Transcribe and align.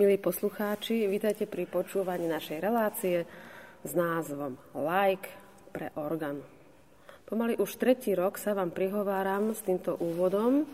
Milí 0.00 0.16
poslucháči, 0.16 1.04
vítajte 1.12 1.44
pri 1.44 1.68
počúvaní 1.68 2.24
našej 2.24 2.56
relácie 2.56 3.28
s 3.84 3.92
názvom 3.92 4.56
Like 4.72 5.28
pre 5.76 5.92
orgán. 5.92 6.40
Pomaly 7.28 7.60
už 7.60 7.76
tretí 7.76 8.16
rok 8.16 8.40
sa 8.40 8.56
vám 8.56 8.72
prihováram 8.72 9.52
s 9.52 9.60
týmto 9.60 10.00
úvodom 10.00 10.64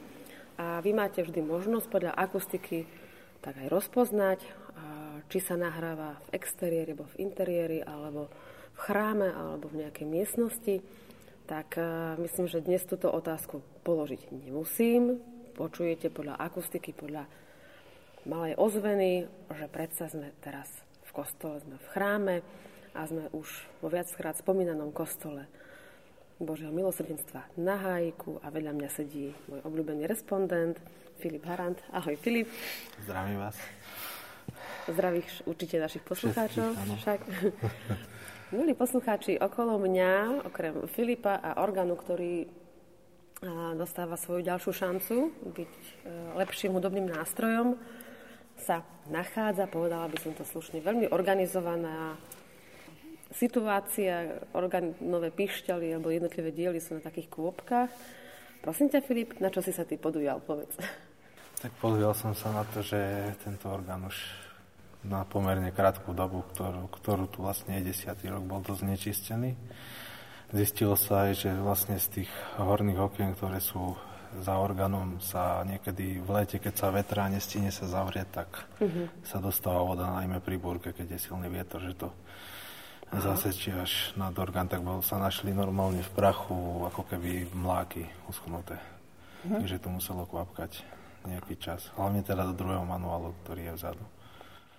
a 0.54 0.78
vy 0.78 0.94
máte 0.94 1.26
vždy 1.26 1.42
možnosť 1.42 1.90
podľa 1.90 2.14
akustiky 2.14 2.86
tak 3.42 3.58
aj 3.58 3.66
rozpoznať, 3.66 4.46
či 5.26 5.38
sa 5.42 5.58
nahráva 5.58 6.22
v 6.30 6.38
exteriéri, 6.38 6.94
alebo 6.94 7.10
v 7.10 7.18
interiéri, 7.18 7.78
alebo 7.82 8.30
v 8.30 8.78
chráme, 8.78 9.26
alebo 9.26 9.66
v 9.74 9.82
nejakej 9.82 10.06
miestnosti. 10.06 10.86
Tak 11.50 11.74
myslím, 12.22 12.46
že 12.46 12.62
dnes 12.62 12.86
túto 12.86 13.10
otázku 13.10 13.58
položiť 13.82 14.30
nemusím. 14.30 15.18
Počujete 15.58 16.14
podľa 16.14 16.38
akustiky, 16.38 16.94
podľa 16.94 17.26
malej 18.26 18.58
ozveny, 18.58 19.30
že 19.54 19.66
predsa 19.70 20.10
sme 20.10 20.34
teraz 20.42 20.66
v 21.06 21.10
kostole, 21.14 21.62
sme 21.62 21.78
v 21.78 21.86
chráme 21.94 22.36
a 22.92 23.06
sme 23.06 23.30
už 23.30 23.46
vo 23.78 23.88
viackrát 23.88 24.34
spomínanom 24.34 24.90
kostole 24.90 25.46
Božieho 26.36 26.74
milosrdenstva 26.74 27.48
na 27.56 27.78
hájku 27.78 28.42
a 28.42 28.50
vedľa 28.52 28.76
mňa 28.76 28.88
sedí 28.92 29.32
môj 29.48 29.62
obľúbený 29.64 30.04
respondent 30.10 30.76
Filip 31.22 31.46
Harant. 31.48 31.80
Ahoj 31.94 32.18
Filip. 32.20 32.50
Zdravím 33.06 33.40
vás. 33.40 33.56
Zdravíš 34.90 35.46
určite 35.48 35.80
našich 35.80 36.04
poslucháčov. 36.04 36.76
Však. 36.76 37.20
Milí 38.54 38.78
poslucháči, 38.78 39.40
okolo 39.40 39.80
mňa, 39.80 40.44
okrem 40.46 40.86
Filipa 40.92 41.40
a 41.40 41.62
orgánu, 41.64 41.98
ktorý 41.98 42.46
dostáva 43.76 44.16
svoju 44.16 44.40
ďalšiu 44.40 44.72
šancu 44.72 45.16
byť 45.44 45.74
e, 45.76 45.92
lepším 46.40 46.72
hudobným 46.72 47.04
nástrojom, 47.04 47.76
sa 48.60 48.82
nachádza, 49.08 49.68
povedala 49.68 50.08
by 50.08 50.18
som 50.18 50.32
to 50.32 50.42
slušne, 50.42 50.80
veľmi 50.80 51.12
organizovaná 51.12 52.16
situácia, 53.34 54.40
orgánové 54.54 55.34
pišťaly 55.34 55.92
alebo 55.92 56.14
jednotlivé 56.14 56.54
diely 56.54 56.78
sú 56.78 56.96
na 56.98 57.02
takých 57.02 57.28
kôpkach. 57.28 57.90
Prosím 58.62 58.90
ťa, 58.90 59.04
Filip, 59.04 59.30
na 59.42 59.50
čo 59.50 59.60
si 59.62 59.70
sa 59.74 59.86
ty 59.86 59.98
podujal, 59.98 60.40
povedz. 60.42 60.74
Tak 61.60 61.72
podujal 61.80 62.12
som 62.12 62.36
sa 62.36 62.52
na 62.52 62.64
to, 62.68 62.84
že 62.84 62.98
tento 63.42 63.70
orgán 63.72 64.04
už 64.06 64.16
na 65.06 65.22
pomerne 65.22 65.70
krátku 65.70 66.10
dobu, 66.10 66.42
ktorú, 66.54 66.90
ktorú 66.90 67.24
tu 67.30 67.46
vlastne 67.46 67.78
je 67.78 67.94
desiatý 67.94 68.26
rok, 68.26 68.42
bol 68.42 68.60
dosť 68.60 68.82
nečistený. 68.82 69.54
Zistilo 70.54 70.94
sa 70.94 71.30
aj, 71.30 71.46
že 71.46 71.50
vlastne 71.58 71.98
z 71.98 72.22
tých 72.22 72.30
horných 72.58 73.02
okien, 73.02 73.34
ktoré 73.34 73.58
sú 73.58 73.98
za 74.42 74.54
orgánom 74.58 75.20
sa 75.22 75.64
niekedy 75.64 76.20
v 76.20 76.28
lete, 76.42 76.56
keď 76.60 76.74
sa 76.76 76.88
vetrá, 76.92 77.28
nestíne 77.28 77.72
sa 77.72 77.88
zavrieť, 77.88 78.28
tak 78.32 78.48
uh-huh. 78.80 79.08
sa 79.22 79.38
dostáva 79.40 79.84
voda 79.84 80.08
najmä 80.16 80.40
pri 80.40 80.56
búrke, 80.60 80.92
keď 80.92 81.16
je 81.16 81.24
silný 81.30 81.48
vietor, 81.48 81.80
že 81.84 81.94
to 81.96 82.08
Aha. 83.12 83.32
zasečí 83.32 83.70
až 83.72 84.16
nad 84.18 84.34
orgán, 84.36 84.66
tak 84.66 84.82
bol, 84.82 85.00
sa 85.00 85.16
našli 85.16 85.54
normálne 85.54 86.02
v 86.02 86.12
prachu, 86.16 86.88
ako 86.88 87.02
keby 87.06 87.48
mláky 87.54 88.08
uschnuté. 88.26 88.76
Uh-huh. 88.76 89.62
Takže 89.62 89.80
to 89.80 89.88
muselo 89.92 90.26
kvapkať 90.26 90.82
nejaký 91.26 91.58
čas. 91.58 91.90
Hlavne 91.98 92.22
teda 92.22 92.46
do 92.46 92.54
druhého 92.54 92.86
manuálu, 92.86 93.34
ktorý 93.44 93.70
je 93.70 93.72
vzadu. 93.78 94.04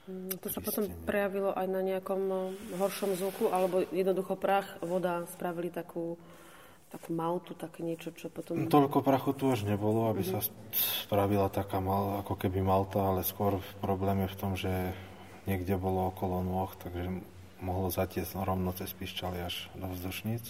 Mm, 0.07 0.39
to 0.39 0.47
sa 0.47 0.63
potom 0.63 0.87
prejavilo 1.03 1.51
aj 1.51 1.67
na 1.67 1.83
nejakom 1.83 2.19
no, 2.23 2.55
horšom 2.79 3.19
zvuku, 3.19 3.51
alebo 3.51 3.83
jednoducho 3.91 4.39
prach, 4.39 4.79
voda 4.79 5.27
spravili 5.35 5.67
takú 5.67 6.15
takú 6.87 7.11
maltu, 7.11 7.51
také 7.51 7.83
niečo, 7.83 8.15
čo 8.15 8.31
potom... 8.31 8.71
Toľko 8.71 9.03
prachu 9.03 9.35
tu 9.35 9.51
už 9.51 9.67
nebolo, 9.67 10.07
aby 10.07 10.23
mm-hmm. 10.23 10.39
sa 10.39 10.51
spravila 11.03 11.51
taká 11.51 11.83
mal, 11.83 12.23
ako 12.23 12.39
keby 12.39 12.63
malta, 12.63 13.03
ale 13.03 13.27
skôr 13.27 13.59
problém 13.83 14.23
je 14.23 14.29
v 14.31 14.39
tom, 14.39 14.51
že 14.55 14.71
niekde 15.43 15.75
bolo 15.75 16.11
okolo 16.11 16.43
nôh, 16.43 16.71
takže 16.79 17.23
mohlo 17.59 17.91
zatiesť 17.91 18.39
rovno 18.39 18.71
cez 18.71 18.93
pišťaly 18.95 19.39
až 19.43 19.67
do 19.75 19.87
vzdušníc 19.91 20.45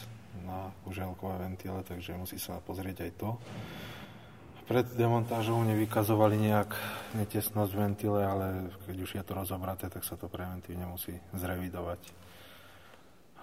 na 0.46 0.70
kuželkové 0.86 1.50
ventile, 1.50 1.82
takže 1.82 2.14
musí 2.14 2.38
sa 2.38 2.62
pozrieť 2.62 3.10
aj 3.10 3.12
to. 3.18 3.30
Pred 4.68 5.00
demontážou 5.00 5.64
nevykazovali 5.64 6.36
nejak 6.38 6.76
netesnosť 7.16 7.72
ventile, 7.72 8.20
ale 8.20 8.68
keď 8.84 8.98
už 9.00 9.12
je 9.16 9.24
to 9.24 9.32
rozobraté, 9.32 9.88
tak 9.88 10.04
sa 10.04 10.20
to 10.20 10.28
preventívne 10.28 10.86
musí 10.86 11.16
zrevidovať 11.34 12.28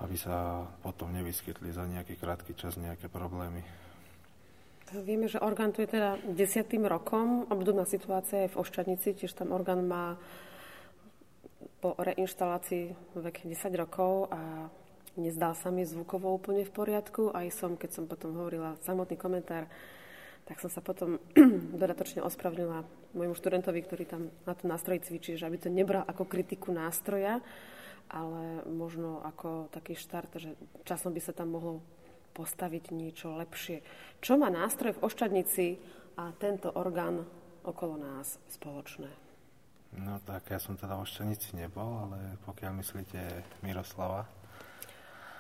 aby 0.03 0.17
sa 0.19 0.67
potom 0.83 1.15
nevyskytli 1.15 1.71
za 1.71 1.87
nejaký 1.87 2.19
krátky 2.19 2.59
čas 2.59 2.75
nejaké 2.75 3.07
problémy. 3.07 3.63
Vieme, 4.95 5.27
že 5.27 5.43
orgán 5.43 5.75
tu 5.75 5.83
je 5.83 5.91
teda 5.91 6.23
desiatým 6.23 6.87
rokom. 6.87 7.51
Obdobná 7.51 7.83
situácia 7.83 8.47
je 8.47 8.53
v 8.53 8.59
Oščadnici, 8.63 9.17
tiež 9.17 9.33
tam 9.35 9.51
orgán 9.51 9.87
má 9.89 10.15
po 11.83 11.99
reinštalácii 11.99 13.17
vek 13.19 13.45
10 13.45 13.75
rokov 13.77 14.31
a 14.31 14.71
nezdal 15.21 15.53
sa 15.59 15.69
mi 15.75 15.83
zvukovo 15.85 16.31
úplne 16.33 16.63
v 16.63 16.73
poriadku. 16.73 17.35
Aj 17.35 17.49
som, 17.51 17.77
keď 17.77 17.91
som 17.91 18.05
potom 18.07 18.39
hovorila 18.39 18.79
samotný 18.87 19.19
komentár, 19.19 19.67
tak 20.45 20.61
som 20.61 20.69
sa 20.69 20.85
potom 20.85 21.19
dodatočne 21.81 22.21
ospravedlnila 22.21 22.85
môjmu 23.17 23.35
študentovi, 23.35 23.81
ktorý 23.85 24.05
tam 24.05 24.23
na 24.45 24.55
tom 24.55 24.69
nástroji 24.69 25.01
cvičí, 25.01 25.41
že 25.41 25.49
aby 25.49 25.57
to 25.59 25.73
nebral 25.73 26.05
ako 26.05 26.29
kritiku 26.29 26.71
nástroja, 26.71 27.41
ale 28.09 28.65
možno 28.69 29.25
ako 29.25 29.73
taký 29.73 29.97
štart, 29.99 30.31
že 30.39 30.51
časom 30.85 31.15
by 31.15 31.21
sa 31.21 31.33
tam 31.33 31.55
mohlo 31.55 31.81
postaviť 32.35 32.91
niečo 32.91 33.39
lepšie. 33.39 33.81
Čo 34.19 34.37
má 34.37 34.51
nástroj 34.51 34.99
v 34.99 35.03
ošťadnici 35.07 35.67
a 36.19 36.35
tento 36.37 36.71
orgán 36.75 37.23
okolo 37.63 37.95
nás 37.99 38.39
spoločné? 38.51 39.09
No 39.95 40.19
tak 40.27 40.51
ja 40.51 40.59
som 40.59 40.75
teda 40.75 40.99
v 40.99 41.07
ošťadnici 41.07 41.55
nebol, 41.55 42.11
ale 42.11 42.35
pokiaľ 42.43 42.73
myslíte 42.83 43.21
Miroslava, 43.63 44.27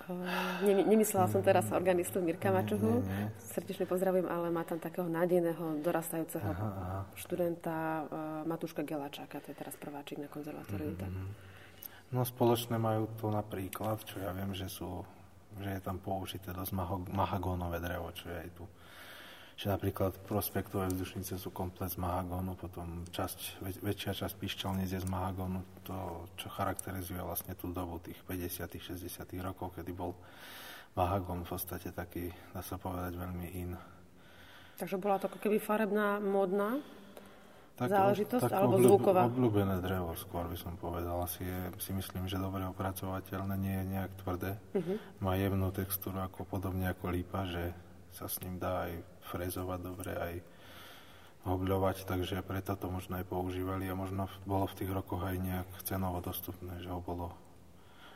Uh, 0.04 0.60
nemyslela 0.60 1.32
som 1.32 1.40
teraz 1.40 1.72
organistu 1.72 2.20
Mirka 2.20 2.52
Mačuhu. 2.52 3.00
Srdečne 3.40 3.88
pozdravujem, 3.88 4.28
ale 4.28 4.52
má 4.52 4.60
tam 4.60 4.76
takého 4.76 5.08
nádejného 5.08 5.80
dorastajúceho 5.80 6.44
aha, 6.44 6.68
aha. 6.68 7.00
študenta 7.16 8.04
uh, 8.04 8.08
Matúška 8.44 8.84
Gelačáka, 8.84 9.40
to 9.40 9.48
je 9.48 9.56
teraz 9.56 9.72
prváčik 9.80 10.20
na 10.20 10.28
konzervatóriu. 10.28 10.92
Mm-hmm. 10.92 11.53
No 12.14 12.22
spoločné 12.22 12.78
majú 12.78 13.10
to 13.18 13.26
napríklad, 13.26 13.98
čo 14.06 14.22
ja 14.22 14.30
viem, 14.30 14.54
že 14.54 14.70
sú, 14.70 15.02
že 15.58 15.66
je 15.66 15.80
tam 15.82 15.98
použité 15.98 16.54
dosť 16.54 16.70
mahagónové 17.10 17.82
drevo, 17.82 18.14
čo 18.14 18.30
je 18.30 18.38
aj 18.38 18.50
tu. 18.54 18.64
Že 19.58 19.74
napríklad 19.74 20.22
prospektové 20.22 20.94
vzdušnice 20.94 21.34
sú 21.34 21.50
komplet 21.50 21.90
z 21.90 21.98
mahagónu, 21.98 22.54
potom 22.54 23.02
časť, 23.10 23.58
väč, 23.66 23.76
väčšia 23.82 24.12
časť 24.14 24.34
pišťalníc 24.38 24.94
je 24.94 25.02
z 25.02 25.10
mahagónu, 25.10 25.66
to, 25.82 26.30
čo 26.38 26.46
charakterizuje 26.54 27.18
vlastne 27.18 27.58
tú 27.58 27.74
dobu 27.74 27.98
tých 27.98 28.22
50 28.22 28.62
60 28.62 29.10
rokov, 29.42 29.74
kedy 29.74 29.90
bol 29.90 30.14
mahagón 30.94 31.42
v 31.42 31.50
podstate 31.50 31.90
taký, 31.90 32.30
dá 32.54 32.62
sa 32.62 32.78
povedať, 32.78 33.18
veľmi 33.18 33.46
in. 33.58 33.74
Takže 34.78 35.02
bola 35.02 35.18
to 35.18 35.26
keby 35.42 35.58
farebná, 35.58 36.22
módna 36.22 36.78
tak, 37.74 37.90
záležitosť, 37.90 38.44
tak 38.46 38.54
alebo 38.54 38.78
obľúb, 38.78 38.90
zvuková? 38.90 39.22
Obľúbené 39.26 39.76
drevo 39.82 40.14
skôr 40.14 40.46
by 40.46 40.54
som 40.54 40.78
povedal. 40.78 41.26
Asi 41.26 41.42
je, 41.42 41.60
si 41.82 41.90
myslím, 41.90 42.30
že 42.30 42.38
dobre 42.38 42.62
opracovateľné, 42.70 43.54
nie 43.58 43.74
je 43.74 43.84
nejak 43.98 44.12
tvrdé. 44.22 44.52
Uh-huh. 44.78 44.96
Má 45.18 45.34
jemnú 45.34 45.74
textúru, 45.74 46.22
ako 46.22 46.46
podobne 46.46 46.86
ako 46.86 47.10
lípa, 47.10 47.50
že 47.50 47.74
sa 48.14 48.30
s 48.30 48.38
ním 48.46 48.62
dá 48.62 48.86
aj 48.86 49.02
frezovať 49.26 49.80
dobre, 49.82 50.12
aj 50.14 50.34
hobľovať, 51.44 52.08
takže 52.08 52.40
preto 52.46 52.72
to 52.78 52.88
možno 52.88 53.20
aj 53.20 53.26
používali 53.28 53.90
a 53.90 53.98
možno 53.98 54.30
bolo 54.48 54.64
v 54.70 54.76
tých 54.80 54.90
rokoch 54.94 55.20
aj 55.26 55.36
nejak 55.36 55.68
cenovo 55.84 56.22
dostupné, 56.24 56.80
že 56.80 56.88
ho 56.88 57.02
bolo 57.04 57.34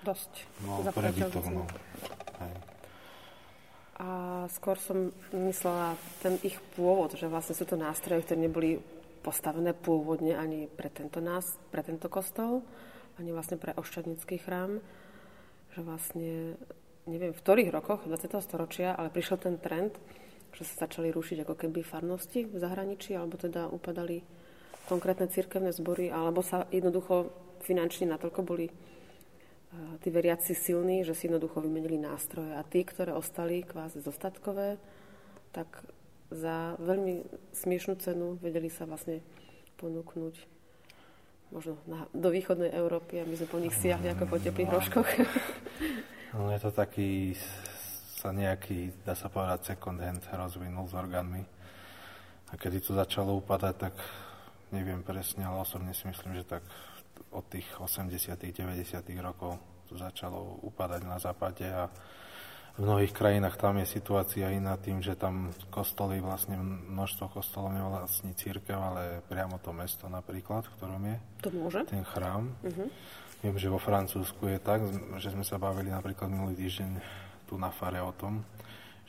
dosť 0.07 0.33
no, 0.65 0.87
prebytok. 0.95 1.45
No. 1.51 1.67
A 3.99 4.09
skôr 4.55 4.79
som 4.79 5.11
myslela 5.35 5.99
ten 6.23 6.39
ich 6.47 6.55
pôvod, 6.79 7.19
že 7.19 7.27
vlastne 7.27 7.59
sú 7.59 7.67
to 7.67 7.75
nástroje, 7.75 8.23
ktoré 8.23 8.47
neboli 8.47 8.79
postavené 9.29 9.77
pôvodne 9.77 10.33
ani 10.33 10.73
pre 10.73 10.89
tento, 10.89 11.21
nás, 11.21 11.61
pre 11.69 11.85
tento 11.85 12.09
kostol, 12.09 12.65
ani 13.21 13.37
vlastne 13.37 13.61
pre 13.61 13.77
ošťadnický 13.77 14.41
chrám, 14.41 14.81
že 15.77 15.81
vlastne, 15.85 16.57
neviem 17.05 17.37
v 17.37 17.43
ktorých 17.45 17.69
rokoch 17.69 18.09
20. 18.09 18.41
storočia, 18.41 18.97
ale 18.97 19.13
prišiel 19.13 19.37
ten 19.37 19.61
trend, 19.61 20.01
že 20.57 20.65
sa 20.65 20.89
začali 20.89 21.13
rušiť 21.13 21.45
ako 21.45 21.55
keby 21.61 21.85
farnosti 21.85 22.49
v 22.49 22.57
zahraničí, 22.57 23.13
alebo 23.13 23.37
teda 23.37 23.69
upadali 23.69 24.25
konkrétne 24.89 25.29
cirkevné 25.29 25.77
zbory, 25.77 26.09
alebo 26.09 26.41
sa 26.41 26.65
jednoducho 26.73 27.29
finančne 27.69 28.09
natoľko 28.09 28.41
boli 28.41 28.73
uh, 28.73 30.01
tí 30.01 30.09
veriaci 30.09 30.57
silní, 30.57 31.05
že 31.05 31.13
si 31.13 31.29
jednoducho 31.29 31.61
vymenili 31.61 32.01
nástroje. 32.01 32.57
A 32.57 32.65
tí, 32.65 32.81
ktoré 32.81 33.13
ostali 33.13 33.61
kvázi 33.61 34.01
zostatkové, 34.01 34.81
tak 35.53 35.69
za 36.29 36.77
veľmi 36.81 37.25
smiešnú 37.57 37.95
cenu 38.01 38.37
vedeli 38.41 38.69
sa 38.69 38.85
vlastne 38.85 39.25
ponúknuť 39.81 40.35
možno 41.49 41.81
na, 41.89 42.05
do 42.13 42.29
východnej 42.29 42.73
Európy 42.77 43.21
a 43.21 43.29
my 43.29 43.35
sme 43.37 43.49
po 43.49 43.59
nich 43.61 43.73
siahli 43.73 44.13
ako 44.13 44.25
po 44.29 44.37
teplých 44.37 44.73
rožkoch. 44.73 45.09
No, 46.29 46.53
je 46.53 46.61
to 46.61 46.69
taký 46.69 47.33
sa 48.19 48.37
nejaký, 48.37 48.93
dá 49.01 49.17
sa 49.17 49.33
povedať, 49.33 49.73
second 49.73 49.97
hand 49.97 50.21
rozvinul 50.29 50.85
s 50.85 50.93
orgánmi. 50.93 51.41
A 52.51 52.53
kedy 52.53 52.85
to 52.85 52.93
začalo 52.93 53.41
upadať, 53.41 53.75
tak 53.89 53.95
neviem 54.69 55.01
presne, 55.01 55.49
ale 55.49 55.65
osobne 55.65 55.97
si 55.97 56.05
myslím, 56.05 56.37
že 56.37 56.45
tak 56.45 56.65
od 57.33 57.49
tých 57.49 57.65
80 57.81 58.13
90 58.45 59.01
rokov 59.25 59.57
to 59.89 59.97
začalo 59.97 60.61
upadať 60.69 61.01
na 61.09 61.17
západe 61.17 61.65
a 61.65 61.89
v 62.79 62.87
mnohých 62.87 63.11
krajinách 63.11 63.59
tam 63.59 63.83
je 63.83 63.91
situácia 63.91 64.55
iná 64.55 64.79
tým, 64.79 65.03
že 65.03 65.19
tam 65.19 65.51
kostoly, 65.67 66.23
vlastne 66.23 66.55
množstvo 66.63 67.27
kostolov 67.35 67.75
nevlastní 67.75 68.39
církev, 68.39 68.79
ale 68.79 69.19
priamo 69.27 69.59
to 69.59 69.75
mesto 69.75 70.07
napríklad, 70.07 70.63
v 70.63 70.75
ktorom 70.79 71.03
je 71.11 71.17
to 71.43 71.51
môže? 71.51 71.83
ten 71.91 72.07
chrám. 72.07 72.55
Uh-huh. 72.63 72.87
Viem, 73.43 73.55
že 73.59 73.67
vo 73.67 73.83
Francúzsku 73.83 74.47
je 74.47 74.59
tak, 74.63 74.87
že 75.19 75.35
sme 75.35 75.43
sa 75.43 75.59
bavili 75.59 75.91
napríklad 75.91 76.31
minulý 76.31 76.55
týždeň 76.55 76.91
tu 77.51 77.59
na 77.59 77.75
fare 77.75 77.99
o 77.99 78.15
tom, 78.15 78.47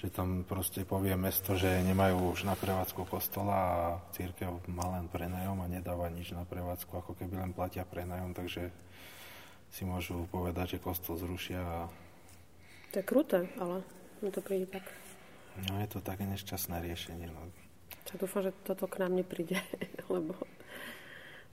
že 0.01 0.09
tam 0.09 0.41
proste 0.49 0.81
povie 0.81 1.13
mesto, 1.13 1.53
že 1.53 1.69
nemajú 1.85 2.33
už 2.33 2.49
na 2.49 2.57
prevádzku 2.57 3.05
kostola 3.05 3.53
a 3.53 3.81
církev 4.17 4.65
má 4.65 4.97
len 4.97 5.05
prenajom 5.13 5.61
a 5.61 5.69
nedáva 5.69 6.09
nič 6.09 6.33
na 6.33 6.41
prevádzku, 6.41 7.05
ako 7.05 7.13
keby 7.13 7.37
len 7.37 7.53
platia 7.53 7.85
prenajom, 7.85 8.33
takže 8.33 8.73
si 9.69 9.85
môžu 9.85 10.25
povedať, 10.33 10.77
že 10.77 10.81
kostol 10.81 11.21
zrušia 11.21 11.61
a 11.61 12.08
to 12.91 12.99
je 12.99 13.05
kruté, 13.05 13.39
ale 13.61 13.85
mi 14.21 14.29
to 14.33 14.41
príde 14.41 14.67
tak. 14.69 14.85
No 15.69 15.79
je 15.81 15.87
to 15.91 15.99
také 15.99 16.25
nešťastné 16.25 16.79
riešenie. 16.81 17.27
No. 17.29 17.51
Ja 18.09 18.15
dúfam, 18.17 18.41
že 18.41 18.55
toto 18.65 18.89
k 18.89 19.03
nám 19.03 19.13
nepríde, 19.13 19.61
lebo 20.13 20.33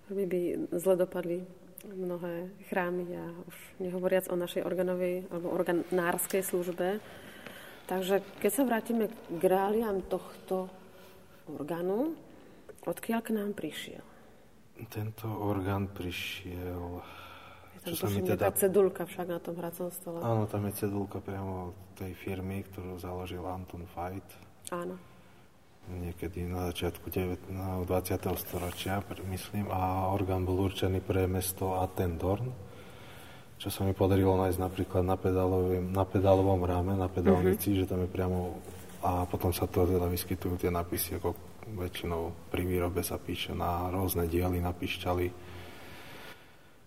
by 0.08 0.24
by 0.24 0.40
zle 0.78 0.94
dopadli 0.96 1.42
mnohé 1.86 2.50
chrámy 2.70 3.06
a 3.14 3.24
už 3.46 3.56
nehovoriac 3.78 4.26
o 4.32 4.36
našej 4.38 4.64
organovej 4.64 5.28
alebo 5.30 5.54
organárskej 5.54 6.42
službe. 6.42 6.98
Takže 7.86 8.22
keď 8.42 8.50
sa 8.50 8.62
vrátime 8.66 9.06
k 9.30 9.42
reáliám 9.42 10.02
tohto 10.10 10.66
orgánu, 11.46 12.18
odkiaľ 12.82 13.20
k 13.22 13.30
nám 13.34 13.54
prišiel? 13.54 14.02
Tento 14.90 15.30
orgán 15.30 15.88
prišiel 15.94 17.00
tam 17.86 17.94
čo 17.94 18.06
mi 18.10 18.20
teda... 18.26 18.50
cedulka 18.50 19.06
však 19.06 19.26
na 19.30 19.38
tom 19.38 19.54
hracom 19.62 19.88
stole. 19.94 20.18
Áno, 20.18 20.50
tam 20.50 20.66
je 20.66 20.72
cedulka 20.74 21.22
priamo 21.22 21.70
tej 21.94 22.12
firmy, 22.18 22.66
ktorú 22.66 22.98
založil 22.98 23.46
Anton 23.46 23.86
Fight. 23.86 24.26
Áno. 24.74 24.98
Niekedy 25.86 26.50
na 26.50 26.74
začiatku 26.74 27.06
20. 27.06 27.86
storočia, 28.42 28.98
myslím, 29.30 29.70
a 29.70 30.10
orgán 30.10 30.42
bol 30.42 30.66
určený 30.66 30.98
pre 30.98 31.30
mesto 31.30 31.78
Attendorn, 31.78 32.50
čo 33.56 33.70
sa 33.70 33.86
mi 33.86 33.94
podarilo 33.94 34.34
nájsť 34.34 34.58
napríklad 34.58 35.06
na, 35.06 35.14
na 35.86 36.02
pedálovom 36.02 36.60
ráme, 36.66 36.98
na 36.98 37.06
pedálnici, 37.06 37.70
uh-huh. 37.70 37.86
že 37.86 37.88
tam 37.88 38.02
je 38.02 38.10
priamo 38.10 38.58
a 39.06 39.22
potom 39.30 39.54
sa 39.54 39.70
to 39.70 39.86
teda 39.86 40.10
vyskytujú 40.10 40.58
tie 40.58 40.74
nápisy, 40.74 41.22
ako 41.22 41.38
väčšinou 41.78 42.50
pri 42.50 42.62
výrobe 42.66 43.06
sa 43.06 43.22
píše 43.22 43.54
na 43.54 43.86
rôzne 43.94 44.26
diely, 44.26 44.58
na 44.58 44.74
pišťaly 44.74 45.45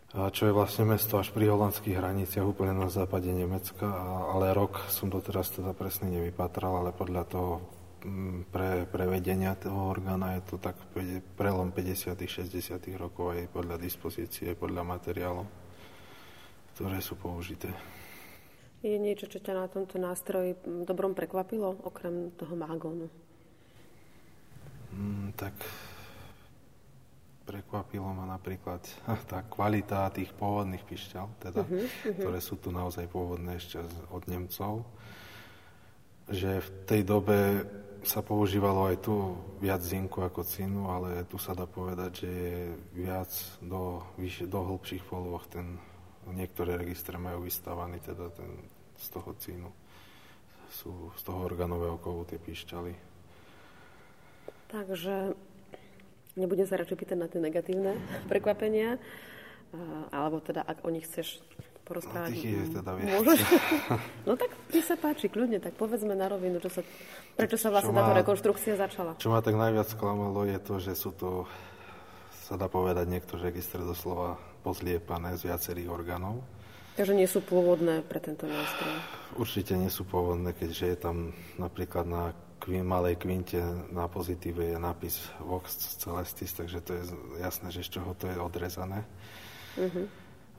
čo 0.10 0.50
je 0.50 0.54
vlastne 0.58 0.90
mesto 0.90 1.22
až 1.22 1.30
pri 1.30 1.54
holandských 1.54 2.02
hraniciach 2.02 2.42
úplne 2.42 2.74
na 2.74 2.90
západe 2.90 3.30
Nemecka, 3.30 3.86
ale 4.34 4.58
rok 4.58 4.90
som 4.90 5.14
to 5.14 5.22
teraz 5.22 5.54
teda 5.54 5.78
presne 5.78 6.10
nevypatral, 6.10 6.82
ale 6.82 6.90
podľa 6.90 7.24
toho 7.30 7.52
mm, 8.02 8.50
pre 8.50 8.90
prevedenia 8.90 9.54
toho 9.54 9.94
orgána 9.94 10.42
je 10.42 10.50
to 10.50 10.56
tak 10.58 10.74
prelom 11.38 11.70
50 11.70 12.18
60 12.18 12.82
rokov 12.98 13.38
aj 13.38 13.54
podľa 13.54 13.78
dispozície, 13.78 14.58
podľa 14.58 14.82
materiálov, 14.82 15.46
ktoré 16.74 16.98
sú 17.06 17.14
použité. 17.14 17.70
Je 18.82 18.98
niečo, 18.98 19.30
čo 19.30 19.38
ťa 19.38 19.54
na 19.54 19.68
tomto 19.70 20.02
nástroji 20.02 20.58
dobrom 20.90 21.14
prekvapilo, 21.14 21.86
okrem 21.86 22.34
toho 22.34 22.56
mágonu? 22.58 23.12
Mm, 24.90 25.38
tak 25.38 25.54
prekvapilo 27.50 28.14
ma 28.14 28.30
napríklad 28.30 28.86
tá 29.32 29.42
kvalita 29.50 30.14
tých 30.14 30.30
pôvodných 30.38 30.86
pišťal, 30.86 31.26
teda, 31.42 31.66
uh-huh, 31.66 31.82
uh-huh. 31.82 32.14
ktoré 32.22 32.38
sú 32.38 32.62
tu 32.62 32.70
naozaj 32.70 33.10
pôvodné 33.10 33.58
ešte 33.58 33.82
od 34.14 34.24
Nemcov, 34.30 34.86
že 36.30 36.62
v 36.62 36.70
tej 36.86 37.02
dobe 37.02 37.66
sa 38.06 38.24
používalo 38.24 38.88
aj 38.94 38.98
tu 39.04 39.36
viac 39.60 39.84
zinku 39.84 40.24
ako 40.24 40.46
cínu, 40.46 40.88
ale 40.88 41.28
tu 41.28 41.36
sa 41.36 41.52
dá 41.52 41.68
povedať, 41.68 42.24
že 42.24 42.30
je 42.30 42.60
viac 42.96 43.32
do, 43.60 44.06
vyš, 44.16 44.48
do 44.48 44.60
hĺbších 44.64 45.04
polôch. 45.04 45.44
Ten, 45.52 45.76
niektoré 46.32 46.80
registre 46.80 47.20
majú 47.20 47.44
vystávaný 47.44 48.00
teda 48.00 48.32
ten, 48.32 48.52
z 48.96 49.08
toho 49.12 49.36
cínu. 49.36 49.70
Sú 50.72 51.12
z 51.18 51.22
toho 51.28 51.44
organového 51.44 52.00
kovu 52.00 52.24
tie 52.24 52.40
pišťaly. 52.40 52.94
Takže 54.70 55.34
Nebudem 56.38 56.70
sa 56.70 56.78
radšej 56.78 56.98
pýtať 56.98 57.18
na 57.18 57.26
tie 57.26 57.42
negatívne 57.42 57.98
prekvapenia, 58.30 59.02
alebo 60.14 60.42
teda, 60.42 60.62
ak 60.62 60.86
o 60.86 60.90
nich 60.94 61.06
chceš 61.10 61.42
porozprávať. 61.90 62.38
No, 62.38 62.46
je 62.46 62.70
teda 62.70 62.92
viac. 62.94 63.10
Môžeš? 63.18 63.40
No 64.30 64.38
tak 64.38 64.54
mi 64.70 64.82
sa 64.86 64.94
páči, 64.94 65.26
kľudne, 65.26 65.58
tak 65.58 65.74
povedzme 65.74 66.14
na 66.14 66.30
rovinu, 66.30 66.62
čo 66.62 66.70
sa, 66.70 66.86
prečo 67.34 67.58
sa 67.58 67.74
vlastne 67.74 67.98
táto 67.98 68.14
rekonštrukcia 68.14 68.78
začala. 68.78 69.18
Čo 69.18 69.34
ma 69.34 69.42
tak 69.42 69.58
najviac 69.58 69.90
sklamalo 69.90 70.46
je 70.46 70.60
to, 70.62 70.78
že 70.78 70.94
sú 70.94 71.10
to, 71.18 71.50
sa 72.46 72.62
dá 72.62 72.70
povedať, 72.70 73.10
niektoré 73.10 73.50
registre 73.50 73.82
doslova 73.82 74.38
pozliepané 74.62 75.34
z 75.34 75.50
viacerých 75.50 75.90
orgánov. 75.90 76.46
Takže 76.94 77.18
nie 77.18 77.26
sú 77.26 77.42
pôvodné 77.42 78.06
pre 78.06 78.22
tento 78.22 78.46
nástroj? 78.46 78.94
Určite 79.40 79.74
nie 79.74 79.90
sú 79.90 80.06
pôvodné, 80.06 80.54
keďže 80.54 80.86
je 80.94 80.98
tam 81.00 81.16
napríklad 81.58 82.06
na 82.06 82.24
kvin, 82.60 82.84
malej 82.84 83.16
kvinte 83.16 83.58
na 83.90 84.06
pozitíve 84.12 84.76
je 84.76 84.78
nápis 84.78 85.16
Vox 85.40 85.98
Celestis, 85.98 86.52
takže 86.54 86.84
to 86.84 86.92
je 86.94 87.04
jasné, 87.40 87.72
že 87.72 87.88
z 87.88 88.00
čoho 88.00 88.12
to 88.14 88.28
je 88.28 88.38
odrezané. 88.38 89.08
Uh-huh. 89.80 90.06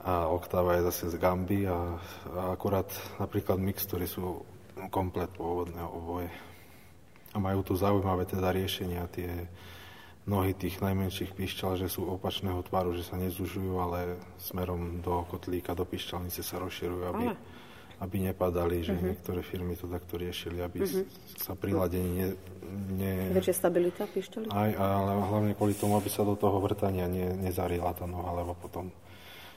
A 0.01 0.25
oktáva 0.33 0.81
je 0.81 0.87
zase 0.89 1.13
z 1.13 1.15
Gamby 1.21 1.69
a, 1.69 2.01
a 2.33 2.41
akurát 2.57 2.89
napríklad 3.21 3.61
mixtúry 3.61 4.09
sú 4.09 4.41
komplet 4.89 5.29
pôvodného 5.37 5.89
oboje. 5.93 6.33
A 7.31 7.37
majú 7.37 7.61
tu 7.61 7.77
zaujímavé 7.77 8.25
teda 8.25 8.49
riešenia, 8.49 9.05
tie 9.13 9.45
nohy 10.25 10.53
tých 10.57 10.81
najmenších 10.81 11.37
pišťal, 11.37 11.81
že 11.81 11.87
sú 11.89 12.05
opačného 12.05 12.61
tvaru, 12.65 12.97
že 12.97 13.05
sa 13.05 13.17
nezužujú, 13.17 13.73
ale 13.77 14.17
smerom 14.41 15.01
do 15.01 15.25
kotlíka, 15.29 15.77
do 15.77 15.85
pišťalnice 15.85 16.41
sa 16.41 16.57
rozširujú, 16.61 17.03
aby... 17.13 17.23
Ale 17.29 17.37
aby 18.01 18.17
nepadali, 18.17 18.81
že 18.81 18.97
uh-huh. 18.97 19.13
niektoré 19.13 19.45
firmy 19.45 19.77
to 19.77 19.85
takto 19.85 20.17
riešili, 20.17 20.57
aby 20.57 20.81
uh-huh. 20.81 21.05
sa 21.37 21.53
pri 21.53 21.77
ladení 21.77 22.09
ne, 22.17 22.29
ne... 22.97 23.13
Väčšia 23.29 23.61
stabilita 23.61 24.09
pištoli? 24.09 24.49
Aj, 24.49 24.73
ale 24.73 25.21
hlavne 25.21 25.53
kvôli 25.53 25.77
tomu, 25.77 26.01
aby 26.01 26.09
sa 26.09 26.25
do 26.25 26.33
toho 26.33 26.57
vrtania 26.57 27.05
ne, 27.05 27.37
nezarila 27.37 27.93
tá 27.93 28.09
noha, 28.09 28.41
lebo 28.41 28.57
potom 28.57 28.89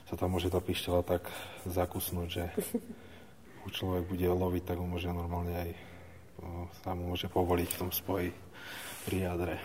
sa 0.05 0.13
tam 0.13 0.37
môže 0.37 0.53
tá 0.53 0.61
pištola 0.61 1.01
tak 1.01 1.25
zakusnúť, 1.65 2.27
že 2.29 2.43
uh 2.53 3.05
človek 3.73 4.05
bude 4.05 4.27
loviť, 4.29 4.63
tak 4.65 4.77
mu 4.77 4.87
môže 4.97 5.09
normálne 5.09 5.53
aj 5.53 5.69
no, 6.41 6.69
sa 6.85 6.93
mu 6.93 7.13
môže 7.13 7.25
povoliť 7.29 7.69
v 7.73 7.79
tom 7.81 7.89
spoji 7.89 8.29
pri 9.09 9.17
jadre. 9.25 9.55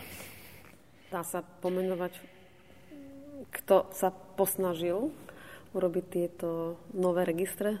Dá 1.11 1.21
sa 1.27 1.43
pomenovať, 1.43 2.17
kto 3.51 3.91
sa 3.91 4.09
posnažil 4.13 5.11
urobiť 5.75 6.05
tieto 6.07 6.79
nové 6.95 7.27
registre 7.27 7.77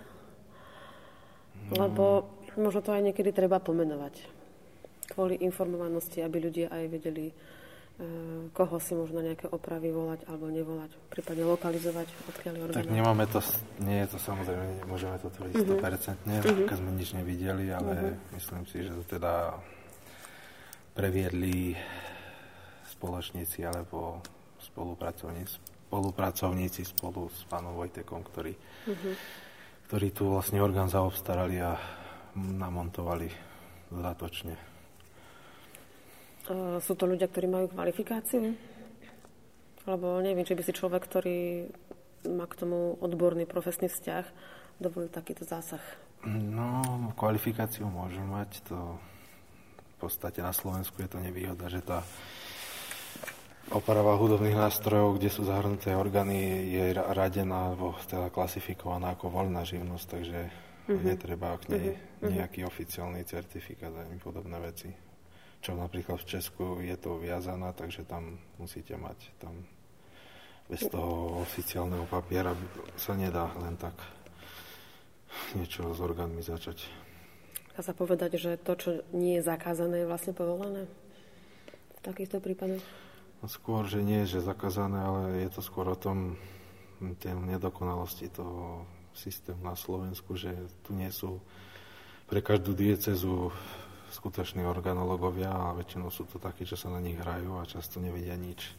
lebo 1.69 2.25
možno 2.59 2.81
to 2.83 2.91
aj 2.91 3.03
niekedy 3.11 3.31
treba 3.31 3.61
pomenovať. 3.61 4.41
Kvôli 5.11 5.39
informovanosti, 5.43 6.23
aby 6.23 6.37
ľudia 6.39 6.67
aj 6.71 6.83
vedeli, 6.87 7.31
e, 7.31 7.33
koho 8.55 8.79
si 8.79 8.95
možno 8.95 9.19
nejaké 9.19 9.51
opravy 9.51 9.91
volať 9.91 10.23
alebo 10.31 10.47
nevolať, 10.47 10.91
prípadne 11.11 11.43
lokalizovať, 11.47 12.07
odkiaľ 12.31 12.53
je 12.55 12.61
Tak 12.75 12.91
nemáme 12.91 13.27
to, 13.27 13.39
nie 13.83 13.99
je 14.03 14.07
to 14.15 14.17
samozrejme, 14.19 14.87
môžeme 14.87 15.19
to 15.19 15.27
tvrdiť 15.31 15.55
uh-huh. 15.67 15.79
100%, 15.83 16.23
uh-huh. 16.23 16.67
keď 16.67 16.75
sme 16.79 16.91
nič 16.95 17.09
nevideli, 17.11 17.65
ale 17.71 17.91
uh-huh. 17.91 18.35
myslím 18.39 18.63
si, 18.67 18.87
že 18.87 18.91
to 18.95 19.03
teda 19.19 19.59
previedli 20.95 21.75
spoločníci 22.87 23.63
alebo 23.67 24.23
spolupracovníci, 24.59 25.59
spolupracovníci 25.91 26.81
spolu 26.87 27.27
s 27.27 27.43
pánom 27.51 27.75
Vojtekom, 27.75 28.23
ktorý 28.23 28.53
uh-huh 28.55 29.50
ktorí 29.91 30.15
tu 30.15 30.31
vlastne 30.31 30.63
orgán 30.63 30.87
zaobstarali 30.87 31.59
a 31.59 31.75
namontovali 32.39 33.27
dodatočne. 33.91 34.55
Sú 36.79 36.95
to 36.95 37.11
ľudia, 37.11 37.27
ktorí 37.27 37.51
majú 37.51 37.67
kvalifikáciu? 37.75 38.55
Lebo 39.83 40.23
neviem, 40.23 40.47
či 40.47 40.55
by 40.55 40.63
si 40.63 40.71
človek, 40.71 41.03
ktorý 41.03 41.67
má 42.23 42.47
k 42.47 42.55
tomu 42.63 42.95
odborný 43.03 43.43
profesný 43.43 43.91
vzťah, 43.91 44.23
dovolil 44.79 45.11
takýto 45.11 45.43
zásah. 45.43 45.83
No, 46.23 47.11
kvalifikáciu 47.19 47.83
môžu 47.91 48.23
mať. 48.23 48.63
To 48.71 48.95
v 49.75 50.07
podstate 50.07 50.39
na 50.39 50.55
Slovensku 50.55 51.03
je 51.03 51.11
to 51.11 51.19
nevýhoda, 51.19 51.67
že 51.67 51.83
tá 51.83 51.99
Oprava 53.69 54.17
hudobných 54.17 54.57
nástrojov, 54.57 55.21
kde 55.21 55.29
sú 55.29 55.45
zahrnuté 55.45 55.93
orgány, 55.93 56.65
je 56.73 56.97
radená 56.97 57.71
alebo 57.71 57.93
teda 58.09 58.33
klasifikovaná 58.33 59.13
ako 59.13 59.29
voľná 59.29 59.61
živnosť, 59.61 60.05
takže 60.09 60.39
uh-huh. 60.49 61.01
netreba 61.05 61.55
k 61.61 61.77
nej 61.77 61.87
uh-huh. 61.93 62.33
nejaký 62.33 62.65
oficiálny 62.65 63.21
certifikát 63.23 63.93
ani 63.93 64.17
podobné 64.17 64.57
veci. 64.57 64.89
čo 65.61 65.77
napríklad 65.77 66.17
v 66.17 66.29
Česku 66.35 66.81
je 66.81 66.97
to 66.97 67.21
viazaná, 67.21 67.69
takže 67.71 68.03
tam 68.09 68.41
musíte 68.57 68.97
mať 68.97 69.29
tam 69.37 69.61
bez 70.71 70.87
toho 70.87 71.43
oficiálneho 71.43 72.07
papiera 72.07 72.55
sa 72.95 73.11
nedá 73.11 73.51
len 73.59 73.75
tak 73.75 73.91
niečo 75.51 75.91
s 75.91 75.99
orgánmi 75.99 76.39
začať. 76.39 76.87
Dá 77.75 77.83
sa 77.83 77.91
povedať, 77.91 78.39
že 78.39 78.51
to, 78.55 78.73
čo 78.79 78.89
nie 79.11 79.39
je 79.39 79.47
zakázané, 79.47 80.03
je 80.03 80.09
vlastne 80.09 80.31
povolené 80.31 80.87
v 81.95 81.99
takýchto 82.03 82.39
prípadoch? 82.39 82.83
Skôr, 83.41 83.89
že 83.89 84.05
nie 84.05 84.29
že 84.29 84.37
zakázané, 84.37 85.01
ale 85.01 85.21
je 85.41 85.49
to 85.49 85.61
skôr 85.65 85.89
o 85.89 85.97
tom, 85.97 86.37
tie 87.17 87.33
nedokonalosti 87.33 88.29
toho 88.29 88.85
systému 89.17 89.65
na 89.65 89.73
Slovensku, 89.73 90.37
že 90.37 90.53
tu 90.85 90.93
nie 90.93 91.09
sú 91.09 91.41
pre 92.29 92.45
každú 92.45 92.77
diecezu 92.77 93.49
skutoční 94.13 94.67
organológovia 94.67 95.49
a 95.49 95.73
väčšinou 95.73 96.13
sú 96.13 96.29
to 96.29 96.37
takí, 96.37 96.69
čo 96.69 96.77
sa 96.77 96.93
na 96.93 97.01
nich 97.01 97.17
hrajú 97.17 97.57
a 97.57 97.65
často 97.65 97.97
nevedia 97.97 98.37
nič 98.37 98.77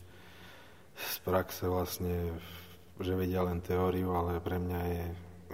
z 0.92 1.16
praxe 1.24 1.66
vlastne, 1.66 2.36
že 3.00 3.16
vedia 3.16 3.42
len 3.42 3.64
teóriu, 3.64 4.12
ale 4.12 4.38
pre 4.44 4.60
mňa 4.60 4.80
je, 4.92 5.04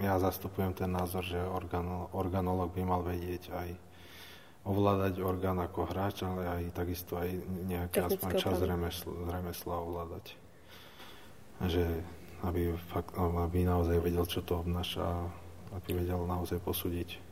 ja 0.03 0.19
zastupujem 0.19 0.75
ten 0.75 0.91
názor, 0.91 1.23
že 1.23 1.39
organo, 1.39 2.11
organolog 2.11 2.75
by 2.75 2.83
mal 2.83 3.01
vedieť 3.01 3.43
aj 3.55 3.69
ovládať 4.69 5.25
orgán 5.25 5.57
ako 5.57 5.89
hráč, 5.89 6.21
ale 6.21 6.45
aj 6.45 6.63
takisto 6.77 7.17
aj 7.17 7.29
nejaký 7.65 8.05
aspoň 8.05 8.31
čas 8.37 8.57
remesla, 8.61 9.13
remesla 9.25 9.75
ovládať. 9.81 10.25
Že 11.65 11.83
aby, 12.45 12.77
fakt, 12.93 13.17
aby 13.17 13.65
naozaj 13.65 13.97
vedel, 13.99 14.23
čo 14.29 14.45
to 14.45 14.61
obnáša, 14.61 15.27
aby 15.73 15.97
vedel 15.97 16.21
naozaj 16.23 16.61
posúdiť 16.61 17.29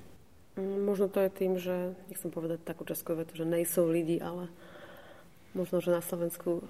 Mm, 0.58 0.90
možno 0.90 1.06
to 1.06 1.22
je 1.22 1.30
tým, 1.30 1.54
že, 1.62 1.94
nechcem 2.10 2.34
povedať 2.34 2.66
takú 2.66 2.82
českú 2.82 3.14
vetu, 3.14 3.38
že 3.38 3.46
nejsou 3.46 3.86
lidi, 3.86 4.18
ale 4.18 4.50
možno, 5.54 5.78
že 5.78 5.94
na 5.94 6.02
Slovensku, 6.02 6.66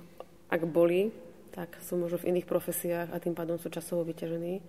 ak 0.52 0.68
boli, 0.68 1.16
tak 1.56 1.72
sú 1.80 1.96
možno 1.96 2.20
v 2.20 2.36
iných 2.36 2.46
profesiách 2.52 3.16
a 3.16 3.24
tým 3.24 3.32
pádom 3.32 3.56
sú 3.56 3.72
časovo 3.72 4.04
vyťažení, 4.04 4.60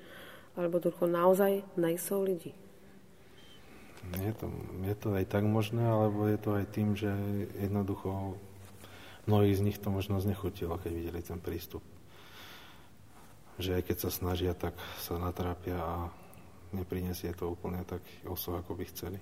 alebo 0.55 0.79
ducho 0.79 1.11
naozaj 1.11 1.67
nejsou 1.75 2.23
lidi. 2.23 2.55
Je 4.19 4.33
to, 4.33 4.47
je 4.87 4.95
to 4.95 5.09
aj 5.13 5.25
tak 5.29 5.45
možné, 5.45 5.85
alebo 5.85 6.25
je 6.31 6.39
to 6.39 6.51
aj 6.55 6.65
tým, 6.71 6.95
že 6.95 7.11
jednoducho 7.59 8.39
mnohí 9.29 9.53
z 9.53 9.61
nich 9.61 9.79
to 9.79 9.93
možno 9.93 10.17
znechutilo, 10.23 10.81
keď 10.81 10.93
videli 10.95 11.21
ten 11.21 11.37
prístup. 11.37 11.85
Že 13.59 13.79
aj 13.79 13.83
keď 13.85 13.97
sa 14.01 14.11
snažia, 14.11 14.53
tak 14.57 14.79
sa 15.03 15.21
natrápia 15.21 15.77
a 15.77 16.09
neprinesie 16.73 17.35
to 17.37 17.53
úplne 17.53 17.85
taký 17.85 18.25
osoh, 18.25 18.63
ako 18.63 18.79
by 18.79 18.85
chceli. 18.89 19.19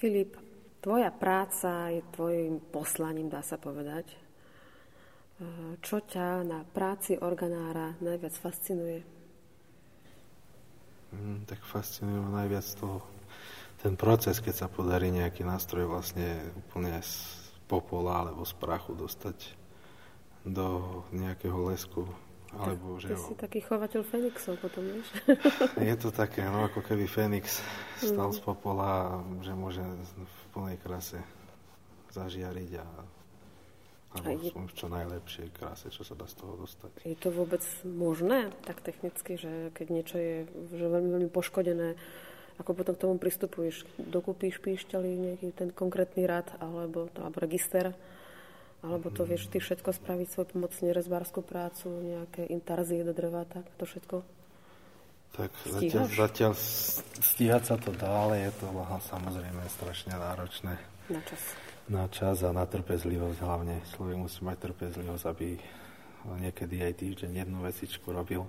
Filip, 0.00 0.32
tvoja 0.80 1.12
práca 1.12 1.92
je 1.92 2.00
tvojim 2.16 2.56
poslaním, 2.72 3.28
dá 3.28 3.44
sa 3.44 3.60
povedať. 3.60 4.08
Čo 5.84 6.00
ťa 6.00 6.40
na 6.40 6.64
práci 6.64 7.20
organára 7.20 8.00
najviac 8.00 8.32
fascinuje? 8.32 9.04
Mm, 11.12 11.44
tak 11.44 11.60
fascinuje 11.68 12.16
ma 12.16 12.40
najviac 12.40 12.64
toho, 12.80 13.04
ten 13.84 13.92
proces, 13.92 14.40
keď 14.40 14.64
sa 14.64 14.68
podarí 14.72 15.12
nejaký 15.12 15.44
nástroj 15.44 15.84
vlastne 15.84 16.48
úplne 16.56 16.96
z 17.04 17.36
popola 17.68 18.24
alebo 18.24 18.48
z 18.48 18.56
prachu 18.56 18.96
dostať 18.96 19.36
do 20.48 21.00
nejakého 21.12 21.60
lesku 21.68 22.08
alebo, 22.50 22.98
že 22.98 23.14
Ty 23.14 23.16
si 23.16 23.34
taký 23.38 23.60
chovateľ 23.62 24.02
Fénixov 24.02 24.58
potom, 24.58 24.82
vieš? 24.82 25.06
Je 25.90 25.94
to 25.94 26.10
také, 26.10 26.42
no 26.42 26.66
ako 26.66 26.82
keby 26.82 27.06
Fénix 27.06 27.62
stal 28.02 28.34
mm. 28.34 28.36
z 28.36 28.40
popola, 28.42 29.22
že 29.42 29.54
môže 29.54 29.82
v 30.18 30.38
plnej 30.50 30.76
krase 30.82 31.22
zažiariť 32.10 32.72
a 32.82 32.86
alebo 34.10 34.42
je... 34.42 34.50
v 34.50 34.74
čo 34.74 34.90
najlepšej 34.90 35.54
kráse, 35.54 35.86
čo 35.94 36.02
sa 36.02 36.18
dá 36.18 36.26
z 36.26 36.42
toho 36.42 36.58
dostať. 36.58 37.06
Je 37.06 37.14
to 37.14 37.30
vôbec 37.30 37.62
možné, 37.86 38.50
tak 38.66 38.82
technicky, 38.82 39.38
že 39.38 39.70
keď 39.70 39.86
niečo 39.86 40.16
je 40.18 40.36
že 40.50 40.86
veľmi, 40.90 41.14
veľmi 41.14 41.30
poškodené, 41.30 41.94
ako 42.58 42.70
potom 42.74 42.92
k 42.98 43.02
tomu 43.06 43.14
pristupuješ? 43.22 43.86
Dokúpíš 43.96 44.58
píšťali 44.58 45.08
nejaký 45.14 45.48
ten 45.54 45.70
konkrétny 45.70 46.26
rad 46.26 46.50
alebo, 46.58 47.06
alebo 47.22 47.36
register? 47.38 47.94
Alebo 48.80 49.12
to 49.12 49.28
vieš 49.28 49.52
ty 49.52 49.60
všetko 49.60 49.92
spraviť, 49.92 50.26
svoj 50.32 50.46
pomocne 50.56 50.96
rezbárskú 50.96 51.44
prácu, 51.44 51.92
nejaké 52.00 52.48
intarzie 52.48 53.04
do 53.04 53.12
dreva, 53.12 53.44
tak 53.44 53.68
to 53.76 53.84
všetko 53.84 54.24
tak 55.30 55.50
zatiaľ, 55.62 56.06
zatiaľ 56.10 56.52
stíhať 57.22 57.62
sa 57.62 57.76
to 57.78 57.94
dá, 57.94 58.10
ale 58.10 58.50
je 58.50 58.52
to 58.58 58.66
samozrejme 59.06 59.62
strašne 59.70 60.18
náročné. 60.18 60.74
Na 61.06 61.22
čas. 61.22 61.42
Na 61.90 62.04
čas 62.10 62.36
a 62.42 62.50
na 62.50 62.66
trpezlivosť 62.66 63.38
hlavne. 63.38 63.78
Človek 63.94 64.16
musí 64.18 64.42
mať 64.42 64.56
trpezlivosť, 64.58 65.24
aby 65.30 65.48
niekedy 66.44 66.82
aj 66.82 66.92
týždeň 66.98 67.46
jednu 67.46 67.58
vecičku 67.62 68.10
robil. 68.10 68.42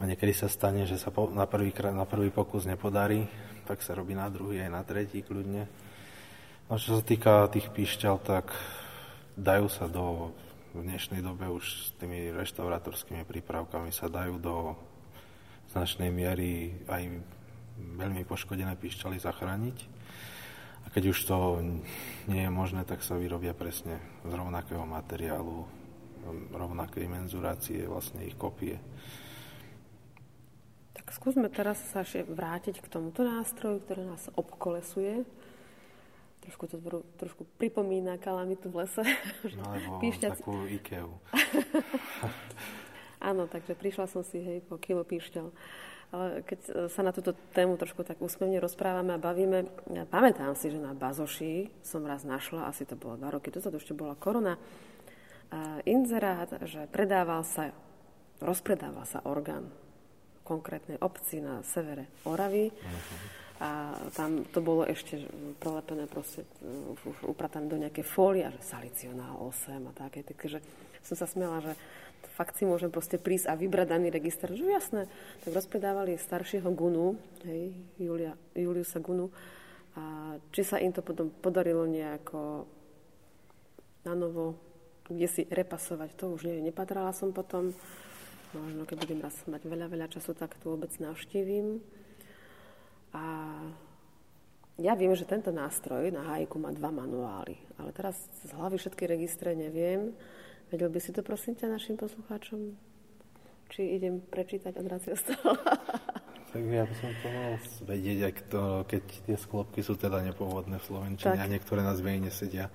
A 0.00 0.02
niekedy 0.04 0.36
sa 0.36 0.52
stane, 0.52 0.84
že 0.84 1.00
sa 1.00 1.08
po, 1.08 1.32
na, 1.32 1.48
prvý, 1.48 1.72
na 1.92 2.04
prvý 2.04 2.28
pokus 2.28 2.68
nepodarí, 2.68 3.24
tak 3.64 3.80
sa 3.80 3.96
robí 3.96 4.12
na 4.12 4.28
druhý 4.28 4.60
aj 4.62 4.70
na 4.72 4.82
tretí 4.84 5.24
kľudne. 5.24 5.64
No 6.68 6.76
čo 6.76 7.00
sa 7.00 7.04
týka 7.04 7.48
tých 7.52 7.72
píšťal, 7.72 8.16
tak 8.20 8.52
dajú 9.36 9.66
sa 9.72 9.88
do, 9.88 10.32
v 10.76 10.84
dnešnej 10.84 11.24
dobe 11.24 11.48
už 11.48 11.64
s 11.64 11.88
tými 11.96 12.32
reštaurátorskými 12.32 13.24
prípravkami 13.24 13.92
sa 13.92 14.08
dajú 14.08 14.36
do 14.40 14.76
značnej 15.72 16.12
miery 16.12 16.76
aj 16.88 17.08
veľmi 17.76 18.22
poškodené 18.28 18.76
pišťaly 18.76 19.16
zachrániť. 19.16 19.78
A 20.82 20.86
keď 20.90 21.14
už 21.14 21.18
to 21.24 21.36
nie 22.28 22.42
je 22.44 22.50
možné, 22.52 22.84
tak 22.84 23.00
sa 23.00 23.16
vyrobia 23.16 23.56
presne 23.56 24.02
z 24.26 24.32
rovnakého 24.34 24.84
materiálu, 24.84 25.64
rovnakej 26.52 27.06
menzurácie, 27.08 27.86
vlastne 27.88 28.26
ich 28.26 28.36
kopie. 28.36 28.76
Tak 30.92 31.08
skúsme 31.14 31.48
teraz 31.48 31.80
sa 31.90 32.04
vrátiť 32.04 32.84
k 32.84 32.90
tomuto 32.90 33.24
nástroju, 33.24 33.80
ktorý 33.82 34.02
nás 34.04 34.28
obkolesuje. 34.36 35.24
Trošku 36.42 36.66
to 36.66 36.76
trošku 37.22 37.46
pripomína 37.58 38.18
kalamitu 38.18 38.66
v 38.66 38.82
lese. 38.82 39.02
No, 39.58 39.62
alebo 39.70 40.02
Píšťac... 40.02 40.42
takú 40.42 40.66
Ikeu. 40.66 41.22
Áno, 43.30 43.46
takže 43.46 43.78
prišla 43.78 44.10
som 44.10 44.26
si 44.26 44.42
hej, 44.42 44.58
po 44.66 44.82
kilo 44.82 45.06
píšťal. 45.06 45.54
Ale 46.12 46.44
keď 46.44 46.90
sa 46.92 47.00
na 47.06 47.14
túto 47.14 47.32
tému 47.54 47.78
trošku 47.78 48.04
tak 48.04 48.20
úsmevne 48.20 48.60
rozprávame 48.60 49.16
a 49.16 49.22
bavíme, 49.22 49.64
ja 49.94 50.04
pamätám 50.04 50.52
si, 50.58 50.68
že 50.68 50.76
na 50.76 50.92
Bazoši 50.92 51.72
som 51.80 52.04
raz 52.04 52.26
našla, 52.26 52.68
asi 52.68 52.84
to 52.84 52.98
bolo 52.98 53.16
dva 53.16 53.32
roky 53.32 53.48
dozadu, 53.48 53.80
ešte 53.80 53.96
bola 53.96 54.12
korona, 54.18 54.60
inzerát, 55.88 56.52
že 56.68 56.84
predával 56.92 57.46
sa, 57.48 57.72
rozpredával 58.44 59.08
sa 59.08 59.24
orgán 59.24 59.72
konkrétnej 60.44 61.00
obci 61.00 61.40
na 61.40 61.64
severe 61.64 62.10
Oravy. 62.28 62.68
Uh-huh 62.68 63.41
a 63.62 63.94
tam 64.18 64.42
to 64.50 64.58
bolo 64.58 64.82
ešte 64.82 65.22
prelepené 65.62 66.10
proste, 66.10 66.42
už 67.06 67.30
upratané 67.30 67.70
do 67.70 67.78
nejaké 67.78 68.02
fólie, 68.02 68.42
že 68.58 68.74
salicionál 68.74 69.38
8 69.38 69.78
a 69.86 69.92
také, 69.94 70.26
takže 70.26 70.58
som 71.06 71.14
sa 71.14 71.30
smiala, 71.30 71.62
že 71.62 71.72
fakt 72.34 72.58
si 72.58 72.66
môžem 72.66 72.90
proste 72.90 73.22
prísť 73.22 73.54
a 73.54 73.54
vybrať 73.54 73.86
daný 73.94 74.10
register, 74.10 74.50
že 74.50 74.66
jasné, 74.66 75.06
tak 75.46 75.54
rozpredávali 75.54 76.18
staršieho 76.18 76.66
Gunu, 76.74 77.14
hej, 77.46 77.70
Julia, 78.02 78.34
Juliusa 78.58 78.98
Gunu, 78.98 79.30
a 79.94 80.34
či 80.50 80.66
sa 80.66 80.82
im 80.82 80.90
to 80.90 81.06
potom 81.06 81.30
podarilo 81.30 81.86
nejako 81.86 82.66
na 84.02 84.18
novo 84.18 84.72
kde 85.12 85.28
si 85.28 85.42
repasovať, 85.50 86.14
to 86.16 86.32
už 86.32 86.48
nie, 86.48 86.62
nepatrala 86.62 87.12
som 87.12 87.34
potom, 87.34 87.74
možno 88.54 88.82
keď 88.88 88.96
budem 89.02 89.20
raz 89.20 89.34
mať 89.44 89.62
veľa, 89.66 89.86
veľa 89.92 90.08
času, 90.08 90.32
tak 90.32 90.56
tu 90.62 90.72
vôbec 90.72 90.90
navštívim. 90.96 91.82
A 93.12 93.22
ja 94.80 94.96
viem, 94.96 95.12
že 95.12 95.28
tento 95.28 95.52
nástroj 95.52 96.08
na 96.10 96.24
hajku 96.32 96.56
má 96.56 96.72
dva 96.72 96.88
manuály, 96.88 97.60
ale 97.76 97.92
teraz 97.92 98.16
z 98.42 98.50
hlavy 98.56 98.80
všetky 98.80 99.04
registre 99.04 99.52
neviem. 99.52 100.16
Vedel 100.72 100.88
by 100.88 101.00
si 101.00 101.12
to 101.12 101.20
prosím 101.20 101.52
ťa 101.52 101.68
našim 101.68 102.00
poslucháčom? 102.00 102.72
Či 103.68 104.00
idem 104.00 104.24
prečítať 104.24 104.72
od 104.80 104.88
stola? 105.16 105.60
Tak 106.52 106.68
ja 106.68 106.84
by 106.84 106.94
som 107.00 107.08
to 107.24 107.28
mal 107.32 107.52
vedieť, 107.88 108.18
ak 108.28 108.36
to, 108.52 108.62
keď 108.84 109.02
tie 109.24 109.36
sklopky 109.40 109.80
sú 109.80 109.96
teda 109.96 110.20
nepovodné 110.20 110.76
v 110.76 110.84
Slovenčine 110.84 111.40
tak. 111.40 111.48
a 111.48 111.48
niektoré 111.48 111.80
nazvy 111.80 112.20
nesedia 112.20 112.68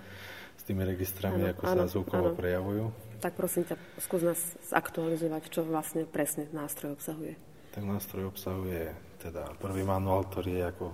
s 0.57 0.65
tými 0.65 0.81
registrami, 0.81 1.45
ano, 1.45 1.53
ako 1.53 1.61
ano, 1.61 1.77
sa 1.77 1.85
zvukovo 1.85 2.33
ano. 2.33 2.37
prejavujú. 2.41 2.83
Tak 3.21 3.37
prosím 3.37 3.69
ťa, 3.69 3.77
skús 4.01 4.25
nás 4.25 4.41
zaktualizovať, 4.65 5.53
čo 5.53 5.61
vlastne 5.61 6.09
presne 6.09 6.49
nástroj 6.49 6.97
obsahuje. 6.97 7.37
Tak 7.77 7.85
nástroj 7.85 8.33
obsahuje 8.33 8.97
teda 9.17 9.57
prvý 9.57 9.81
manuál, 9.81 10.25
ktorý 10.29 10.51
je 10.61 10.63
ako 10.69 10.87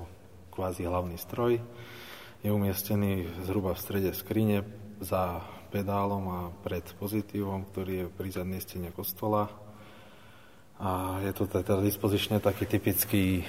kvázi 0.54 0.88
hlavný 0.88 1.20
stroj. 1.20 1.60
Je 2.44 2.50
umiestnený 2.52 3.44
zhruba 3.44 3.76
v 3.76 3.84
strede 3.84 4.12
skrine 4.16 4.64
za 5.04 5.44
pedálom 5.74 6.26
a 6.30 6.40
pred 6.62 6.86
pozitívom, 7.02 7.66
ktorý 7.72 8.06
je 8.06 8.08
pri 8.14 8.30
zadnej 8.30 8.62
stene 8.62 8.94
kostola. 8.94 9.50
A 10.78 11.22
je 11.24 11.32
to 11.34 11.48
teda 11.48 11.80
dispozične 11.82 12.44
taký 12.44 12.68
typický 12.68 13.42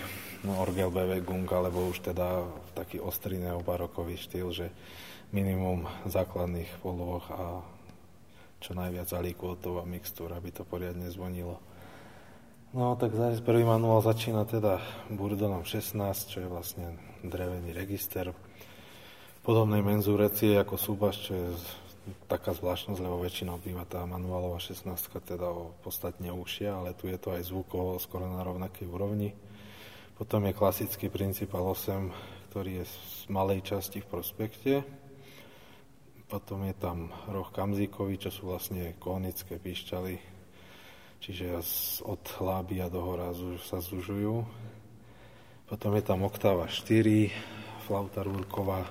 no, 0.46 0.60
orgel 0.60 0.88
BV 0.88 1.24
Gung, 1.24 1.48
alebo 1.50 1.90
už 1.90 2.00
teda 2.00 2.46
taký 2.72 3.02
ostrý 3.02 3.40
neobarokový 3.42 4.16
štýl, 4.16 4.48
že 4.54 4.66
minimum 5.34 5.88
základných 6.06 6.70
polôch 6.78 7.26
a 7.32 7.60
čo 8.62 8.72
najviac 8.72 9.10
alikvotov 9.12 9.82
a 9.82 9.84
mixtúr, 9.84 10.32
aby 10.32 10.48
to 10.54 10.64
poriadne 10.64 11.10
zvonilo. 11.10 11.60
No 12.74 12.98
tak 12.98 13.14
prvý 13.46 13.62
manuál 13.62 14.02
začína 14.02 14.42
teda 14.50 14.82
Burdonom 15.06 15.62
16, 15.62 15.94
čo 16.26 16.42
je 16.42 16.50
vlastne 16.50 16.98
drevený 17.22 17.70
register. 17.70 18.34
Podobnej 19.46 19.78
menzúrecie 19.78 20.58
ako 20.58 20.74
súbaš, 20.74 21.30
čo 21.30 21.38
je 21.38 21.46
taká 22.26 22.50
zvláštnosť, 22.50 22.98
lebo 22.98 23.22
väčšinou 23.22 23.62
býva 23.62 23.86
tá 23.86 24.02
manuálová 24.02 24.58
16 24.58 24.90
teda 25.22 25.54
o 25.54 25.70
podstatne 25.86 26.34
užšia, 26.34 26.74
ale 26.74 26.98
tu 26.98 27.06
je 27.06 27.14
to 27.14 27.38
aj 27.38 27.46
zvukovo 27.46 27.94
skoro 28.02 28.26
na 28.26 28.42
rovnakej 28.42 28.90
úrovni. 28.90 29.38
Potom 30.18 30.42
je 30.42 30.58
klasický 30.58 31.06
principal 31.14 31.62
8, 31.70 32.10
ktorý 32.50 32.82
je 32.82 32.90
z 32.90 33.30
malej 33.30 33.62
časti 33.70 34.02
v 34.02 34.10
prospekte. 34.10 34.82
Potom 36.26 36.66
je 36.66 36.74
tam 36.74 37.14
roh 37.30 37.46
kamzíkový, 37.54 38.18
čo 38.18 38.34
sú 38.34 38.50
vlastne 38.50 38.98
konické 38.98 39.62
píšťaly, 39.62 40.33
čiže 41.24 41.56
od 42.04 42.20
a 42.44 42.88
do 42.92 43.00
hora 43.00 43.32
sa 43.64 43.80
zužujú. 43.80 44.44
Potom 45.64 45.96
je 45.96 46.04
tam 46.04 46.20
oktáva 46.28 46.68
4, 46.68 47.32
flauta 47.88 48.20
rúrková 48.20 48.84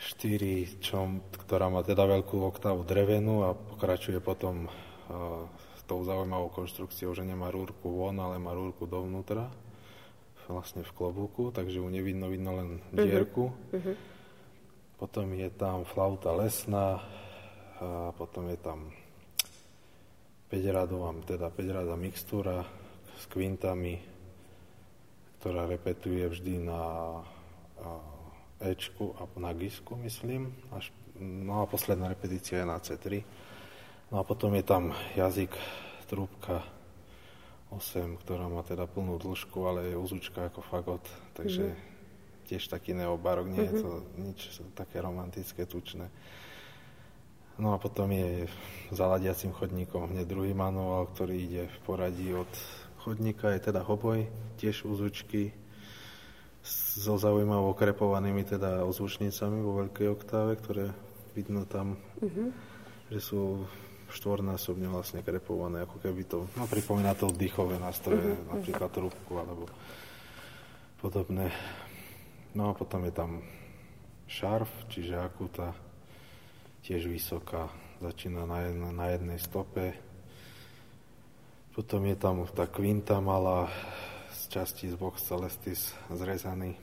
4, 0.00 0.80
čo, 0.80 1.20
ktorá 1.44 1.68
má 1.68 1.84
teda 1.84 2.08
veľkú 2.08 2.48
oktávu 2.48 2.88
drevenú 2.88 3.44
a 3.44 3.52
pokračuje 3.52 4.24
potom 4.24 4.64
uh, 4.66 5.44
s 5.76 5.82
tou 5.84 6.00
zaujímavou 6.00 6.48
konštrukciou, 6.48 7.12
že 7.12 7.28
nemá 7.28 7.52
rúrku 7.52 7.92
von, 7.92 8.16
ale 8.16 8.40
má 8.40 8.56
rúrku 8.56 8.88
dovnútra, 8.88 9.52
vlastne 10.48 10.80
v 10.80 10.96
klobúku, 10.96 11.52
takže 11.52 11.76
ju 11.76 11.86
nevidno, 11.92 12.32
vidno 12.32 12.56
len 12.56 12.68
mhm. 12.88 13.04
dierku. 13.04 13.52
Uh-huh. 13.52 13.96
Potom 14.96 15.28
je 15.36 15.52
tam 15.52 15.84
flauta 15.84 16.32
lesná, 16.32 17.04
a 17.82 18.14
potom 18.14 18.46
je 18.48 18.58
tam 18.62 18.94
5-radová, 20.52 21.16
teda 21.24 21.48
5-radá 21.48 21.96
mixtúra 21.96 22.60
s 23.16 23.24
kvintami, 23.32 23.96
ktorá 25.40 25.64
repetuje 25.64 26.28
vždy 26.28 26.60
na 26.60 26.82
Ečku 28.60 29.16
a 29.16 29.24
na 29.40 29.56
Gisku, 29.56 29.96
myslím. 30.04 30.52
Až, 30.76 30.92
no 31.18 31.64
a 31.64 31.66
posledná 31.66 32.12
repetícia 32.12 32.60
je 32.60 32.66
na 32.68 32.76
C3. 32.76 33.24
No 34.12 34.20
a 34.20 34.28
potom 34.28 34.52
je 34.52 34.60
tam 34.60 34.92
jazyk, 35.16 35.56
trúbka 36.04 36.60
8, 37.72 38.20
ktorá 38.20 38.44
má 38.52 38.60
teda 38.60 38.84
plnú 38.84 39.16
dĺžku, 39.16 39.56
ale 39.64 39.88
je 39.88 39.96
úzučka 39.96 40.52
ako 40.52 40.60
fagot, 40.60 41.00
takže 41.32 41.72
mm-hmm. 41.72 42.44
tiež 42.52 42.68
taký 42.68 42.92
neobarok, 42.92 43.48
nie 43.48 43.64
mm-hmm. 43.64 43.80
je 43.80 43.80
to 43.80 43.90
nič 44.20 44.40
také 44.76 45.00
romantické, 45.00 45.64
tučné. 45.64 46.12
No 47.60 47.76
a 47.76 47.78
potom 47.78 48.08
je 48.08 48.48
za 48.88 49.04
ladiacim 49.08 49.52
chodníkom 49.52 50.08
hneď 50.08 50.24
druhý 50.24 50.52
manuál, 50.56 51.08
ktorý 51.12 51.36
ide 51.36 51.62
v 51.68 51.78
poradí 51.84 52.32
od 52.32 52.48
chodníka, 53.02 53.52
je 53.52 53.72
teda 53.72 53.82
hoboj, 53.82 54.30
tiež 54.56 54.86
úzučky 54.86 55.52
so 56.62 57.18
zaujímavo 57.18 57.74
krepovanými 57.74 58.46
teda 58.46 58.86
ozvučnicami 58.86 59.58
vo 59.58 59.82
veľkej 59.82 60.08
oktáve, 60.14 60.52
ktoré 60.62 60.94
vidno 61.34 61.66
tam, 61.66 61.98
mm-hmm. 62.22 62.48
že 63.10 63.20
sú 63.20 63.66
štvornásobne 64.12 64.86
vlastne 64.92 65.24
krepované, 65.24 65.82
ako 65.82 65.96
keby 65.98 66.22
to, 66.28 66.46
no 66.54 66.68
pripomína 66.68 67.16
to 67.16 67.32
dýchové 67.32 67.80
nástroje, 67.80 68.36
mm-hmm. 68.36 68.50
napríklad 68.54 68.90
trúbku 68.92 69.32
alebo 69.40 69.66
podobné. 71.02 71.50
No 72.52 72.70
a 72.70 72.72
potom 72.76 73.02
je 73.08 73.12
tam 73.16 73.40
šarf, 74.28 74.68
čiže 74.92 75.18
akuta, 75.18 75.74
tiež 76.82 77.06
vysoká, 77.06 77.70
začína 78.02 78.42
na, 78.42 78.66
jedna, 78.66 78.90
na 78.90 79.06
jednej 79.14 79.38
stope. 79.38 79.94
Potom 81.72 82.04
je 82.04 82.18
tam 82.18 82.42
tá 82.50 82.66
kvinta 82.66 83.22
malá 83.22 83.70
z 84.34 84.50
časti 84.50 84.90
z 84.90 84.98
Vox 84.98 85.22
Celestis 85.22 85.94
zrezaný. 86.10 86.74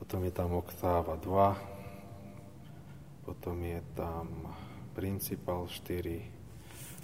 Potom 0.00 0.24
je 0.24 0.32
tam 0.32 0.56
oktáva 0.56 1.20
2. 1.20 3.28
Potom 3.28 3.60
je 3.60 3.84
tam 3.92 4.56
principal 4.96 5.68
4. 5.68 6.24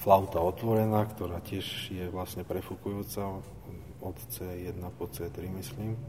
Flauta 0.01 0.41
otvorená, 0.41 1.05
ktorá 1.05 1.45
tiež 1.45 1.93
je 1.93 2.09
vlastne 2.09 2.49
prefúkujúca 2.49 3.45
od 4.01 4.17
C1 4.33 4.81
po 4.97 5.05
C3, 5.13 5.53
myslím. 5.61 6.01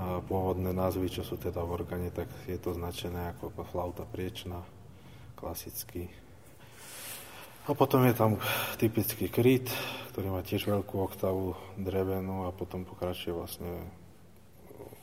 A 0.00 0.24
pôvodné 0.24 0.72
názvy, 0.72 1.12
čo 1.12 1.20
sú 1.20 1.36
teda 1.36 1.60
v 1.60 1.76
orgáne, 1.76 2.08
tak 2.08 2.24
je 2.48 2.56
to 2.56 2.72
značené 2.72 3.36
ako 3.36 3.52
flauta 3.68 4.08
priečná, 4.08 4.64
klasicky. 5.36 6.08
A 7.68 7.76
potom 7.76 8.08
je 8.08 8.16
tam 8.16 8.40
typický 8.80 9.28
kryt, 9.28 9.68
ktorý 10.16 10.32
má 10.32 10.40
tiež 10.40 10.64
veľkú 10.64 11.04
oktavu 11.04 11.52
drevenú 11.76 12.48
a 12.48 12.56
potom 12.56 12.88
pokračuje 12.88 13.36
vlastne 13.36 13.84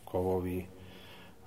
kovový. 0.01 0.65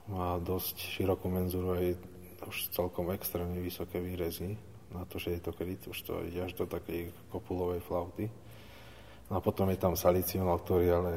Má 0.07 0.39
dosť 0.39 0.79
širokú 0.79 1.27
menzuru 1.27 1.75
aj 1.75 1.99
už 2.47 2.71
celkom 2.71 3.11
extrémne 3.11 3.59
vysoké 3.59 3.99
výrezy 3.99 4.55
na 4.95 5.03
to, 5.11 5.19
že 5.19 5.39
je 5.39 5.41
to 5.43 5.51
kryt, 5.51 5.83
už 5.91 5.99
to 6.07 6.23
ide 6.23 6.47
až 6.47 6.55
do 6.55 6.71
takej 6.71 7.11
kopulovej 7.35 7.83
flauty. 7.83 8.31
No 9.27 9.39
a 9.39 9.41
potom 9.43 9.67
je 9.75 9.79
tam 9.79 9.99
salicionál, 9.99 10.63
ktorý 10.63 10.87
ale 10.91 11.13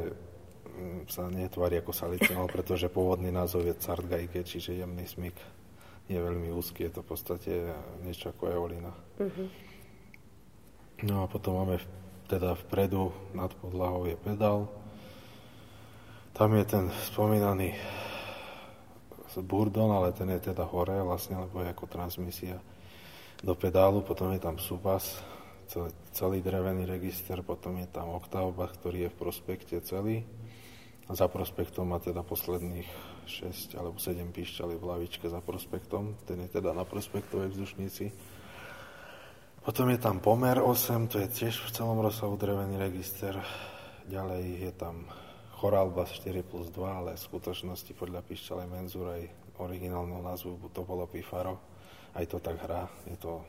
sa 1.07 1.29
netvári 1.29 1.79
ako 1.79 1.91
salicionál, 1.95 2.47
pretože 2.49 2.91
pôvodný 2.91 3.29
názov 3.29 3.67
je 3.67 3.77
Cartgeige, 3.77 4.43
čiže 4.43 4.77
jemný 4.77 5.07
smyk. 5.07 5.37
Je 6.11 6.19
veľmi 6.19 6.51
úzky, 6.51 6.87
je 6.87 6.99
to 6.99 7.01
v 7.01 7.09
podstate 7.15 7.53
niečo 8.03 8.35
ako 8.35 8.51
eolina. 8.51 8.91
Uh-huh. 9.17 9.47
No 11.03 11.23
a 11.23 11.25
potom 11.31 11.63
máme 11.63 11.79
teda 12.27 12.55
vpredu 12.67 13.11
nad 13.35 13.51
podlahou 13.55 14.07
je 14.07 14.17
pedál. 14.19 14.67
Tam 16.33 16.49
je 16.57 16.65
ten 16.65 16.89
spomínaný 17.07 17.77
burdon, 19.41 19.89
ale 19.89 20.13
ten 20.13 20.29
je 20.29 20.53
teda 20.53 20.65
hore 20.69 21.01
vlastne, 21.01 21.37
lebo 21.41 21.65
je 21.65 21.73
ako 21.73 21.85
transmisia 21.89 22.61
do 23.41 23.57
pedálu. 23.57 24.05
Potom 24.05 24.29
je 24.29 24.41
tam 24.41 24.61
subas, 24.61 25.17
celý, 25.65 25.89
celý 26.13 26.37
drevený 26.45 26.85
register, 26.85 27.41
potom 27.41 27.81
je 27.81 27.89
tam 27.89 28.13
oktávba, 28.13 28.69
ktorý 28.69 29.07
je 29.07 29.13
v 29.13 29.19
prospekte 29.19 29.77
celý. 29.81 30.21
A 31.07 31.11
za 31.11 31.27
prospektom 31.27 31.91
má 31.91 31.99
teda 31.99 32.23
posledných 32.23 32.87
6 33.27 33.75
alebo 33.75 33.99
7 33.99 34.23
píšťalí 34.31 34.79
v 34.79 34.87
lavičke 34.87 35.27
za 35.27 35.43
prospektom. 35.43 36.15
Ten 36.23 36.47
je 36.47 36.59
teda 36.59 36.71
na 36.71 36.87
prospektovej 36.87 37.51
vzdušnici. 37.51 38.05
Potom 39.63 39.87
je 39.91 39.99
tam 39.99 40.19
pomer 40.19 40.59
8, 40.59 41.07
to 41.07 41.23
je 41.23 41.27
tiež 41.31 41.55
v 41.55 41.69
celom 41.71 42.03
rozsahu 42.03 42.35
drevený 42.35 42.75
register. 42.75 43.39
Ďalej 44.11 44.43
je 44.67 44.71
tam 44.75 45.07
chorálba 45.55 46.03
4 46.03 46.43
plus 46.43 46.67
2, 46.67 46.83
ale 46.83 47.15
v 47.15 47.23
skutočnosti 47.23 47.95
podľa 47.95 48.19
píšťalej 48.27 48.67
menzúra 48.67 49.15
aj 49.15 49.55
originálneho 49.63 50.19
názvu 50.19 50.59
to 50.67 50.83
bolo 50.83 51.07
Pifaro. 51.07 51.55
Aj 52.11 52.27
to 52.27 52.43
tak 52.43 52.59
hrá, 52.59 52.91
je 53.07 53.15
to 53.15 53.39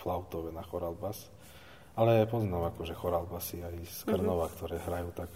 flautové 0.00 0.48
na 0.56 0.64
chorálbas. 0.64 1.28
Ale 1.92 2.24
poznám 2.24 2.72
akože 2.72 2.96
chorálbasy 2.96 3.60
aj 3.60 3.74
z. 3.84 3.98
Krnova, 4.08 4.48
mm-hmm. 4.48 4.56
ktoré 4.56 4.76
hrajú 4.80 5.08
tak 5.12 5.30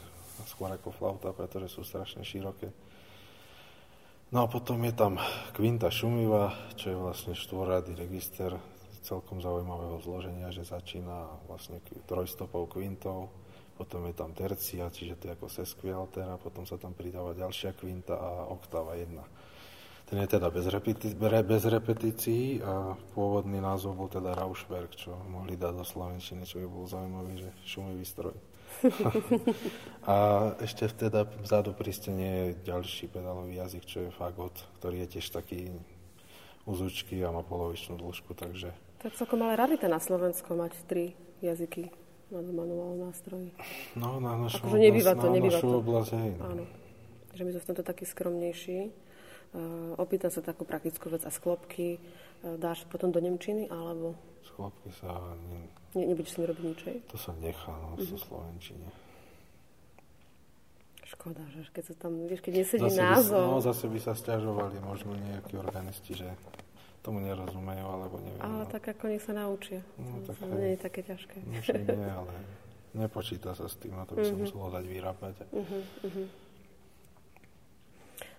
skôr 0.45 0.69
ako 0.69 0.93
flauta, 0.93 1.33
pretože 1.33 1.73
sú 1.73 1.81
strašne 1.81 2.21
široké. 2.21 2.69
No 4.35 4.45
a 4.45 4.51
potom 4.51 4.83
je 4.83 4.93
tam 4.93 5.17
kvinta 5.55 5.89
šumivá, 5.89 6.53
čo 6.75 6.93
je 6.93 6.99
vlastne 6.99 7.33
štvorrady 7.33 7.95
register 7.95 8.59
celkom 9.07 9.39
zaujímavého 9.39 10.03
zloženia, 10.03 10.51
že 10.51 10.67
začína 10.67 11.47
vlastne 11.47 11.79
trojstopou 12.11 12.67
kvintou, 12.67 13.31
potom 13.79 14.03
je 14.11 14.15
tam 14.19 14.35
tercia, 14.35 14.91
čiže 14.91 15.15
to 15.15 15.25
je 15.31 15.35
ako 15.39 15.47
sesquialter 15.47 16.27
a 16.27 16.41
potom 16.43 16.67
sa 16.67 16.75
tam 16.75 16.91
pridáva 16.91 17.39
ďalšia 17.39 17.79
kvinta 17.79 18.19
a 18.19 18.51
oktáva 18.51 18.99
jedna. 18.99 19.23
Ten 20.07 20.23
je 20.23 20.39
teda 20.39 20.51
bez, 20.51 20.67
repeti- 20.71 21.15
bez 21.19 21.63
repetícií 21.67 22.63
a 22.63 22.95
pôvodný 23.15 23.59
názov 23.59 23.99
bol 23.99 24.07
teda 24.11 24.39
Rauschberg, 24.39 24.95
čo 24.95 25.15
mohli 25.31 25.59
dať 25.59 25.75
do 25.75 25.87
Slovenčiny, 25.87 26.47
čo 26.47 26.63
by 26.63 26.67
bol 26.67 26.87
zaujímavý, 26.87 27.47
že 27.47 27.51
šumivý 27.67 28.07
stroj. 28.07 28.35
A 30.11 30.15
ešte 30.63 30.87
teda 31.09 31.27
vzadu 31.43 31.73
pri 31.73 31.91
stene 31.93 32.29
je 32.29 32.47
ďalší 32.67 33.11
pedálový 33.11 33.59
jazyk, 33.59 33.83
čo 33.85 33.99
je 34.07 34.11
fagot, 34.15 34.55
ktorý 34.79 35.07
je 35.07 35.19
tiež 35.19 35.27
taký 35.33 35.73
uzučky 36.67 37.23
a 37.23 37.31
má 37.31 37.47
polovičnú 37.47 37.97
dĺžku, 37.97 38.35
takže... 38.35 38.75
Tak 39.01 39.15
celkom 39.15 39.45
ale 39.47 39.55
rarita 39.55 39.87
na 39.87 40.03
Slovensku 40.03 40.57
mať 40.59 40.75
tri 40.91 41.15
jazyky 41.39 41.89
na 42.33 42.43
manuálnom 42.43 43.07
nástroji. 43.07 43.55
No, 43.95 44.19
na 44.19 44.35
našu 44.35 44.59
akože 44.59 44.79
nebýva 44.83 45.15
to, 45.15 45.27
nebýva 45.31 45.63
to. 45.63 45.79
oblasť, 45.79 46.11
hej. 46.19 46.33
No. 46.35 46.43
Áno. 46.43 46.65
Že 47.39 47.43
my 47.47 47.51
sme 47.55 47.61
v 47.63 47.69
tomto 47.71 47.85
takí 47.87 48.05
skromnejší. 48.09 48.79
Uh, 49.55 49.95
opýtam 50.03 50.29
sa 50.35 50.43
takú 50.43 50.67
praktickú 50.67 51.07
vec 51.07 51.23
a 51.23 51.31
sklopky 51.31 52.03
uh, 52.03 52.59
dáš 52.59 52.83
potom 52.91 53.15
do 53.15 53.23
Nemčiny, 53.23 53.71
alebo... 53.71 54.19
Sklopky 54.43 54.91
sa... 54.91 55.23
Ne... 55.97 56.05
Ne, 56.05 56.13
nebudeš 56.13 56.29
s 56.29 56.37
nimi 56.37 56.47
robiť 56.53 56.65
nič, 56.69 56.81
To 57.09 57.17
sa 57.17 57.33
nechá, 57.41 57.73
no, 57.73 57.97
so 57.97 58.21
Slovenčine. 58.21 58.85
Škoda, 61.07 61.41
že 61.55 61.65
keď 61.73 61.85
sa 61.89 61.95
tam, 61.97 62.13
vieš, 62.29 62.45
keď 62.45 62.53
nesedí 62.61 62.91
zase 62.93 63.01
názov... 63.01 63.41
By, 63.41 63.53
no, 63.57 63.65
zase 63.65 63.85
by 63.89 63.99
sa 64.03 64.13
stiažovali 64.13 64.77
možno 64.85 65.17
nejakí 65.17 65.57
organisti, 65.57 66.19
že 66.19 66.29
tomu 67.01 67.23
nerozumejú, 67.23 67.87
alebo 67.87 68.19
neviem. 68.19 68.43
Ale 68.43 68.67
no. 68.67 68.69
tak 68.69 68.91
ako 68.91 69.05
nech 69.15 69.23
sa 69.23 69.33
naučia. 69.33 69.81
No, 69.97 70.21
tak 70.27 70.37
to 70.43 70.55
nie 70.59 70.75
je 70.75 70.79
také 70.83 71.01
ťažké. 71.07 71.37
No, 71.47 71.95
nie, 71.95 72.11
ale 72.11 72.33
nepočíta 72.99 73.55
sa 73.55 73.71
s 73.71 73.79
tým, 73.79 73.95
a 73.95 74.03
to 74.05 74.19
by 74.19 74.27
som 74.27 74.35
uh-huh. 74.35 74.51
muselo 74.51 74.67
dať 74.75 74.85
vyrábať. 74.91 75.35
Uh-huh. 75.55 76.27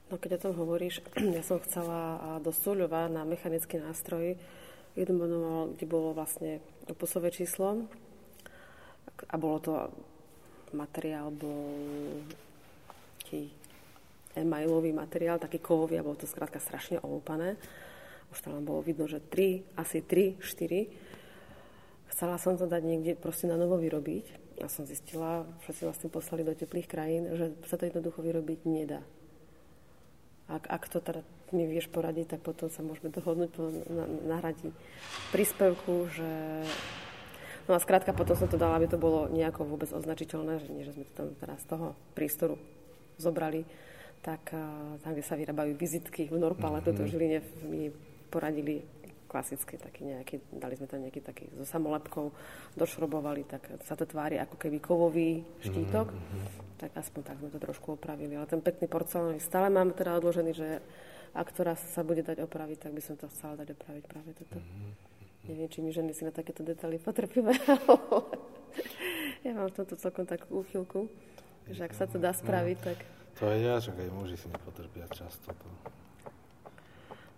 No 0.07 0.15
keď 0.19 0.31
o 0.35 0.43
tom 0.43 0.53
hovoríš, 0.59 0.99
ja 1.39 1.43
som 1.47 1.63
chcela 1.63 2.37
do 2.43 2.51
Súľova 2.51 3.07
na 3.07 3.23
mechanický 3.23 3.79
nástroj 3.79 4.35
jeden 4.97 5.21
manuál, 5.21 5.77
kde 5.77 5.85
bolo 5.85 6.17
vlastne 6.17 6.59
opusové 6.89 7.29
číslo 7.29 7.85
a 9.29 9.35
bolo 9.37 9.57
to 9.61 9.71
materiál, 10.73 11.29
bol 11.29 11.77
taký 13.21 13.53
emailový 14.33 14.91
materiál, 14.91 15.37
taký 15.37 15.61
kovový 15.61 16.01
a 16.01 16.05
bolo 16.05 16.17
to 16.17 16.25
skrátka 16.25 16.57
strašne 16.57 16.97
olúpané 17.05 17.55
už 18.31 18.43
tam 18.43 18.59
bolo 18.63 18.83
vidno, 18.83 19.07
že 19.07 19.23
3, 19.23 19.79
asi 19.79 20.03
3, 20.03 20.39
4. 20.43 22.11
Chcela 22.11 22.35
som 22.39 22.59
to 22.59 22.67
dať 22.67 22.83
niekde 22.83 23.13
proste 23.15 23.47
na 23.47 23.55
novo 23.55 23.79
vyrobiť. 23.79 24.59
A 24.61 24.67
som 24.67 24.89
zistila, 24.89 25.45
všetci 25.63 25.85
tým 26.01 26.11
poslali 26.11 26.41
do 26.41 26.57
teplých 26.57 26.89
krajín, 26.89 27.29
že 27.37 27.53
sa 27.69 27.77
to 27.77 27.85
jednoducho 27.85 28.25
vyrobiť 28.25 28.59
nedá. 28.65 29.05
Ak, 30.49 30.65
ak 30.65 30.83
to 30.89 30.97
teda 30.97 31.21
mi 31.55 31.63
vieš 31.67 31.87
poradiť, 31.87 32.37
tak 32.37 32.41
potom 32.43 32.67
sa 32.67 32.83
môžeme 32.83 33.11
dohodnúť 33.11 33.49
po 33.55 33.71
nahradí 34.27 34.71
príspevku, 35.31 36.11
že... 36.11 36.31
No 37.67 37.75
a 37.75 37.83
skrátka 37.83 38.15
potom 38.15 38.39
som 38.39 38.47
to 38.47 38.55
dala, 38.55 38.79
aby 38.79 38.87
to 38.87 38.95
bolo 38.95 39.27
nejako 39.27 39.67
vôbec 39.67 39.91
označiteľné, 39.91 40.63
že 40.63 40.67
nie, 40.71 40.87
že 40.87 40.95
sme 40.95 41.03
to 41.03 41.13
tam 41.15 41.27
teraz 41.35 41.59
z 41.63 41.67
toho 41.75 41.87
prístoru 42.15 42.55
zobrali, 43.19 43.67
tak 44.23 44.55
tam, 45.03 45.11
kde 45.11 45.23
sa 45.23 45.35
vyrábajú 45.35 45.75
vizitky 45.75 46.31
v 46.31 46.39
Norpale, 46.39 46.79
mm-hmm. 46.79 46.87
toto 46.87 47.03
v 47.03 47.11
Žiline 47.11 47.39
mi 47.67 47.91
poradili 48.31 48.87
klasické, 49.27 49.75
taký 49.75 50.07
nejaký, 50.07 50.39
dali 50.55 50.79
sme 50.79 50.87
tam 50.87 51.03
nejaký 51.03 51.19
taký 51.19 51.51
so 51.59 51.67
samolepkou, 51.67 52.31
došrobovali, 52.79 53.43
tak 53.43 53.67
sa 53.83 53.99
to 53.99 54.07
tvári 54.07 54.39
ako 54.39 54.55
keby 54.55 54.79
kovový 54.79 55.43
štítok, 55.59 56.07
mm-hmm. 56.15 56.66
Tak 56.77 56.93
aspoň 56.93 57.21
tak 57.25 57.37
sme 57.41 57.49
to 57.49 57.59
trošku 57.59 57.97
opravili. 57.97 58.37
Ale 58.37 58.45
ten 58.45 58.61
pekný 58.61 58.85
porcelánový 58.85 59.41
stále 59.41 59.73
mám 59.73 59.91
teda 59.97 60.21
odložený, 60.21 60.51
že 60.53 60.79
ak 61.33 61.49
to 61.53 61.65
raz 61.65 61.81
sa 61.93 62.05
bude 62.05 62.21
dať 62.21 62.41
opraviť, 62.45 62.87
tak 62.87 62.91
by 62.93 63.01
som 63.01 63.17
to 63.17 63.29
chcela 63.33 63.57
dať 63.57 63.73
opraviť 63.73 64.03
práve 64.05 64.31
toto. 64.37 64.61
Mm-hmm. 64.61 64.91
Neviem, 65.47 65.69
či 65.69 65.79
my 65.81 65.89
ženy 65.93 66.11
si 66.13 66.23
na 66.27 66.33
takéto 66.33 66.61
detaily 66.61 66.99
potrpíme, 66.99 67.55
ja 69.45 69.51
mám 69.55 69.71
v 69.71 69.75
tomto 69.79 69.95
celkom 69.95 70.27
takú 70.27 70.59
úchylku, 70.65 71.07
že 71.71 71.87
ak 71.87 71.93
sa 71.95 72.05
to 72.05 72.19
dá 72.19 72.35
spraviť, 72.35 72.77
tak... 72.83 72.97
To 73.39 73.47
aj 73.47 73.59
ja, 73.61 73.75
že 73.79 73.93
aj 73.93 74.11
muži 74.11 74.35
si 74.35 74.47
nepotrpia 74.49 75.07
často. 75.13 75.53
To. 75.53 75.67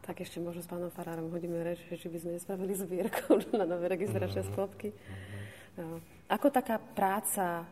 Tak 0.10 0.26
ešte 0.26 0.42
možno 0.42 0.66
s 0.66 0.70
pánom 0.72 0.90
Farárom 0.90 1.30
hodíme 1.30 1.62
reč, 1.62 1.86
že 1.86 2.10
by 2.10 2.18
sme 2.18 2.32
nespravili 2.40 2.74
zbierku 2.74 3.46
na 3.60 3.68
nové 3.68 3.94
registračné 3.94 4.42
mm-hmm. 4.42 4.54
sklopky. 4.58 4.90
Mm-hmm. 4.90 6.00
Ako 6.34 6.50
taká 6.50 6.82
práca 6.82 7.68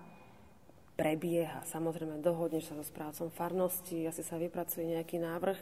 prebieha? 0.97 1.62
Samozrejme, 1.69 2.19
dohodneš 2.19 2.73
sa 2.73 2.75
so 2.75 2.83
správcom 2.83 3.29
farnosti, 3.29 4.10
asi 4.10 4.25
sa 4.25 4.41
vypracuje 4.41 4.97
nejaký 4.97 5.21
návrh. 5.21 5.60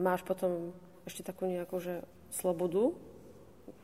máš 0.00 0.24
potom 0.24 0.72
ešte 1.04 1.20
takú 1.20 1.44
nejakú, 1.44 1.76
že 1.78 2.00
slobodu, 2.32 2.96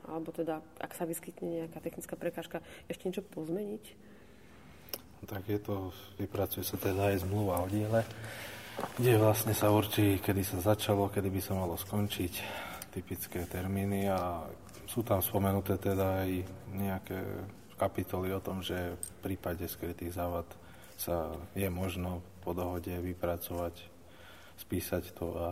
alebo 0.09 0.33
teda, 0.33 0.65
ak 0.81 0.97
sa 0.97 1.05
vyskytne 1.05 1.69
nejaká 1.69 1.79
technická 1.85 2.17
prekážka, 2.17 2.65
ešte 2.89 3.13
niečo 3.13 3.23
pozmeniť? 3.23 4.17
tak 5.27 5.43
je 5.51 5.59
to, 5.59 5.91
vypracuje 6.23 6.63
sa 6.63 6.79
teda 6.79 7.11
aj 7.11 7.27
zmluva 7.27 7.59
o 7.59 7.67
diele, 7.67 8.07
kde 8.95 9.19
vlastne 9.19 9.51
sa 9.57 9.75
určí, 9.75 10.23
kedy 10.23 10.43
sa 10.47 10.59
začalo, 10.63 11.11
kedy 11.11 11.29
by 11.33 11.41
sa 11.43 11.59
malo 11.59 11.75
skončiť, 11.75 12.35
typické 12.95 13.43
termíny 13.51 14.07
a 14.07 14.47
sú 14.87 15.03
tam 15.03 15.19
spomenuté 15.19 15.77
teda 15.77 16.25
aj 16.25 16.31
nejaké 16.73 17.19
kapitoly 17.77 18.33
o 18.33 18.41
tom, 18.41 18.65
že 18.65 18.75
v 18.75 19.11
prípade 19.23 19.65
skrytých 19.69 20.17
závad 20.17 20.49
sa 20.97 21.33
je 21.53 21.69
možno 21.69 22.25
po 22.41 22.57
dohode 22.57 22.89
vypracovať, 22.89 23.77
spísať 24.57 25.13
to 25.13 25.27
a 25.37 25.49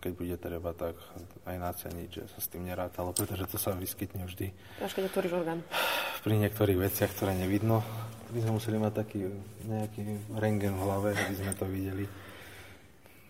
keď 0.00 0.12
bude 0.16 0.36
treba, 0.40 0.72
tak 0.72 0.96
aj 1.44 1.56
naceniť, 1.60 2.08
že 2.08 2.24
sa 2.32 2.40
s 2.40 2.48
tým 2.48 2.64
nerátalo, 2.64 3.12
pretože 3.12 3.44
to 3.44 3.60
sa 3.60 3.76
vyskytne 3.76 4.24
vždy. 4.24 4.48
Až 4.80 4.96
keď 4.96 5.12
otvoríš 5.12 5.36
orgán. 5.36 5.60
Pri 6.24 6.40
niektorých 6.40 6.80
veciach, 6.80 7.12
ktoré 7.12 7.36
nevidno, 7.36 7.84
by 8.32 8.38
sme 8.40 8.56
museli 8.56 8.80
mať 8.80 8.92
taký 8.96 9.28
nejaký 9.68 10.02
rengen 10.40 10.72
v 10.72 10.82
hlave, 10.88 11.08
aby 11.12 11.34
sme 11.36 11.52
to 11.52 11.68
videli. 11.68 12.04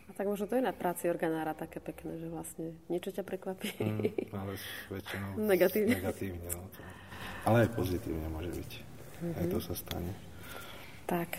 A 0.06 0.10
tak 0.14 0.30
možno 0.30 0.46
to 0.46 0.54
je 0.54 0.64
na 0.64 0.70
práci 0.70 1.10
organára 1.10 1.58
také 1.58 1.82
pekné, 1.82 2.22
že 2.22 2.30
vlastne 2.30 2.78
niečo 2.86 3.10
ťa 3.10 3.26
prekvapí. 3.26 3.70
Mm, 3.82 4.30
ale 4.30 4.52
väčšinou 4.94 5.30
negatívne. 5.50 5.94
negatívne 5.98 6.48
no, 6.54 6.70
to. 6.70 6.99
Ale 7.48 7.66
aj 7.66 7.70
pozitívne 7.72 8.28
môže 8.28 8.52
byť. 8.52 8.70
Mm-hmm. 8.76 9.38
Aj 9.40 9.46
to 9.48 9.58
sa 9.60 9.74
stane. 9.76 10.12
Tak 11.08 11.30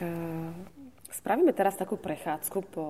Spravíme 1.12 1.52
teraz 1.52 1.76
takú 1.76 2.00
prechádzku 2.00 2.60
po 2.72 2.86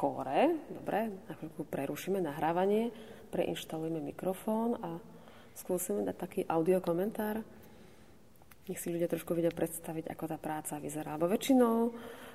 chóre. 0.00 0.56
Dobre, 0.72 1.12
na 1.28 1.36
chvíľku 1.36 1.68
prerušíme 1.68 2.24
nahrávanie, 2.24 2.88
preinštalujeme 3.28 4.00
mikrofón 4.00 4.80
a 4.80 4.96
skúsime 5.52 6.00
dať 6.08 6.16
taký 6.16 6.40
audio 6.48 6.80
komentár. 6.80 7.44
Nech 8.64 8.80
si 8.80 8.88
ľudia 8.88 9.12
trošku 9.12 9.36
vedia 9.36 9.52
predstaviť, 9.52 10.08
ako 10.08 10.24
tá 10.24 10.40
práca 10.40 10.80
vyzerá. 10.80 11.20
Lebo 11.20 11.28
väčšinou 11.28 11.76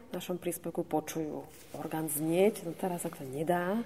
v 0.08 0.12
našom 0.14 0.38
príspevku 0.38 0.86
počujú 0.86 1.42
orgán 1.74 2.06
znieť, 2.06 2.62
no 2.62 2.78
teraz 2.78 3.02
sa 3.02 3.10
to 3.10 3.26
nedá, 3.26 3.82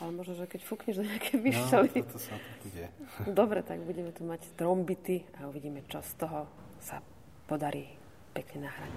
ale 0.00 0.10
možno, 0.12 0.36
že 0.36 0.44
keď 0.44 0.60
fúkneš 0.62 1.00
do 1.00 1.04
nejaké 1.08 1.40
vyšťaly. 1.40 1.90
No, 2.04 2.08
to 2.12 2.18
sa 2.20 2.34
to. 2.36 3.32
Dobre, 3.32 3.64
tak 3.64 3.80
budeme 3.82 4.12
tu 4.12 4.28
mať 4.28 4.44
trombity 4.54 5.24
a 5.40 5.48
uvidíme, 5.48 5.80
čo 5.88 6.04
z 6.04 6.12
toho 6.20 6.44
sa 6.80 7.00
podarí 7.48 7.88
pekne 8.36 8.68
nahrať. 8.68 8.94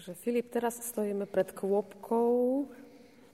Takže 0.00 0.16
Filip, 0.16 0.48
teraz 0.48 0.80
stojíme 0.80 1.28
pred 1.28 1.52
kôpkou, 1.52 2.64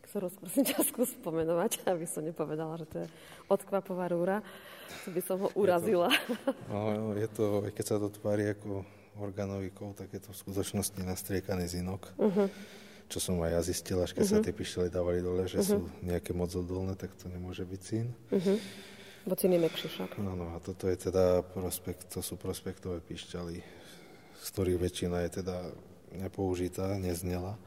ktorú 0.02 0.26
prosím 0.42 0.66
ťa 0.66 0.82
skús 0.82 1.14
spomenovať, 1.14 1.86
aby 1.86 2.02
som 2.10 2.26
nepovedala, 2.26 2.74
že 2.82 2.86
to 2.90 2.96
je 2.98 3.08
odkvapová 3.46 4.10
rúra. 4.10 4.42
To 5.06 5.14
by 5.14 5.22
som 5.22 5.46
ho 5.46 5.48
urazila. 5.54 6.10
Je 6.10 6.42
to, 6.42 6.74
no, 6.74 7.14
je 7.14 7.28
to, 7.30 7.46
keď 7.70 7.84
sa 7.86 7.96
to 8.02 8.10
tvári 8.10 8.50
ako 8.50 8.82
organový 9.14 9.70
kov, 9.70 9.94
tak 9.94 10.10
je 10.10 10.18
to 10.18 10.34
v 10.34 10.42
skutočnosti 10.42 10.98
nastriekaný 11.06 11.70
zinok. 11.70 12.10
Uh-huh. 12.18 12.50
Čo 13.06 13.18
som 13.22 13.38
aj 13.46 13.50
ja 13.54 13.62
zistila, 13.62 14.02
až 14.02 14.18
keď 14.18 14.26
uh-huh. 14.26 14.34
sa 14.34 14.38
mhm. 14.42 14.46
tie 14.50 14.58
pištole 14.58 14.86
dávali 14.90 15.22
dole, 15.22 15.46
že 15.46 15.62
uh-huh. 15.62 15.70
sú 15.70 15.78
nejaké 16.02 16.34
moc 16.34 16.50
odolné, 16.50 16.98
tak 16.98 17.14
to 17.14 17.30
nemôže 17.30 17.62
byť 17.62 17.78
cín. 17.78 18.10
Uh-huh. 18.34 18.58
Bo 19.22 19.38
cín 19.38 19.54
je 19.54 19.62
mekší 19.62 19.86
však. 19.86 20.18
Áno, 20.18 20.50
a 20.50 20.58
toto 20.58 20.90
je 20.90 20.98
teda 20.98 21.46
prospekt, 21.46 22.10
to 22.10 22.18
sú 22.26 22.34
prospektové 22.34 22.98
pišťaly, 23.06 23.62
z 24.34 24.46
ktorých 24.50 24.82
väčšina 24.82 25.22
je 25.30 25.46
teda 25.46 25.56
nepoužitá, 26.16 26.96
neznela. 26.96 27.60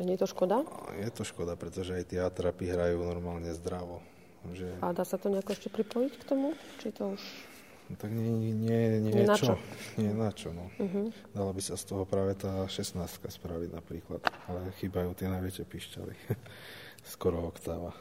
Je 0.00 0.16
to 0.16 0.24
škoda? 0.24 0.64
Je 0.96 1.10
to 1.12 1.28
škoda, 1.28 1.60
pretože 1.60 1.92
aj 1.92 2.04
tie 2.08 2.20
atrapy 2.24 2.72
hrajú 2.72 3.04
normálne 3.04 3.52
zdravo. 3.52 4.00
Že... 4.48 4.80
A 4.80 4.96
dá 4.96 5.04
sa 5.04 5.20
to 5.20 5.28
nejako 5.28 5.52
ešte 5.52 5.68
pripojiť 5.68 6.12
k 6.16 6.22
tomu? 6.24 6.56
Či 6.80 6.88
to 6.96 7.12
už... 7.12 7.22
No, 7.92 7.94
tak 7.98 8.14
nie, 8.14 8.30
nie, 8.32 8.54
nie, 8.56 9.12
nie 9.12 9.26
na 9.28 9.36
čo? 9.36 9.60
Nie 10.00 10.14
na 10.14 10.30
čo, 10.32 10.54
no. 10.54 10.72
Uh-huh. 10.78 11.12
Dala 11.36 11.52
by 11.52 11.60
sa 11.60 11.76
z 11.76 11.84
toho 11.90 12.08
práve 12.08 12.38
tá 12.38 12.64
16 12.64 12.96
spraviť 13.10 13.70
napríklad, 13.76 14.22
ale 14.48 14.72
chýbajú 14.80 15.12
tie 15.12 15.28
najväčšie 15.28 15.64
pišťaly. 15.68 16.14
Skoro 17.18 17.44
oktáva. 17.44 17.92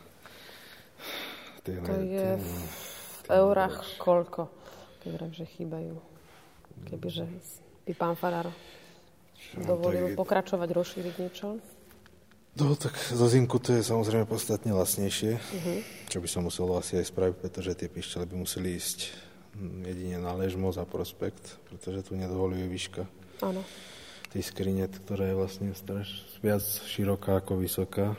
Tie 1.66 1.76
to 1.76 1.90
naj... 1.90 2.06
je 2.06 2.30
tie, 2.38 2.40
v 2.40 3.28
eurách 3.34 3.84
koľko, 4.00 4.48
keď 5.04 5.12
že 5.36 5.46
chýbajú. 5.58 5.98
Kebyže 6.88 7.28
by 7.84 7.94
pán 7.98 8.16
Farár 8.16 8.54
dovolil 9.58 10.14
tak... 10.14 10.18
pokračovať, 10.20 10.70
rozšíriť 10.72 11.16
niečo? 11.20 11.48
No 12.60 12.76
tak 12.76 12.98
za 12.98 13.28
zimku 13.30 13.56
to 13.62 13.78
je 13.78 13.86
samozrejme 13.86 14.28
podstatne 14.28 14.76
lasnejšie, 14.76 15.32
uh-huh. 15.38 15.80
čo 16.12 16.20
by 16.20 16.28
som 16.28 16.44
musel 16.44 16.68
asi 16.76 17.00
aj 17.00 17.08
spraviť, 17.08 17.36
pretože 17.40 17.78
tie 17.78 17.88
pištele 17.88 18.28
by 18.28 18.36
museli 18.36 18.76
ísť 18.76 19.30
jedine 19.86 20.20
na 20.20 20.36
ležmo 20.36 20.72
za 20.74 20.84
prospekt, 20.84 21.62
pretože 21.72 22.12
tu 22.12 22.20
nedovoluje 22.20 22.68
výška. 22.68 23.08
Áno. 23.46 23.64
Tej 24.30 24.44
skrine, 24.46 24.86
ktorá 24.86 25.32
je 25.32 25.40
vlastne 25.40 25.70
straš, 25.74 26.22
viac 26.44 26.62
široká 26.62 27.42
ako 27.42 27.64
vysoká. 27.64 28.14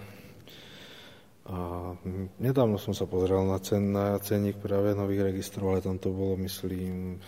A 1.50 1.92
nedávno 2.38 2.78
som 2.78 2.94
sa 2.94 3.11
pozrel 3.11 3.42
na, 3.42 3.59
cen, 3.59 3.90
na 3.90 4.18
cenník 4.22 4.62
práve 4.62 4.94
nových 4.94 5.35
registrov, 5.35 5.74
ale 5.74 5.83
tam 5.83 5.98
to 5.98 6.14
bolo, 6.14 6.38
myslím, 6.46 7.18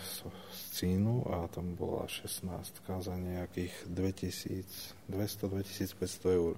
z, 0.73 0.75
z 0.75 0.81
Cínu 0.81 1.21
a 1.29 1.45
tam 1.53 1.77
bola 1.77 2.09
16 2.09 2.49
za 2.81 3.13
nejakých 3.13 3.93
2200-2500 3.93 6.33
eur 6.33 6.57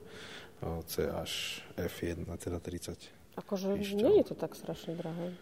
C 0.88 1.12
až 1.12 1.60
F1, 1.76 2.24
teda 2.40 2.64
30. 2.64 2.96
Akože 3.36 3.76
nie 3.76 4.24
je 4.24 4.32
to 4.32 4.36
tak 4.40 4.56
strašne 4.56 4.96
drahé. 4.96 5.36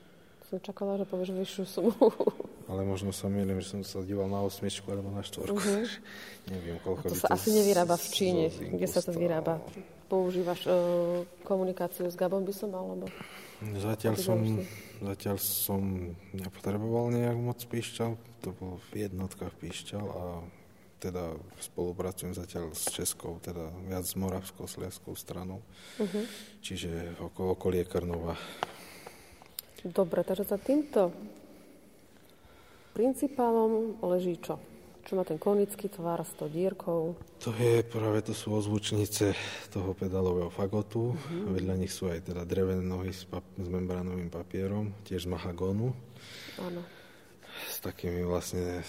Som 0.50 0.60
čakala, 0.60 0.98
že 0.98 1.06
povieš 1.06 1.32
vyššiu 1.34 1.66
sumu. 1.66 2.10
Ale 2.72 2.84
možno 2.84 3.14
sa 3.14 3.30
milím, 3.30 3.62
že 3.62 3.78
som 3.78 3.84
sa 3.86 4.02
díval 4.02 4.28
na 4.28 4.42
osmičku 4.42 4.90
alebo 4.90 5.14
na 5.14 5.22
štvorku. 5.22 5.56
Uh-huh. 5.56 5.86
Neviem, 6.52 6.82
koľko 6.82 7.08
a 7.08 7.10
to 7.14 7.16
sa 7.16 7.28
to 7.30 7.34
asi 7.38 7.54
nevyrába 7.54 7.96
v 7.96 8.08
Číne. 8.10 8.50
Kde 8.50 8.88
sa 8.90 9.06
to 9.06 9.14
vyrába? 9.14 9.62
Používaš 10.14 10.70
uh, 10.70 11.26
komunikáciu 11.42 12.06
s 12.06 12.14
Gabom 12.14 12.46
by 12.46 12.54
som 12.54 12.70
mal, 12.70 12.86
alebo... 12.86 13.10
Zatiaľ 13.82 14.14
som, 14.22 14.38
zatiaľ 15.02 15.42
som 15.42 16.14
nepotreboval 16.38 17.10
nejak 17.10 17.34
moc 17.34 17.58
píšťal. 17.66 18.14
To 18.46 18.50
bol 18.54 18.78
v 18.94 19.10
jednotkách 19.10 19.58
píšťal 19.58 20.06
a 20.06 20.46
teda 21.02 21.34
spolupracujem 21.58 22.38
zatiaľ 22.38 22.78
s 22.78 22.94
Českou, 22.94 23.42
teda 23.42 23.74
viac 23.90 24.06
s 24.06 24.14
moravskou, 24.14 24.70
sliaskou 24.70 25.18
stranou. 25.18 25.66
Uh-huh. 25.98 26.24
Čiže 26.62 27.18
okolo 27.18 27.58
okolie 27.58 27.82
Krnova. 27.82 28.38
Dobre, 29.82 30.22
takže 30.22 30.46
za 30.46 30.62
týmto 30.62 31.10
principálom 32.94 33.98
leží 34.06 34.38
čo? 34.38 34.62
Čo 35.04 35.20
má 35.20 35.28
ten 35.28 35.36
konický 35.36 35.92
tvar 35.92 36.24
s 36.24 36.32
tou 36.40 36.48
dierkou? 36.48 37.20
To 37.44 37.52
je 37.60 37.84
práve, 37.84 38.24
to 38.24 38.32
sú 38.32 38.56
ozvučnice 38.56 39.36
toho 39.68 39.92
pedalového 39.92 40.48
fagotu. 40.48 41.12
Uh-huh. 41.12 41.52
Vedľa 41.52 41.76
nich 41.76 41.92
sú 41.92 42.08
aj 42.08 42.32
teda 42.32 42.48
drevené 42.48 42.80
nohy 42.80 43.12
s, 43.12 43.28
pap- 43.28 43.44
s 43.60 43.68
membránovým 43.68 44.32
papierom, 44.32 44.96
tiež 45.04 45.28
z 45.28 45.32
mahagónu. 45.36 45.92
Áno. 46.56 46.82
S 47.68 47.84
takými 47.84 48.24
vlastne 48.24 48.82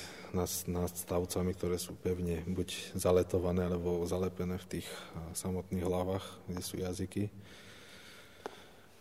nadstavcami, 0.71 1.51
ktoré 1.53 1.83
sú 1.83 1.99
pevne 1.99 2.47
buď 2.47 2.95
zaletované, 2.95 3.67
alebo 3.67 4.07
zalepené 4.07 4.57
v 4.63 4.79
tých 4.79 4.89
samotných 5.35 5.83
hlavách, 5.83 6.27
kde 6.47 6.63
sú 6.63 6.79
jazyky. 6.79 7.29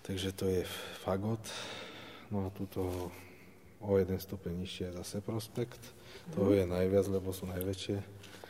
Takže 0.01 0.29
to 0.35 0.45
je 0.49 0.61
fagot. 1.05 1.45
No 2.33 2.49
a 2.49 2.53
tuto 2.53 3.09
o 3.79 3.91
jeden 4.01 4.19
stupeň 4.19 4.65
nižšie 4.65 4.83
je 4.89 4.97
zase 4.99 5.17
prospekt. 5.21 5.79
Toho 6.33 6.51
je 6.55 6.65
najviac, 6.65 7.05
lebo 7.11 7.35
sú 7.35 7.45
najväčšie. 7.49 7.97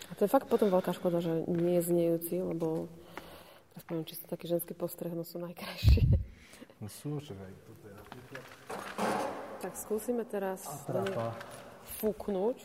A 0.10 0.12
to 0.14 0.26
je 0.28 0.30
fakt 0.30 0.46
potom 0.46 0.70
veľká 0.70 0.94
škoda, 0.94 1.20
že 1.24 1.46
nie 1.50 1.82
je 1.82 1.90
znejúci, 1.90 2.36
lebo 2.38 2.86
aspoň 3.74 4.06
či 4.06 4.14
taký 4.30 4.46
ženský 4.46 4.78
postreh, 4.78 5.10
no 5.10 5.26
sú 5.26 5.42
najkrajšie. 5.42 6.06
No 6.78 6.92
sú, 6.92 7.18
čo 7.24 7.34
aj 7.34 7.50
je 7.50 7.94
napríklad. 7.96 8.44
Tak 9.64 9.74
skúsime 9.80 10.28
teraz 10.28 10.68
fúknuť. 12.04 12.60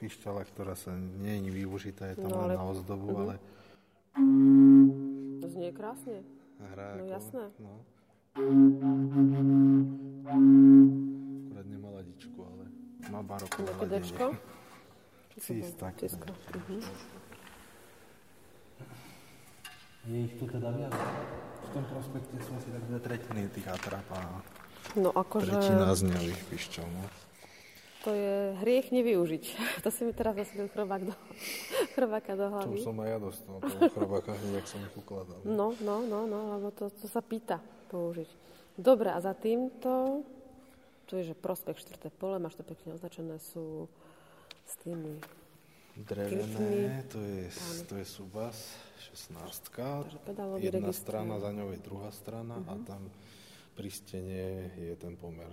Pišťala, 0.00 0.48
ktorá 0.48 0.72
sa 0.72 0.96
nie 0.96 1.44
je 1.44 1.50
využitá, 1.52 2.16
je 2.16 2.24
tam 2.24 2.32
no, 2.32 2.48
ale... 2.48 2.56
na 2.56 2.64
ozdobu, 2.64 3.06
uh-huh. 3.12 3.22
ale... 3.22 3.34
To 5.44 5.46
znie 5.52 5.76
krásne. 5.76 6.24
Hrá 6.72 6.96
no 6.96 7.04
ako, 7.04 7.12
jasné. 7.12 7.44
No. 7.60 7.74
Má 13.10 13.20
barokové 13.26 13.74
ladenie. 13.74 14.00
Dečko? 14.00 14.26
Cis, 15.40 15.74
tak. 15.74 15.94
Uh-huh. 15.98 16.82
Je 20.06 20.18
ich 20.24 20.34
tu 20.38 20.46
teda 20.46 20.70
viac. 20.70 20.94
V 21.60 21.68
tom 21.74 21.84
prospekte 21.90 22.34
sú 22.40 22.50
asi 22.56 22.68
tak 22.70 22.82
dve 22.86 22.98
tretiny 23.02 23.40
tých 23.50 23.66
atrap 23.68 24.06
a 24.14 24.20
no, 24.96 25.10
akože... 25.14 25.54
tretina 25.54 25.94
z 25.94 26.08
ich 26.30 26.42
pišťov. 26.50 26.86
No. 26.86 27.04
To 28.00 28.16
je 28.16 28.56
hriech 28.64 28.88
nevyužiť. 28.96 29.44
To 29.84 29.88
si 29.92 30.08
mi 30.08 30.12
teraz 30.16 30.40
zasadil 30.40 30.72
chrobák 30.72 31.02
do, 31.04 31.14
chrobáka 31.94 32.32
do 32.38 32.46
hlavy. 32.48 32.80
Čo 32.80 32.94
som 32.94 32.96
aj 33.02 33.08
ja 33.10 33.18
dostal, 33.20 33.54
toho 33.60 33.82
chrobáka, 33.92 34.30
hneď, 34.34 34.64
som 34.64 34.80
ich 34.80 34.94
ukladal. 34.96 35.38
No, 35.44 35.76
no, 35.84 35.96
no, 36.06 36.24
no, 36.24 36.38
lebo 36.56 36.72
to, 36.72 36.88
to 36.94 37.06
sa 37.10 37.20
pýta 37.20 37.60
použiť. 37.92 38.28
Dobre, 38.80 39.12
a 39.12 39.20
za 39.20 39.36
týmto, 39.36 40.24
tu 41.10 41.18
je, 41.18 41.34
že 41.34 41.34
prospekt 41.34 41.82
štvrté 41.82 42.14
pole, 42.14 42.38
máš 42.38 42.54
to 42.54 42.62
pekne 42.62 42.94
označené, 42.94 43.42
sú 43.42 43.90
s 44.62 44.78
tými 44.86 45.18
Drevené, 45.98 47.02
to 47.10 47.18
je, 47.18 47.42
to 47.90 47.94
je 47.98 48.06
Subas, 48.06 48.78
16 49.10 50.62
Jedna 50.62 50.94
strana, 50.94 51.42
za 51.42 51.50
ňou 51.50 51.74
je 51.74 51.80
druhá 51.82 52.14
strana 52.14 52.62
uh-huh. 52.62 52.70
a 52.70 52.74
mhm. 52.78 52.84
tam 52.86 53.02
pri 53.74 53.90
stene 53.90 54.70
je 54.78 54.94
ten 54.94 55.18
pomer 55.18 55.50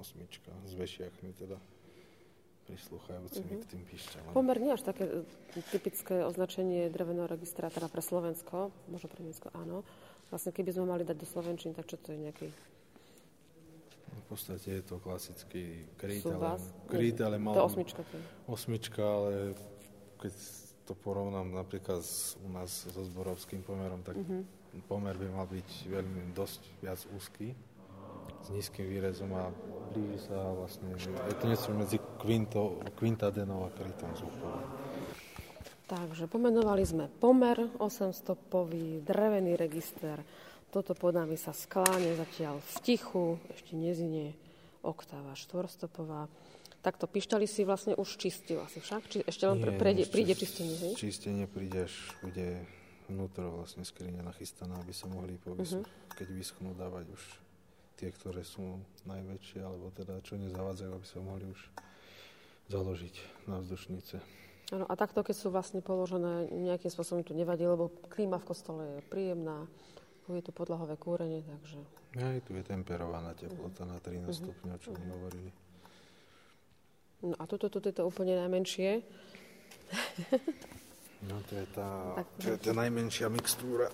osmička 0.00 0.48
s 0.64 0.72
vešiakmi 0.72 1.36
teda 1.36 1.60
prislúchajúcimi 2.64 3.52
uh-huh. 3.52 3.66
k 3.68 3.70
tým 3.76 3.82
píšťalom. 3.84 4.32
Pomer 4.32 4.56
nie 4.62 4.72
až 4.72 4.86
také 4.86 5.04
e, 5.04 5.60
typické 5.74 6.24
označenie 6.24 6.88
dreveného 6.88 7.28
registra 7.28 7.68
teda 7.68 7.92
pre 7.92 8.00
Slovensko, 8.00 8.72
možno 8.88 9.12
pre 9.12 9.20
Nemecko 9.20 9.52
áno, 9.52 9.84
Vlastne 10.30 10.54
keby 10.54 10.70
sme 10.70 10.86
mali 10.86 11.02
dať 11.02 11.18
do 11.18 11.26
Slovenčiny, 11.26 11.74
tak 11.74 11.90
čo 11.90 11.98
to 11.98 12.14
je 12.14 12.18
nejaký... 12.22 12.46
Podstate 14.30 14.78
je 14.78 14.82
to 14.86 15.02
klasický 15.02 15.90
kryt, 15.98 16.22
ale, 16.22 16.54
kryt, 16.86 17.18
ale 17.18 17.42
mal... 17.42 17.50
To 17.58 17.66
osmička. 17.66 18.06
Je. 18.06 18.22
Osmička, 18.46 19.02
ale 19.02 19.58
keď 20.22 20.32
to 20.86 20.94
porovnám 20.94 21.50
napríklad 21.50 21.98
s, 21.98 22.38
u 22.38 22.46
nás 22.46 22.86
so 22.86 23.02
zborovským 23.10 23.66
pomerom, 23.66 24.06
tak 24.06 24.14
uh-huh. 24.14 24.46
pomer 24.86 25.18
by 25.18 25.26
mal 25.34 25.50
byť 25.50 25.90
veľmi 25.90 26.30
dosť 26.30 26.62
viac 26.78 27.02
úzky 27.10 27.58
s 28.40 28.48
nízkym 28.54 28.86
výrezom 28.86 29.34
a 29.34 29.50
blíži 29.90 30.30
sa 30.30 30.38
vlastne, 30.54 30.94
je 30.94 31.36
to 31.36 31.44
niečo 31.50 31.70
medzi 31.74 31.98
kvinto, 32.22 32.78
kvintadenou 32.96 33.66
a 33.66 33.70
krytom 33.74 34.14
zvukom. 34.14 34.62
Takže 35.90 36.30
pomenovali 36.30 36.86
sme 36.86 37.10
pomer 37.10 37.58
800-pový, 37.82 39.02
drevený 39.02 39.58
register. 39.58 40.22
Toto 40.70 40.94
pod 40.94 41.18
nami 41.18 41.34
sa 41.34 41.50
skláne 41.50 42.14
zatiaľ 42.14 42.62
v 42.62 42.74
tichu, 42.86 43.42
ešte 43.50 43.74
neznie 43.74 44.38
oktáva 44.86 45.34
štvorstopová. 45.34 46.30
Takto 46.80 47.10
pištali 47.10 47.44
si 47.44 47.66
vlastne 47.66 47.98
už 47.98 48.16
čistil 48.16 48.62
asi 48.62 48.78
však? 48.78 49.02
Či 49.10 49.18
ešte 49.26 49.44
len 49.50 49.58
Nie, 49.58 49.74
príde, 49.76 50.06
príde 50.06 50.32
čistenie, 50.38 50.78
hej? 50.78 50.92
Čistenie 50.94 51.44
príde, 51.50 51.90
až 51.90 51.94
bude 52.22 52.62
vnútro 53.10 53.50
vlastne 53.50 53.82
skrine 53.82 54.22
nachystaná, 54.22 54.78
aby 54.78 54.94
sa 54.94 55.10
mohli 55.10 55.34
povysť, 55.42 55.82
uh-huh. 55.82 56.14
keď 56.14 56.28
vyschnú 56.30 56.70
dávať 56.78 57.10
už 57.18 57.22
tie, 57.98 58.08
ktoré 58.14 58.46
sú 58.46 58.80
najväčšie, 59.10 59.60
alebo 59.60 59.90
teda 59.92 60.22
čo 60.22 60.38
nezavádzajú, 60.38 60.90
aby 60.94 61.06
sa 61.10 61.18
mohli 61.20 61.50
už 61.50 61.60
založiť 62.70 63.14
na 63.50 63.58
vzdušnice. 63.60 64.22
Áno, 64.70 64.86
a 64.86 64.94
takto, 64.94 65.26
keď 65.26 65.34
sú 65.34 65.50
vlastne 65.50 65.82
položené, 65.82 66.46
nejakým 66.46 66.94
spôsobom 66.94 67.26
to 67.26 67.34
nevadí, 67.34 67.66
lebo 67.66 67.90
klíma 68.06 68.38
v 68.38 68.48
kostole 68.54 68.82
je 68.86 69.00
príjemná, 69.10 69.66
je 70.28 70.42
tu 70.44 70.52
podlahové 70.52 70.96
kúrenie, 71.00 71.40
takže... 71.40 71.80
Aj 72.20 72.38
tu 72.42 72.58
je 72.58 72.64
temperovaná 72.66 73.32
teplota 73.38 73.86
na 73.86 73.96
13 74.02 74.26
uh-huh. 74.26 74.34
stupňov, 74.34 74.76
čo 74.82 74.90
mi 74.92 75.06
hovorili. 75.08 75.50
No 77.20 77.34
a 77.36 77.44
toto, 77.44 77.68
toto 77.68 77.86
je 77.86 77.94
to 77.94 78.04
úplne 78.04 78.36
najmenšie. 78.36 79.04
no 81.28 81.36
to 81.46 81.52
je 81.56 81.66
tá, 81.70 81.90
tak, 82.16 82.28
to 82.40 82.48
je 82.56 82.60
tá 82.60 82.72
najmenšia 82.74 83.26
mixtúra. 83.30 83.88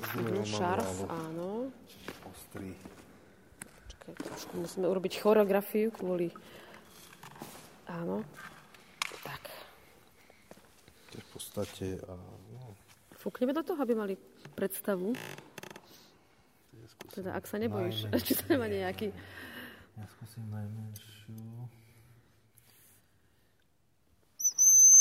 Uh-huh, 0.00 0.44
šarf, 0.44 1.04
áno. 1.06 1.68
Ostrý. 2.24 2.72
Čakaj, 3.92 4.14
trošku 4.24 4.52
musíme 4.58 4.86
urobiť 4.88 5.12
choreografiu 5.20 5.92
kvôli... 5.92 6.32
Áno. 7.90 8.22
Tak 9.26 9.42
v 11.20 11.28
podstate. 11.34 11.86
A, 12.08 12.14
no. 12.54 12.74
Fúkneme 13.14 13.52
do 13.52 13.62
toho, 13.62 13.78
aby 13.82 13.94
mali 13.94 14.14
predstavu. 14.56 15.12
Teda, 17.10 17.34
ak 17.34 17.44
sa 17.46 17.58
nebojíš, 17.58 18.06
či 18.26 18.32
to 18.38 18.44
nemá 18.54 18.70
nejaký... 18.70 19.10
Ja 19.98 20.06
skúsim 20.16 20.46
najmenšiu. 20.48 21.10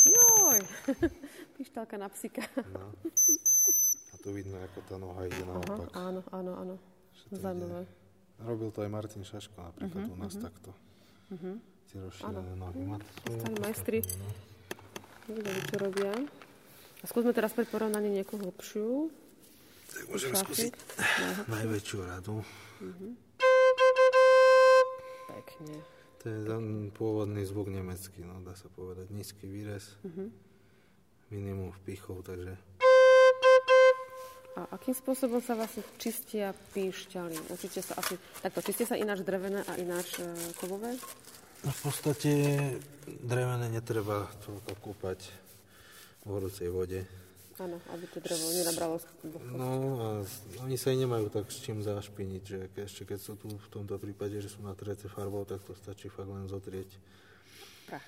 Joj, 0.09 0.59
pištálka 1.55 1.95
na 2.01 2.09
psika. 2.09 2.41
No. 2.73 2.89
A 4.09 4.15
tu 4.17 4.33
vidno, 4.33 4.57
ako 4.57 4.79
tá 4.89 4.95
noha 4.97 5.21
ide 5.29 5.43
naopak. 5.45 5.91
Aha, 5.93 6.09
áno, 6.09 6.21
áno, 6.33 6.51
áno. 6.57 6.75
Zaujímavé. 7.29 7.85
Robil 8.39 8.69
to 8.71 8.81
aj 8.81 8.89
Martin 8.89 9.23
Šaško 9.27 9.59
napríklad 9.59 10.07
uh-huh, 10.07 10.15
u 10.15 10.17
nás 10.17 10.33
uh-huh. 10.33 10.45
takto. 10.47 10.71
Uh-huh. 11.29 11.55
Tie 11.91 11.99
rozšírené 11.99 12.53
nohy. 12.55 12.83
Stali 13.27 13.57
majstri. 13.59 13.99
No. 14.01 14.27
Videli, 15.29 15.61
čo 15.67 15.75
robia. 15.77 16.13
A 16.99 17.05
skúsme 17.05 17.35
teraz 17.35 17.51
pre 17.53 17.67
porovnanie 17.67 18.09
niekoho 18.09 18.49
hlbšiu. 18.49 19.11
Tak 19.89 20.03
môžeme 20.09 20.35
skúsiť 20.37 20.73
najväčšiu 21.49 21.97
radu. 22.05 22.45
Uh-huh. 22.79 23.11
Pekne. 25.29 25.75
To 26.19 26.25
je 26.27 26.39
ten 26.43 26.65
pôvodný 26.91 27.47
zvuk 27.47 27.71
nemecký, 27.71 28.27
no 28.27 28.43
dá 28.43 28.53
sa 28.53 28.67
povedať. 28.71 29.07
Nízky 29.09 29.47
výrez, 29.47 29.95
uh-huh. 30.03 30.27
minimum 31.31 31.71
vpichov, 31.83 32.27
takže... 32.27 32.53
A 34.59 34.75
akým 34.75 34.91
spôsobom 34.91 35.39
sa 35.39 35.55
vlastne 35.55 35.87
čistia 35.95 36.51
píšťaly? 36.75 37.47
Určite 37.47 37.79
sa 37.79 37.95
asi... 37.95 38.19
Takto, 38.43 38.59
čistia 38.59 38.91
sa 38.91 38.99
ináč 38.99 39.23
drevené 39.23 39.63
a 39.63 39.73
ináč 39.79 40.19
e, 40.19 40.27
kovové? 40.59 40.99
No 41.63 41.71
v 41.71 41.79
podstate 41.79 42.31
drevené 43.07 43.71
netreba 43.71 44.27
toľko 44.43 44.73
kúpať 44.83 45.19
v 46.23 46.27
horúcej 46.27 46.67
vode. 46.67 47.07
Áno, 47.59 47.75
aby 47.91 48.05
to 48.07 48.23
drevo 48.23 48.55
nenabralo 48.55 48.95
No 49.51 49.69
a 49.99 50.07
oni 50.63 50.79
sa 50.79 50.95
aj 50.95 50.97
nemajú 51.03 51.27
tak 51.27 51.51
s 51.51 51.59
čím 51.59 51.83
zašpiniť, 51.83 52.43
že 52.47 52.59
ešte 52.71 53.03
keď 53.03 53.19
sú 53.19 53.35
tu 53.35 53.51
v 53.51 53.67
tomto 53.67 53.99
prípade, 53.99 54.39
že 54.39 54.47
sú 54.47 54.63
natrete 54.63 55.11
farbou, 55.11 55.43
tak 55.43 55.59
to 55.67 55.75
stačí 55.75 56.07
fakt 56.07 56.31
len 56.31 56.47
zotrieť 56.47 56.87
prach. 57.83 58.07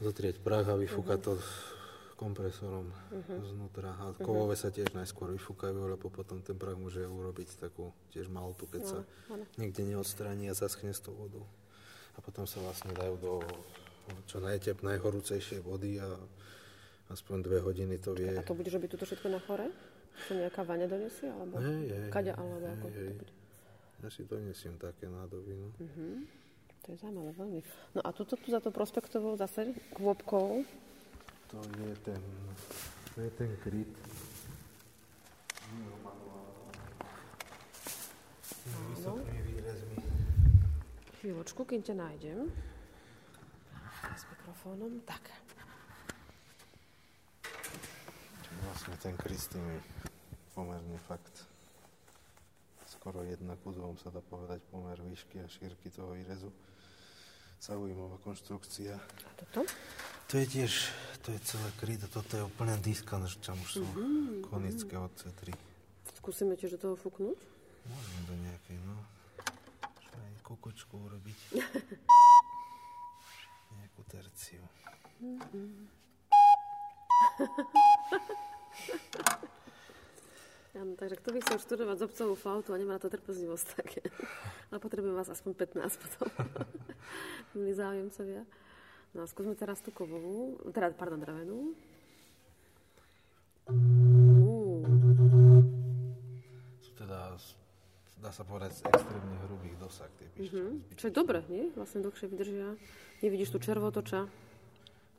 Zotrieť 0.00 0.36
prach 0.40 0.64
a 0.72 0.80
vyfúkať 0.80 1.20
uh-huh. 1.20 1.36
to 1.36 2.16
kompresorom 2.16 2.88
uh-huh. 2.88 3.44
znútra. 3.44 3.92
A 4.00 4.16
kovové 4.16 4.56
uh-huh. 4.56 4.64
sa 4.64 4.72
tiež 4.72 4.96
najskôr 4.96 5.28
vyfúkajú, 5.36 5.76
lebo 5.92 6.08
potom 6.08 6.40
ten 6.40 6.56
prach 6.56 6.80
môže 6.80 7.04
urobiť 7.04 7.60
takú 7.60 7.92
tiež 8.16 8.32
maltu, 8.32 8.64
keď 8.64 8.80
no, 8.80 8.88
sa 8.88 8.98
ano. 9.28 9.44
niekde 9.60 9.84
neodstraní 9.84 10.48
a 10.48 10.56
zaschne 10.56 10.96
s 10.96 11.04
tou 11.04 11.12
vodou. 11.12 11.44
A 12.16 12.24
potom 12.24 12.48
sa 12.48 12.64
vlastne 12.64 12.96
dajú 12.96 13.14
do 13.20 13.32
čo 14.24 14.40
najtep, 14.40 14.80
najhorúcejšej 14.80 15.60
vody 15.60 16.00
a 16.00 16.08
aspoň 17.10 17.36
dve 17.42 17.58
hodiny 17.62 17.96
to 18.02 18.14
vie. 18.14 18.34
A 18.34 18.42
to 18.42 18.56
bude 18.56 18.70
robiť 18.70 18.88
toto 18.98 19.06
všetko 19.06 19.28
na 19.30 19.40
chore? 19.42 19.70
Čo 20.26 20.32
nejaká 20.40 20.64
vaňa 20.64 20.86
donesie? 20.88 21.28
Alebo 21.28 21.60
hej, 21.60 21.84
hej, 21.92 22.08
kaďa, 22.08 22.32
alebo 22.40 22.64
hej, 22.64 22.72
ako 22.72 22.86
hej. 22.88 22.94
to 22.94 23.00
bude? 23.12 23.32
Ja 24.04 24.08
si 24.12 24.22
donesiem 24.28 24.74
také 24.76 25.08
nádoby. 25.08 25.52
No. 25.56 25.68
Uh-huh. 25.76 26.16
To 26.84 26.86
je 26.92 26.96
zaujímavé 27.00 27.32
veľmi. 27.34 27.60
No 27.96 28.00
a 28.04 28.08
tuto 28.14 28.36
tu 28.36 28.48
za 28.52 28.60
to 28.60 28.70
prospektovou 28.70 29.34
zase 29.34 29.74
kôpkou? 29.96 30.62
To 31.50 31.58
je 31.62 31.94
ten, 32.02 32.22
to 33.14 33.18
je 33.22 33.30
ten 33.34 33.50
kryt. 33.62 33.92
Výrezmi. 39.06 39.98
Chvíľočku, 41.22 41.62
kým 41.62 41.82
ťa 41.82 41.94
nájdem. 41.94 42.50
S 44.16 44.22
mikrofónom. 44.30 45.02
Tak. 45.06 45.35
Vlastne 48.76 49.00
ten 49.00 49.16
kryt 49.16 49.40
s 49.40 49.48
tými 49.48 49.80
pomerne 50.52 51.00
fakt 51.08 51.48
skoro 52.84 53.24
jedna 53.24 53.56
ku 53.64 53.72
dvom 53.72 53.96
sa 53.96 54.12
dá 54.12 54.20
povedať 54.20 54.60
pomer 54.68 55.00
výšky 55.00 55.40
a 55.40 55.48
šírky 55.48 55.88
toho 55.88 56.12
výrezu. 56.12 56.52
Zaujímavá 57.56 58.20
konštrukcia. 58.20 59.00
A 59.00 59.30
toto? 59.40 59.64
To 60.28 60.34
je 60.36 60.44
tiež, 60.44 60.92
to 61.24 61.32
je 61.32 61.40
celé 61.40 61.72
kryt 61.80 62.04
a 62.04 62.08
toto 62.12 62.36
je 62.36 62.44
úplne 62.44 62.76
diskan, 62.84 63.24
že 63.24 63.40
tam 63.40 63.56
už 63.64 63.80
sú 63.80 63.86
mm-hmm. 63.88 64.52
konické 64.52 65.00
od 65.00 65.08
C3. 65.24 65.56
Skúsime 66.20 66.52
tiež 66.60 66.76
do 66.76 66.92
toho 66.92 67.00
fúknuť? 67.00 67.40
Môžeme 67.88 68.20
do 68.28 68.36
nejakej, 68.44 68.76
no. 68.84 69.00
Môžeme 69.88 70.20
aj 70.20 70.36
kukučku 70.44 71.00
urobiť. 71.00 71.64
Nejakú 73.80 74.04
terciu. 74.04 74.60
Mm-hmm. 75.24 75.88
Áno, 80.76 80.92
takže 80.92 81.16
kto 81.16 81.32
by 81.32 81.38
chcel 81.40 81.56
študovať 81.56 81.96
zobcovú 82.04 82.34
flautu 82.36 82.76
a 82.76 82.76
nemá 82.76 83.00
na 83.00 83.02
to 83.02 83.08
trpezlivosť, 83.08 83.66
tak 83.80 83.96
ale 84.68 84.76
potrebujem 84.84 85.16
vás 85.16 85.32
aspoň 85.32 85.56
15 85.72 86.04
potom. 86.04 86.28
Milí 87.56 87.72
záujemcovia. 87.72 88.44
No 89.16 89.24
a 89.24 89.26
skúsme 89.26 89.56
teraz 89.56 89.80
tú 89.80 89.88
kovovú, 89.88 90.60
teda, 90.76 90.92
pardon, 90.92 91.16
drevenú. 91.16 91.72
Sú 96.84 96.92
teda, 97.00 97.40
dá 98.20 98.28
sa 98.28 98.44
povedať, 98.44 98.76
z 98.76 98.80
extrémne 98.84 99.36
hrubých 99.48 99.80
dosah 99.80 100.12
tie 100.20 100.28
pišťaly. 100.36 100.60
Mm-hmm. 100.60 101.00
Čo 101.00 101.04
je 101.08 101.14
dobre, 101.16 101.40
nie? 101.48 101.72
Vlastne 101.72 102.04
dlhšie 102.04 102.28
vydržia. 102.28 102.76
Nevidíš 103.24 103.56
tu 103.56 103.58
červotoča. 103.64 104.28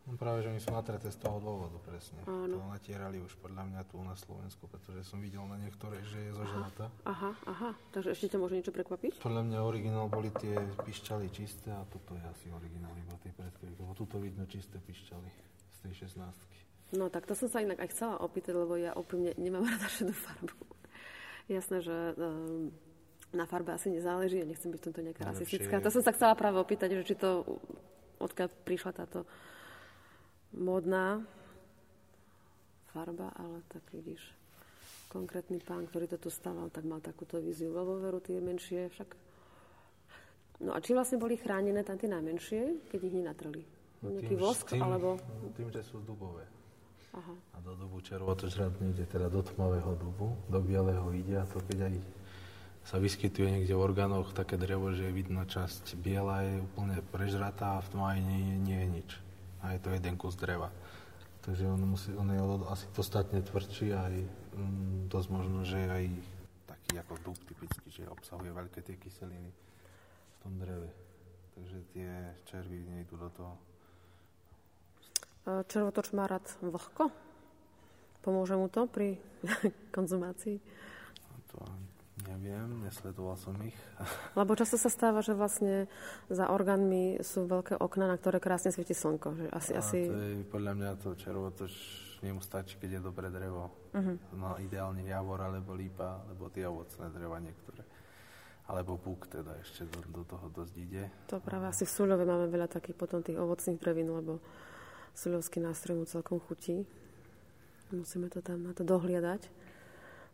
No 0.07 0.15
práve, 0.15 0.39
že 0.39 0.55
oni 0.55 0.63
sú 0.63 0.71
natreté 0.71 1.11
z 1.11 1.19
toho 1.19 1.43
dôvodu, 1.43 1.75
presne. 1.83 2.23
Áno. 2.23 2.63
To 2.63 2.71
natierali 2.71 3.19
už 3.19 3.35
podľa 3.43 3.67
mňa 3.67 3.81
tu 3.91 3.99
na 3.99 4.15
Slovensku, 4.15 4.63
pretože 4.71 5.03
som 5.03 5.19
videl 5.19 5.43
na 5.43 5.59
niektoré, 5.59 5.99
že 6.07 6.31
je 6.31 6.31
zo 6.31 6.47
želata. 6.47 6.87
Aha, 7.03 7.35
aha, 7.43 7.75
takže 7.91 8.15
ešte 8.15 8.31
ťa 8.31 8.39
môže 8.39 8.55
niečo 8.55 8.71
prekvapiť? 8.71 9.19
Podľa 9.19 9.43
mňa 9.43 9.59
originál 9.67 10.07
boli 10.07 10.31
tie 10.39 10.55
pišťaly 10.55 11.27
čisté 11.27 11.75
a 11.75 11.83
toto 11.91 12.15
je 12.15 12.23
asi 12.23 12.47
originál 12.55 12.95
iba 12.95 13.19
tie 13.19 13.35
predkryky, 13.35 13.83
lebo 13.83 13.91
tuto 13.99 14.15
vidno 14.23 14.47
čisté 14.47 14.79
pišťaly 14.79 15.29
z 15.67 15.77
tej 15.83 15.93
16 16.07 16.57
No 16.95 17.11
tak 17.11 17.27
to 17.27 17.35
som 17.35 17.51
sa 17.51 17.59
inak 17.59 17.83
aj 17.83 17.91
chcela 17.91 18.15
opýtať, 18.23 18.55
lebo 18.55 18.79
ja 18.79 18.95
úprimne 18.95 19.35
nemám 19.35 19.67
rada 19.75 19.91
šedú 19.91 20.15
farbu. 20.15 20.55
Jasné, 21.51 21.83
že 21.83 22.15
um, 22.15 22.71
na 23.35 23.43
farbe 23.43 23.75
asi 23.75 23.91
nezáleží, 23.91 24.39
ja 24.39 24.47
nechcem 24.47 24.71
byť 24.71 24.79
v 24.79 24.85
tomto 24.87 25.01
nejaká 25.03 25.23
rasistická. 25.27 25.83
To 25.83 25.91
som 25.91 26.03
sa 26.03 26.15
chcela 26.15 26.31
práve 26.35 26.59
opýtať, 26.63 26.95
že 27.03 27.11
či 27.11 27.15
to, 27.19 27.43
odkiaľ 28.23 28.47
prišla 28.63 28.91
táto 29.03 29.27
modná 30.57 31.21
farba, 32.91 33.29
ale 33.37 33.61
tak 33.69 33.85
vidíš, 33.93 34.21
konkrétny 35.07 35.61
pán, 35.61 35.85
ktorý 35.87 36.09
toto 36.09 36.33
staval, 36.33 36.73
tak 36.73 36.83
mal 36.83 36.99
takúto 36.99 37.37
víziu. 37.37 37.71
Vo 37.71 38.01
veru 38.01 38.19
tie 38.19 38.41
menšie 38.41 38.89
však... 38.89 39.09
No 40.65 40.73
a 40.73 40.81
či 40.81 40.97
vlastne 40.97 41.21
boli 41.21 41.37
chránené 41.37 41.85
tam 41.85 42.01
tie 42.01 42.09
najmenšie, 42.09 42.89
keď 42.89 42.99
ich 43.05 43.15
nenatrli? 43.15 43.63
No, 44.01 44.17
Nejaký 44.17 44.33
tým, 44.33 44.41
vosk, 44.41 44.65
tým, 44.73 44.81
alebo... 44.81 45.21
No, 45.21 45.53
tým, 45.53 45.69
že 45.69 45.85
sú 45.85 46.01
dubové. 46.01 46.45
Aha. 47.13 47.33
A 47.53 47.57
do 47.61 47.73
dubu 47.77 48.01
červotožrat 48.01 48.77
ide 48.81 49.05
teda 49.05 49.29
do 49.29 49.41
tmavého 49.41 49.93
dubu, 49.97 50.37
do 50.49 50.59
bieleho 50.61 51.09
ide 51.13 51.41
a 51.41 51.49
to 51.49 51.61
keď 51.65 51.89
aj 51.89 51.95
sa 52.85 53.01
vyskytuje 53.01 53.47
niekde 53.51 53.73
v 53.73 53.83
orgánoch 53.83 54.37
také 54.37 54.55
drevo, 54.55 54.93
že 54.93 55.09
je 55.09 55.17
vidno 55.17 55.41
časť 55.43 55.97
biela 55.97 56.45
je 56.45 56.61
úplne 56.61 57.01
prežratá 57.09 57.81
a 57.81 57.83
v 57.83 57.89
tmavej 57.89 58.21
nie, 58.21 58.41
nie 58.63 58.77
je 58.77 58.89
nič 59.01 59.09
a 59.61 59.73
je 59.73 59.79
to 59.79 59.89
jeden 59.93 60.15
kus 60.17 60.35
dreva. 60.35 60.69
Takže 61.41 61.63
on, 61.63 61.79
musí, 61.87 62.11
on 62.11 62.27
je 62.27 62.41
asi 62.67 62.85
podstatne 62.91 63.39
tvrdší 63.39 63.95
a 63.95 64.11
aj 64.11 64.15
mm, 64.59 65.07
dosť 65.07 65.29
možno, 65.31 65.63
že 65.63 65.79
aj 65.79 66.05
taký 66.67 66.99
ako 66.99 67.13
dub 67.23 67.39
typický, 67.47 67.87
že 67.87 68.03
obsahuje 68.11 68.51
veľké 68.51 68.79
tie 68.83 68.99
kyseliny 68.99 69.51
v 69.51 70.35
tom 70.43 70.59
dreve. 70.59 70.91
Takže 71.55 71.77
tie 71.95 72.11
červy 72.45 72.83
nejdu 72.83 73.15
do 73.15 73.29
toho. 73.31 73.55
Červotoč 75.47 76.11
má 76.11 76.27
rád 76.27 76.43
vlhko? 76.59 77.07
Pomôže 78.19 78.59
mu 78.59 78.67
to 78.67 78.83
pri 78.83 79.15
konzumácii? 79.95 80.59
To 81.55 81.63
Neviem, 82.27 82.83
nesledoval 82.83 83.39
som 83.39 83.55
ich. 83.63 83.75
Lebo 84.39 84.51
často 84.59 84.75
sa 84.75 84.91
stáva, 84.91 85.23
že 85.23 85.31
vlastne 85.31 85.87
za 86.27 86.51
orgánmi 86.51 87.23
sú 87.23 87.47
veľké 87.47 87.79
okna, 87.79 88.11
na 88.11 88.19
ktoré 88.19 88.43
krásne 88.43 88.75
svieti 88.75 88.91
slnko. 88.91 89.29
Že 89.31 89.45
asi, 89.55 89.71
a 89.71 89.79
asi... 89.79 89.99
To 90.11 90.19
je 90.19 90.33
podľa 90.51 90.73
mňa 90.75 90.89
to 90.99 91.09
červotoč 91.15 91.73
nemu 92.21 92.41
stačí, 92.43 92.75
keď 92.81 92.99
je 92.99 93.01
dobré 93.01 93.31
drevo. 93.31 93.71
Uh-huh. 93.93 94.17
No 94.35 94.57
ideálne 94.59 95.05
javor, 95.05 95.39
alebo 95.39 95.77
lípa, 95.77 96.25
alebo 96.27 96.49
tie 96.51 96.65
ovocné 96.65 97.07
dreva 97.13 97.37
niektoré. 97.39 97.85
Alebo 98.67 98.99
búk 98.99 99.31
teda 99.31 99.55
ešte 99.63 99.87
do, 99.87 100.03
do 100.11 100.23
toho 100.27 100.51
dosť 100.51 100.73
ide. 100.75 101.07
To 101.31 101.39
práve 101.39 101.71
asi 101.71 101.87
v 101.87 101.93
Suľove 101.95 102.27
máme 102.27 102.51
veľa 102.51 102.67
takých 102.67 102.99
potom 102.99 103.23
tých 103.23 103.39
ovocných 103.39 103.79
drevín, 103.79 104.11
lebo 104.11 104.43
Suľovský 105.15 105.63
nástroj 105.63 106.03
mu 106.03 106.05
celkom 106.05 106.43
chutí. 106.43 106.83
Musíme 107.95 108.27
to 108.27 108.43
tam 108.43 108.67
na 108.67 108.75
to 108.75 108.83
dohliadať. 108.83 109.47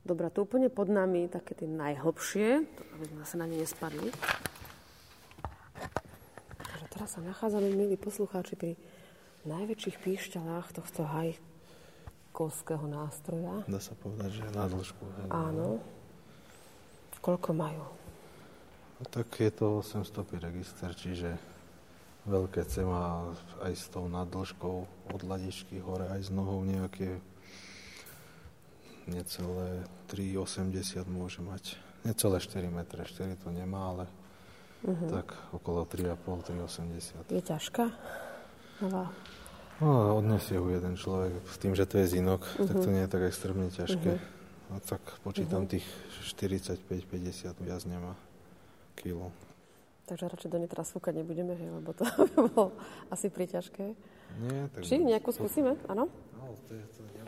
Dobre, 0.03 0.27
to 0.27 0.43
úplne 0.43 0.67
pod 0.67 0.91
nami, 0.91 1.31
také 1.31 1.55
tie 1.55 1.63
najhlbšie, 1.63 2.47
aby 2.67 3.03
sme 3.07 3.17
zase 3.23 3.35
na 3.39 3.47
ne 3.47 3.55
nespadli. 3.55 4.11
Takže 6.59 6.85
teraz 6.91 7.15
sa 7.15 7.23
nachádzame, 7.23 7.71
milí 7.71 7.95
poslucháči, 7.95 8.59
pri 8.59 8.75
najväčších 9.47 10.03
píšťalách 10.03 10.75
tohto 10.75 11.07
hajkovského 11.07 12.83
nástroja. 12.83 13.63
Dá 13.63 13.79
sa 13.79 13.95
povedať, 13.95 14.43
že 14.43 14.51
na 14.51 14.67
dĺžku. 14.67 15.03
Áno. 15.31 15.79
Koľko 17.23 17.55
majú? 17.55 17.87
No, 18.99 19.03
tak 19.07 19.31
je 19.39 19.51
to 19.55 19.79
800 19.79 20.43
register, 20.43 20.91
čiže 20.91 21.39
veľké 22.27 22.67
C 22.67 22.83
má 22.83 23.31
aj 23.63 23.71
s 23.71 23.87
tou 23.87 24.11
nadĺžkou 24.11 24.75
od 25.15 25.21
ladičky 25.23 25.79
hore, 25.79 26.11
aj 26.11 26.27
s 26.27 26.29
nohou 26.31 26.59
nejaké 26.67 27.23
necelé 29.07 29.83
3,80 30.11 31.05
môže 31.09 31.39
mať. 31.43 31.75
Necelé 32.03 32.39
4 32.39 32.67
metre, 32.67 33.01
4 33.07 33.39
to 33.39 33.49
nemá, 33.49 33.95
ale 33.95 34.05
uh-huh. 34.83 35.09
tak 35.09 35.35
okolo 35.55 35.87
3,5, 35.87 36.53
3,80. 37.29 37.31
Je 37.31 37.41
ťažká? 37.43 37.85
Nová. 38.83 39.11
No, 39.79 40.19
odnesie 40.19 40.59
ho 40.59 40.67
jeden 40.69 40.95
človek. 40.99 41.33
S 41.47 41.57
tým, 41.59 41.73
že 41.73 41.87
to 41.87 41.99
je 42.03 42.19
zinok, 42.19 42.43
uh-huh. 42.43 42.67
tak 42.67 42.75
to 42.79 42.89
nie 42.91 43.03
je 43.03 43.11
tak 43.11 43.23
extrémne 43.27 43.67
ťažké. 43.71 44.11
Uh-huh. 44.19 44.75
A 44.75 44.83
tak 44.83 45.01
počítam 45.23 45.67
uh-huh. 45.67 45.79
tých 45.79 45.85
45-50 46.23 47.55
viac 47.63 47.81
nemá 47.87 48.15
kilo. 48.99 49.31
Takže 50.03 50.27
radšej 50.27 50.49
do 50.51 50.57
nej 50.59 50.67
teraz 50.67 50.91
fúkať 50.91 51.23
nebudeme, 51.23 51.55
hej, 51.55 51.69
lebo 51.79 51.95
to 51.95 52.03
by 52.19 52.27
bolo 52.51 52.75
asi 53.07 53.31
priťažké. 53.31 53.95
Nie, 54.43 54.67
tak... 54.75 54.83
Či 54.83 54.99
nejakú 54.99 55.31
skúsime, 55.31 55.79
áno? 55.87 56.11
No, 56.35 56.43
to 56.67 56.75
je 56.75 56.85
to, 56.91 57.01
ja 57.15 57.22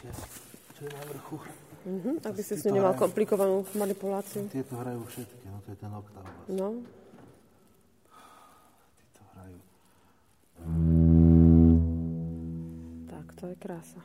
najväčšie, 0.00 0.40
čo 0.76 0.80
je 0.86 0.90
na 0.92 1.04
vrchu. 1.12 1.36
Uh-huh, 1.80 2.16
aby 2.28 2.40
si 2.44 2.60
s 2.60 2.68
ňou 2.68 2.76
nemal 2.76 2.92
komplikovanú 2.92 3.64
manipuláciu. 3.72 4.44
Tieto 4.52 4.76
hrajú 4.76 5.00
všetky, 5.08 5.44
no 5.48 5.58
to 5.64 5.68
je 5.72 5.78
ten 5.80 5.92
oktav. 5.92 6.24
No. 6.52 6.68
Títo 9.00 9.22
hrajú. 9.32 9.58
Tak, 13.08 13.26
to 13.32 13.44
je 13.48 13.56
krása. 13.56 14.00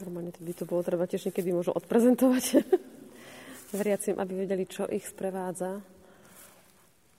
Normálne 0.00 0.32
by 0.32 0.52
to 0.56 0.64
bolo 0.64 0.80
treba 0.80 1.04
tiež 1.04 1.28
niekedy 1.28 1.52
možno 1.52 1.76
odprezentovať 1.76 2.44
veriacim, 3.78 4.16
aby 4.16 4.32
vedeli, 4.48 4.64
čo 4.64 4.88
ich 4.88 5.04
sprevádza 5.04 5.84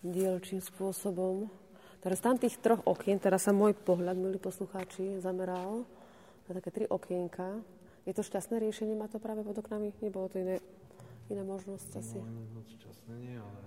dielčím 0.01 0.59
spôsobom. 0.59 1.45
Teraz 2.03 2.19
tam 2.19 2.35
tých 2.35 2.59
troch 2.59 2.83
okien, 2.83 3.21
teraz 3.21 3.47
sa 3.47 3.55
môj 3.55 3.77
pohľad, 3.77 4.19
milí 4.19 4.35
poslucháči, 4.35 5.23
zameral 5.23 5.87
na 6.49 6.51
také 6.59 6.69
tri 6.71 6.85
okienka. 6.89 7.63
Je 8.03 8.11
to 8.11 8.25
šťastné 8.25 8.59
riešenie, 8.59 8.99
má 8.99 9.07
to 9.07 9.19
práve 9.19 9.47
pod 9.47 9.55
oknami? 9.55 9.95
Nebolo 10.03 10.27
to 10.27 10.43
iné, 10.43 10.59
iná 11.31 11.43
možnosť 11.47 11.89
asi? 12.03 12.19
No, 12.19 12.43
moc 12.51 12.67
šťastné 12.67 13.13
nie, 13.15 13.39
ale 13.39 13.59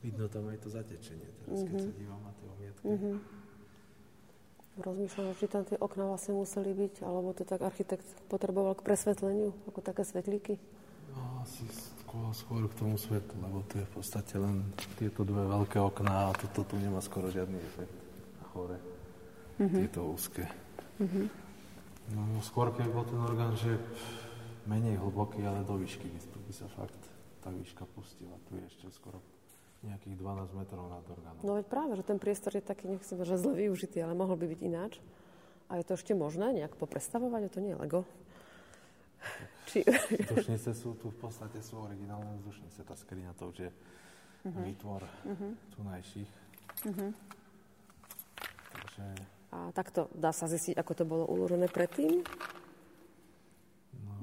vidno 0.00 0.24
tam 0.26 0.48
aj 0.48 0.58
to 0.64 0.68
zatečenie 0.72 1.28
teraz, 1.44 1.60
mm-hmm. 1.60 1.68
keď 1.68 1.78
sa 1.84 1.92
dívam 1.94 2.20
na 2.24 2.32
tie 2.32 2.46
omietky. 2.48 2.84
Mm-hmm. 2.88 3.16
Rozmýšľam, 4.72 5.36
či 5.36 5.46
tam 5.52 5.62
tie 5.68 5.76
okna 5.76 6.04
vlastne 6.08 6.32
museli 6.32 6.72
byť, 6.72 7.04
alebo 7.04 7.36
to 7.36 7.44
tak 7.44 7.60
architekt 7.60 8.08
potreboval 8.32 8.72
k 8.72 8.88
presvetleniu, 8.88 9.52
ako 9.68 9.84
také 9.84 10.00
svetlíky. 10.00 10.56
No, 11.12 11.44
asi 11.44 11.68
skôr, 12.00 12.32
skôr 12.32 12.64
k 12.72 12.78
tomu 12.80 12.96
svetlu, 12.96 13.36
lebo 13.36 13.60
to 13.68 13.76
je 13.76 13.84
v 13.84 13.92
podstate 13.92 14.40
len 14.40 14.64
tieto 14.96 15.28
dve 15.28 15.44
veľké 15.44 15.76
okná 15.76 16.32
a 16.32 16.36
toto 16.40 16.64
tu 16.64 16.80
nemá 16.80 17.04
skoro 17.04 17.28
žiadny 17.28 17.60
efekt 17.60 17.92
hore. 18.56 18.80
Mm-hmm. 19.60 19.80
Tieto 19.84 20.00
úzke. 20.08 20.48
Mm-hmm. 20.96 21.41
No, 22.10 22.42
skôr 22.42 22.74
keď 22.74 22.90
bol 22.90 23.06
ten 23.06 23.20
orgán, 23.22 23.54
že 23.54 23.78
menej 24.66 24.98
hlboký, 24.98 25.42
ale 25.46 25.62
do 25.62 25.78
výšky 25.78 26.10
by, 26.10 26.18
by 26.50 26.52
sa 26.54 26.66
fakt 26.74 26.98
tá 27.42 27.50
výška 27.50 27.86
pustila. 27.94 28.34
Tu 28.50 28.58
je 28.58 28.64
ešte 28.66 28.86
skoro 28.90 29.22
nejakých 29.82 30.14
12 30.14 30.54
metrov 30.54 30.86
nad 30.86 31.02
orgánom. 31.10 31.42
No 31.42 31.58
veď 31.58 31.66
práve, 31.66 31.98
že 31.98 32.06
ten 32.06 32.18
priestor 32.22 32.54
je 32.54 32.62
taký, 32.62 32.86
nechcem 32.86 33.18
že 33.18 33.34
zle 33.34 33.54
využitý, 33.66 33.98
ale 33.98 34.14
mohol 34.14 34.38
by 34.38 34.46
byť 34.46 34.60
ináč. 34.62 35.02
A 35.66 35.80
je 35.80 35.84
to 35.86 35.98
ešte 35.98 36.14
možné 36.14 36.54
nejak 36.54 36.78
poprestavovať? 36.78 37.50
To 37.50 37.58
nie 37.58 37.74
je 37.74 37.78
Lego. 37.80 38.00
Či... 39.70 39.82
Vzdušnice 40.30 40.70
sú 40.74 40.94
tu 40.98 41.10
v 41.10 41.18
podstate 41.18 41.58
sú 41.64 41.82
originálne 41.82 42.38
vzdušnice. 42.42 42.86
Tá 42.86 42.94
skriňa 42.94 43.32
to 43.34 43.50
už 43.50 43.56
je 43.66 43.70
uh-huh. 43.72 44.62
výtvor 44.62 45.02
uh-huh. 45.02 45.52
tunajších. 45.74 46.30
Uh-huh. 46.86 47.10
Takže... 48.70 49.06
A 49.52 49.68
takto 49.76 50.08
dá 50.16 50.32
sa 50.32 50.48
zistiť, 50.48 50.80
ako 50.80 50.92
to 50.96 51.04
bolo 51.04 51.24
uložené 51.28 51.68
predtým? 51.68 52.24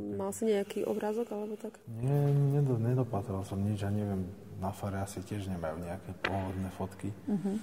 No, 0.02 0.18
Mal 0.18 0.34
si 0.34 0.50
nejaký 0.50 0.90
obrázok 0.90 1.30
alebo 1.30 1.54
tak? 1.54 1.78
Nie, 2.02 2.34
nedopatral 2.66 3.46
som 3.46 3.62
nič 3.62 3.86
a 3.86 3.94
neviem, 3.94 4.26
na 4.58 4.74
fare 4.74 5.06
asi 5.06 5.22
tiež 5.22 5.46
nemajú 5.54 5.86
nejaké 5.86 6.12
pôvodné 6.26 6.70
fotky. 6.74 7.10
Uh-huh. 7.30 7.56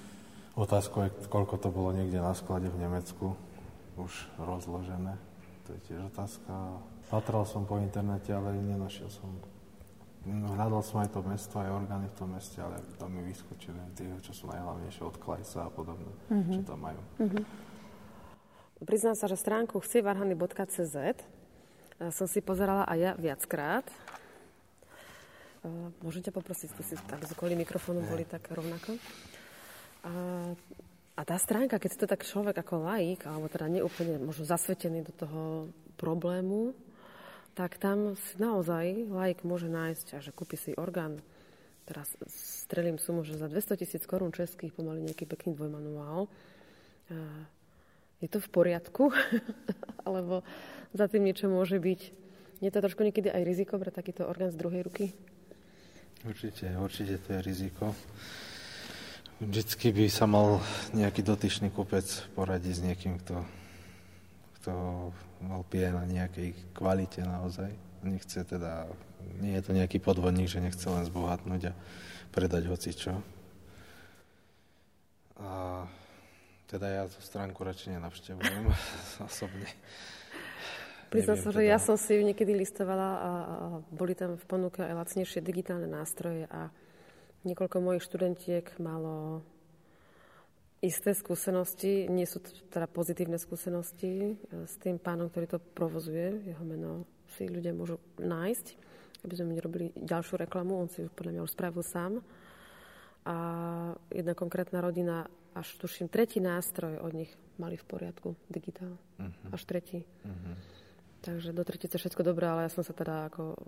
Otázka 0.57 1.11
je, 1.11 1.29
koľko 1.29 1.61
to 1.61 1.69
bolo 1.69 1.93
niekde 1.93 2.23
na 2.23 2.33
sklade 2.33 2.71
v 2.71 2.81
Nemecku, 2.81 3.37
už 3.99 4.13
rozložené. 4.41 5.19
To 5.67 5.75
je 5.75 5.81
tiež 5.91 6.01
otázka. 6.15 6.81
Patral 7.11 7.45
som 7.45 7.67
po 7.67 7.83
internete, 7.83 8.31
ale 8.31 8.55
nenašiel 8.55 9.11
som. 9.11 9.29
No, 10.27 10.59
hľadal 10.59 10.83
som 10.83 11.07
aj 11.07 11.15
to 11.15 11.23
mesto, 11.23 11.55
aj 11.63 11.71
orgány 11.71 12.11
v 12.11 12.17
tom 12.19 12.35
meste, 12.35 12.59
ale 12.59 12.83
tam 12.99 13.15
mi 13.15 13.23
vyskočili 13.23 13.79
tie, 13.95 14.11
čo 14.27 14.35
sú 14.35 14.51
najhlavnejšie 14.51 15.03
od 15.07 15.17
Klajsa 15.23 15.67
a 15.67 15.71
podobne, 15.71 16.11
uh-huh. 16.27 16.51
čo 16.51 16.61
tam 16.67 16.83
majú. 16.83 17.01
Uh-huh. 17.23 17.43
Priznám 18.83 19.15
sa, 19.15 19.31
že 19.31 19.39
stránku 19.39 19.79
chcievarhany.cz 19.79 20.97
eh, 20.99 21.15
som 22.11 22.27
si 22.27 22.43
pozerala 22.43 22.85
aj 22.91 22.99
ja 22.99 23.13
viackrát 23.15 23.87
Môžete 26.03 26.31
poprosiť 26.31 26.69
skúsiť, 26.71 26.99
aby 27.11 27.25
kvôli 27.35 27.55
mikrofónu 27.59 28.05
boli 28.07 28.23
tak 28.23 28.47
rovnako. 28.51 28.95
A, 30.07 30.13
a 31.19 31.23
tá 31.27 31.37
stránka, 31.41 31.83
keď 31.83 31.91
to 31.99 32.07
tak 32.07 32.23
človek 32.23 32.55
ako 32.63 32.87
laik, 32.87 33.27
alebo 33.27 33.51
teda 33.51 33.67
neúplne 33.67 34.23
možno 34.23 34.47
zasvetený 34.47 35.03
do 35.03 35.13
toho 35.17 35.43
problému, 35.99 36.77
tak 37.57 37.81
tam 37.81 38.21
si 38.21 38.37
naozaj 38.37 39.09
laik 39.09 39.41
môže 39.41 39.73
nájsť 39.73 40.07
a 40.13 40.19
že 40.21 40.29
kúpi 40.29 40.61
si 40.61 40.77
orgán. 40.77 41.25
Teraz 41.89 42.13
strelím 42.29 43.01
sumu, 43.01 43.25
že 43.25 43.41
za 43.41 43.49
200 43.49 43.81
tisíc 43.81 44.05
korún 44.05 44.29
českých 44.29 44.77
pomaly 44.77 45.09
nejaký 45.09 45.25
pekný 45.25 45.57
dvojmanuál. 45.57 46.29
Je 48.21 48.29
to 48.29 48.45
v 48.45 48.49
poriadku? 48.53 49.09
alebo 50.07 50.45
za 50.93 51.09
tým 51.09 51.25
niečo 51.25 51.49
môže 51.49 51.81
byť? 51.81 52.01
Nie 52.61 52.69
to 52.69 52.85
trošku 52.85 53.01
niekedy 53.01 53.33
aj 53.33 53.43
riziko 53.49 53.81
pre 53.81 53.89
takýto 53.89 54.29
orgán 54.29 54.53
z 54.53 54.61
druhej 54.61 54.85
ruky? 54.85 55.17
Určite, 56.29 56.77
určite 56.77 57.17
to 57.25 57.29
je 57.37 57.41
riziko. 57.41 57.97
Vždycky 59.41 59.93
by 59.93 60.05
sa 60.13 60.25
mal 60.29 60.65
nejaký 60.97 61.21
dotyčný 61.21 61.69
kupec 61.73 62.05
poradiť 62.37 62.73
s 62.73 62.85
niekým, 62.85 63.21
kto, 63.21 63.45
kto 64.67 65.15
pije 65.71 65.95
na 65.95 66.03
nejakej 66.03 66.75
kvalite 66.75 67.23
naozaj. 67.23 67.71
Nechce 68.03 68.43
teda, 68.43 68.91
nie 69.39 69.55
je 69.55 69.63
to 69.63 69.71
nejaký 69.71 70.03
podvodník, 70.03 70.51
že 70.51 70.59
nechce 70.59 70.83
len 70.91 71.07
zbohatnúť 71.07 71.71
a 71.71 71.73
predať 72.35 72.67
hoci 72.67 72.91
čo. 72.91 73.23
A 75.39 75.87
teda 76.67 76.87
ja 76.91 77.03
tú 77.07 77.23
stránku 77.23 77.63
radšej 77.63 77.95
nenavštevujem 77.95 78.67
osobne. 79.31 79.71
Priznám 81.15 81.39
sa, 81.39 81.55
že 81.55 81.63
teda... 81.63 81.71
ja 81.71 81.79
som 81.79 81.95
si 81.95 82.19
ju 82.19 82.27
niekedy 82.27 82.51
listovala 82.59 83.11
a, 83.15 83.23
a 83.23 83.33
boli 83.95 84.19
tam 84.19 84.35
v 84.35 84.45
ponuke 84.51 84.83
aj 84.83 84.99
lacnejšie 84.99 85.47
digitálne 85.47 85.87
nástroje 85.87 86.51
a 86.51 86.75
niekoľko 87.47 87.79
mojich 87.79 88.03
študentiek 88.03 88.67
malo 88.83 89.47
isté 90.87 91.11
skúsenosti, 91.13 92.07
nie 92.07 92.25
sú 92.25 92.39
teda 92.71 92.87
pozitívne 92.87 93.37
skúsenosti 93.37 94.39
e, 94.39 94.65
s 94.65 94.79
tým 94.79 95.03
pánom, 95.03 95.27
ktorý 95.27 95.47
to 95.51 95.59
provozuje. 95.59 96.47
Jeho 96.47 96.63
meno 96.63 97.05
si 97.35 97.51
ľudia 97.51 97.75
môžu 97.75 97.99
nájsť, 98.23 98.67
aby 99.27 99.35
sme 99.35 99.59
nerobili 99.59 99.91
ďalšiu 99.99 100.39
reklamu. 100.39 100.79
On 100.79 100.87
si 100.87 101.03
ju 101.03 101.11
podľa 101.11 101.33
mňa 101.35 101.45
už 101.45 101.53
spravil 101.53 101.83
sám. 101.83 102.23
A 103.27 103.37
jedna 104.15 104.39
konkrétna 104.39 104.79
rodina, 104.79 105.27
až 105.51 105.75
tuším, 105.83 106.07
tretí 106.07 106.39
nástroj 106.39 107.03
od 107.03 107.11
nich 107.11 107.35
mali 107.59 107.75
v 107.75 107.85
poriadku, 107.85 108.39
digitál. 108.47 108.95
Uh-huh. 109.19 109.51
Až 109.51 109.67
tretí. 109.67 110.07
Uh-huh. 110.23 110.55
Takže 111.27 111.51
do 111.51 111.67
tretice 111.67 111.99
všetko 111.99 112.23
dobré, 112.23 112.47
ale 112.47 112.71
ja 112.71 112.71
som 112.71 112.87
sa 112.87 112.95
teda 112.95 113.27
ako... 113.27 113.59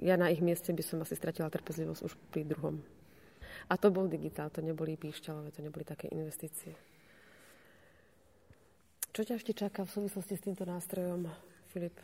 Ja 0.00 0.16
na 0.16 0.32
ich 0.32 0.40
mieste 0.40 0.72
by 0.72 0.80
som 0.80 1.04
asi 1.04 1.12
stratila 1.12 1.52
trpezlivosť 1.52 2.00
už 2.08 2.16
pri 2.32 2.48
druhom. 2.48 2.80
A 3.68 3.74
to 3.78 3.92
bol 3.94 4.10
digitál, 4.10 4.50
to 4.50 4.64
neboli 4.64 4.98
píšťalové, 4.98 5.52
to 5.54 5.60
neboli 5.62 5.84
také 5.86 6.08
investície. 6.10 6.74
Čo 9.12 9.28
ťa 9.28 9.34
ešte 9.36 9.52
čaká 9.52 9.84
v 9.84 9.92
súvislosti 9.92 10.34
s 10.38 10.44
týmto 10.44 10.64
nástrojom, 10.64 11.28
Filip? 11.70 11.94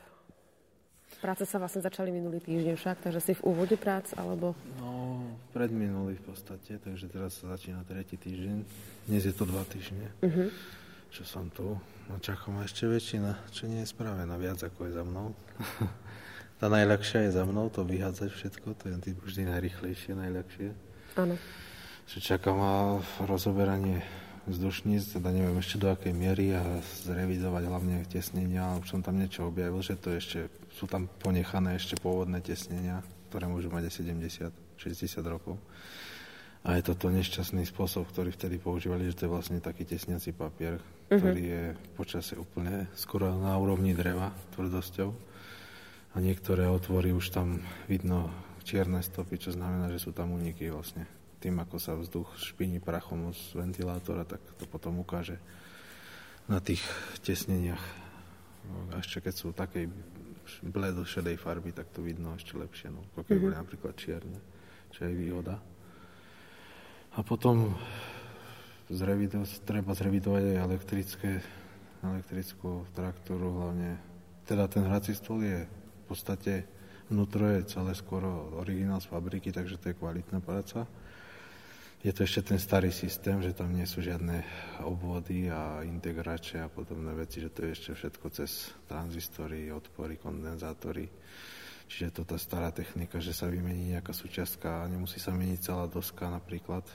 Práce 1.24 1.48
sa 1.48 1.56
vlastne 1.56 1.80
začali 1.80 2.12
minulý 2.12 2.36
týždeň 2.44 2.76
však, 2.76 2.96
takže 3.00 3.20
si 3.24 3.32
v 3.32 3.44
úvode 3.48 3.80
prác, 3.80 4.12
alebo... 4.12 4.52
No, 4.76 5.24
predminulý 5.56 6.20
v 6.20 6.24
podstate, 6.30 6.76
takže 6.76 7.08
teraz 7.08 7.40
sa 7.40 7.56
začína 7.56 7.80
tretí 7.88 8.20
týždeň. 8.20 8.60
Dnes 9.08 9.24
je 9.24 9.32
to 9.32 9.48
dva 9.48 9.64
týždne. 9.64 10.12
Uh-huh 10.20 10.52
čo 11.08 11.24
som 11.24 11.48
tu. 11.48 11.76
No 12.08 12.14
Čachom 12.20 12.56
má 12.56 12.64
ešte 12.64 12.88
väčšina, 12.88 13.36
čo 13.52 13.68
nie 13.68 13.84
je 13.84 13.92
spravená, 13.92 14.36
viac 14.36 14.60
ako 14.60 14.88
je 14.88 14.92
za 14.96 15.04
mnou. 15.04 15.32
Tá 16.58 16.66
najľahšia 16.66 17.30
je 17.30 17.38
za 17.38 17.46
mnou, 17.46 17.70
to 17.70 17.86
vyhádzať 17.86 18.34
všetko, 18.34 18.74
to 18.82 18.90
je 18.90 19.14
vždy 19.14 19.46
najrychlejšie, 19.46 20.18
najľahšie. 20.18 20.74
Áno. 21.18 21.34
Čo 22.06 22.18
čaká 22.22 22.54
ma 22.54 23.02
rozoberanie 23.26 24.06
vzdušníc, 24.46 25.18
teda 25.18 25.34
neviem 25.34 25.58
ešte 25.58 25.82
do 25.82 25.90
akej 25.90 26.14
miery 26.14 26.54
a 26.54 26.62
zrevidovať 27.04 27.62
hlavne 27.68 27.96
tesnenia. 28.06 28.78
Už 28.78 28.96
som 28.96 29.02
tam 29.02 29.18
niečo 29.18 29.50
objavil, 29.50 29.82
že 29.82 29.98
to 29.98 30.14
ešte, 30.14 30.46
sú 30.72 30.86
tam 30.86 31.10
ponechané 31.20 31.76
ešte 31.76 31.98
pôvodné 31.98 32.38
tesnenia, 32.40 33.02
ktoré 33.28 33.50
môžu 33.50 33.68
mať 33.68 33.90
aj 33.90 33.94
70, 34.08 34.78
60 34.78 35.20
rokov. 35.26 35.58
A 36.62 36.78
je 36.78 36.86
toto 36.86 37.10
nešťastný 37.10 37.66
spôsob, 37.66 38.08
ktorý 38.08 38.30
vtedy 38.34 38.62
používali, 38.62 39.10
že 39.10 39.18
to 39.18 39.24
je 39.26 39.34
vlastne 39.34 39.58
taký 39.58 39.86
tesniaci 39.86 40.34
papier, 40.34 40.78
uh-huh. 40.78 41.18
ktorý 41.18 41.42
je 41.44 41.64
počasie 41.98 42.38
úplne 42.38 42.86
skoro 42.94 43.34
na 43.34 43.58
úrovni 43.58 43.90
dreva 43.90 44.30
tvrdosťou. 44.54 45.10
A 46.14 46.16
niektoré 46.22 46.66
otvory 46.66 47.10
už 47.10 47.30
tam 47.30 47.62
vidno 47.90 48.32
čierne 48.68 49.00
stopy, 49.00 49.40
čo 49.40 49.56
znamená, 49.56 49.88
že 49.88 50.04
sú 50.04 50.12
tam 50.12 50.36
uniky 50.36 50.68
vlastne. 50.68 51.08
Tým, 51.40 51.56
ako 51.64 51.76
sa 51.80 51.96
vzduch 51.96 52.36
špiní 52.36 52.84
prachom 52.84 53.32
z 53.32 53.56
ventilátora, 53.56 54.28
tak 54.28 54.44
to 54.60 54.68
potom 54.68 55.00
ukáže 55.00 55.40
na 56.44 56.60
tých 56.60 56.84
tesneniach. 57.24 57.80
A 58.92 59.00
ešte 59.00 59.24
keď 59.24 59.34
sú 59.34 59.48
takej 59.56 59.88
bledo 60.68 61.08
šedej 61.08 61.40
farby, 61.40 61.72
tak 61.72 61.88
to 61.96 62.04
vidno 62.04 62.36
ešte 62.36 62.56
lepšie, 62.56 62.92
no, 62.92 63.00
ako 63.12 63.24
keď 63.24 63.32
uh-huh. 63.32 63.44
boli 63.48 63.54
napríklad 63.56 63.94
čierne, 63.96 64.38
čo 64.92 65.08
je 65.08 65.12
výhoda. 65.16 65.56
A 67.16 67.18
potom 67.24 67.72
zrevido, 68.92 69.44
treba 69.64 69.92
zrevidovať 69.96 70.42
aj 70.44 70.56
elektrické, 70.60 71.30
elektrickú 72.04 72.84
traktúru, 72.92 73.52
hlavne 73.52 74.00
teda 74.48 74.64
ten 74.68 74.84
hrací 74.88 75.12
stôl 75.12 75.44
je 75.44 75.68
v 75.68 76.02
podstate 76.08 76.64
vnútro 77.08 77.48
je 77.48 77.68
celé 77.68 77.92
skoro 77.96 78.52
originál 78.60 79.00
z 79.00 79.08
fabriky, 79.08 79.52
takže 79.52 79.80
to 79.80 79.92
je 79.92 79.98
kvalitná 79.98 80.40
práca. 80.44 80.84
Je 81.98 82.14
to 82.14 82.22
ešte 82.22 82.54
ten 82.54 82.62
starý 82.62 82.94
systém, 82.94 83.42
že 83.42 83.58
tam 83.58 83.74
nie 83.74 83.82
sú 83.82 83.98
žiadne 83.98 84.46
obvody 84.86 85.50
a 85.50 85.82
integrače 85.82 86.62
a 86.62 86.70
podobné 86.70 87.10
veci, 87.10 87.42
že 87.42 87.50
to 87.50 87.66
je 87.66 87.74
ešte 87.74 87.90
všetko 87.98 88.26
cez 88.30 88.70
tranzistory, 88.86 89.74
odpory, 89.74 90.14
kondenzátory. 90.14 91.10
Čiže 91.90 92.14
to 92.14 92.22
tá 92.22 92.38
stará 92.38 92.70
technika, 92.70 93.18
že 93.18 93.34
sa 93.34 93.50
vymení 93.50 93.98
nejaká 93.98 94.14
súčiastka 94.14 94.86
a 94.86 94.90
nemusí 94.92 95.18
sa 95.18 95.34
meniť 95.34 95.58
celá 95.58 95.90
doska 95.90 96.30
napríklad. 96.30 96.86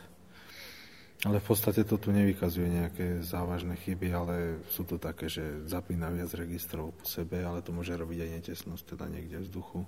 Ale 1.27 1.43
v 1.43 1.47
podstate 1.51 1.83
to 1.83 1.99
tu 1.99 2.15
nevykazuje 2.15 2.67
nejaké 2.71 3.07
závažné 3.27 3.75
chyby, 3.83 4.07
ale 4.15 4.63
sú 4.71 4.87
to 4.87 4.95
také, 4.95 5.27
že 5.27 5.67
zapína 5.67 6.15
viac 6.15 6.31
registrov 6.31 6.95
po 6.95 7.03
sebe, 7.03 7.43
ale 7.43 7.59
to 7.59 7.75
môže 7.75 7.91
robiť 7.91 8.23
aj 8.23 8.29
netesnosť, 8.39 8.95
teda 8.95 9.11
niekde 9.11 9.43
vzduchu 9.43 9.83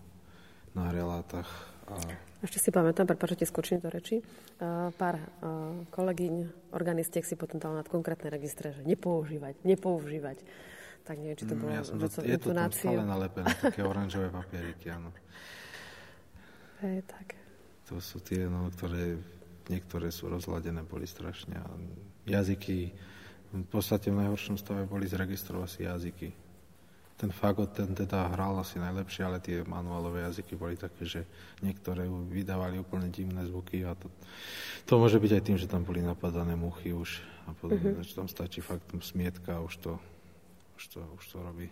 na 0.75 0.91
relátach. 0.91 1.47
A... 1.87 1.95
Ešte 2.43 2.59
si 2.61 2.69
pamätám, 2.69 3.09
prepáčte, 3.09 3.47
skočím 3.47 3.81
do 3.81 3.89
reči, 3.89 4.21
pár 4.99 5.17
kolegyň, 5.89 6.33
organistiek 6.75 7.25
si 7.25 7.33
potom 7.33 7.57
dal 7.57 7.73
nad 7.73 7.87
konkrétne 7.89 8.29
registre, 8.29 8.75
že 8.75 8.85
nepoužívať, 8.85 9.65
nepoužívať. 9.65 10.37
Tak 11.05 11.15
neviem, 11.21 11.37
či 11.37 11.45
to 11.45 11.53
mm, 11.53 11.61
bolo... 11.61 11.69
Ja 11.73 11.83
som 11.85 11.97
to, 12.01 12.09
je 12.21 12.37
to 12.41 12.49
tam 12.53 12.73
stále 12.73 13.01
nalepené, 13.05 13.49
také 13.61 13.81
oranžové 13.85 14.33
papieriky, 14.33 14.89
áno. 14.89 15.13
Hej, 16.81 17.05
tak. 17.05 17.37
To 17.93 18.01
sú 18.01 18.17
tie, 18.25 18.49
no, 18.49 18.73
ktoré 18.73 19.17
niektoré 19.69 20.09
sú 20.09 20.29
rozladené, 20.29 20.81
boli 20.85 21.05
strašne. 21.05 21.61
Jazyky, 22.25 22.89
v 23.53 23.67
podstate 23.69 24.09
v 24.09 24.25
najhoršom 24.25 24.57
stave 24.57 24.89
boli 24.89 25.05
z 25.05 25.17
registrov 25.17 25.65
asi 25.65 25.85
jazyky. 25.85 26.33
Ten 27.15 27.31
fagot, 27.31 27.71
ten 27.71 27.95
teda 27.95 28.27
hral 28.35 28.59
asi 28.59 28.75
najlepšie, 28.75 29.23
ale 29.23 29.39
tie 29.39 29.63
manuálové 29.63 30.27
jazyky 30.27 30.59
boli 30.59 30.75
také, 30.75 31.07
že 31.07 31.21
niektoré 31.63 32.03
vydávali 32.07 32.75
úplne 32.75 33.07
divné 33.07 33.47
zvuky 33.47 33.87
a 33.87 33.95
to, 33.95 34.11
to 34.83 34.99
môže 34.99 35.15
byť 35.23 35.31
aj 35.39 35.43
tým, 35.47 35.57
že 35.57 35.71
tam 35.71 35.87
boli 35.87 36.03
napadané 36.03 36.59
muchy 36.59 36.91
už 36.91 37.23
a 37.47 37.55
podobne, 37.55 37.95
uh-huh. 37.95 38.03
že 38.03 38.19
tam 38.19 38.27
stačí 38.27 38.59
fakt 38.59 38.83
smietka 38.99 39.57
a 39.57 39.63
už 39.63 39.79
to, 39.79 39.91
už 40.75 40.83
to, 40.91 40.99
už 41.15 41.23
to 41.31 41.37
robí. 41.39 41.71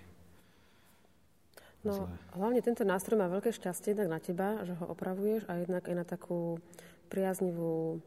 No, 1.83 2.07
hlavne 2.39 2.63
tento 2.63 2.87
nástroj 2.87 3.19
má 3.19 3.27
veľké 3.27 3.51
šťastie 3.51 3.91
tak 3.91 4.07
na 4.07 4.15
teba, 4.23 4.63
že 4.63 4.71
ho 4.79 4.87
opravuješ 4.87 5.43
a 5.51 5.59
jednak 5.59 5.83
aj 5.91 5.95
na 5.99 6.05
takú 6.07 6.63
priaznivú 7.11 7.99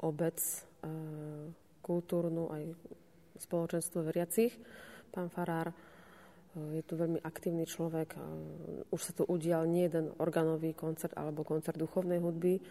obec, 0.00 0.40
e, 0.40 0.88
kultúrnu 1.84 2.48
aj 2.48 2.72
spoločenstvo 3.44 4.00
veriacich. 4.08 4.56
Pán 5.12 5.28
Farár 5.28 5.76
je 6.54 6.82
tu 6.86 6.94
veľmi 6.94 7.18
aktívny 7.22 7.66
človek. 7.66 8.14
Už 8.94 9.00
sa 9.00 9.12
tu 9.12 9.26
udial 9.26 9.66
nie 9.66 9.90
jeden 9.90 10.14
organový 10.22 10.70
koncert 10.74 11.14
alebo 11.18 11.42
koncert 11.42 11.74
duchovnej 11.74 12.22
hudby. 12.22 12.62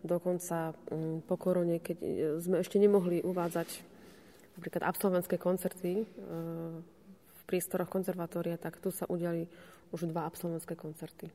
Dokonca 0.00 0.72
mm, 0.72 1.28
po 1.28 1.36
korone, 1.36 1.76
keď 1.80 1.96
e, 2.00 2.08
sme 2.40 2.64
ešte 2.64 2.80
nemohli 2.80 3.20
uvádzať 3.20 3.68
napríklad 4.56 4.84
absolventské 4.84 5.36
koncerty 5.40 6.04
v 6.04 7.42
prístoroch 7.48 7.88
konzervatória, 7.88 8.60
tak 8.60 8.76
tu 8.76 8.92
sa 8.92 9.08
udiali 9.08 9.48
už 9.92 10.08
dva 10.12 10.28
absolventské 10.28 10.76
koncerty. 10.76 11.32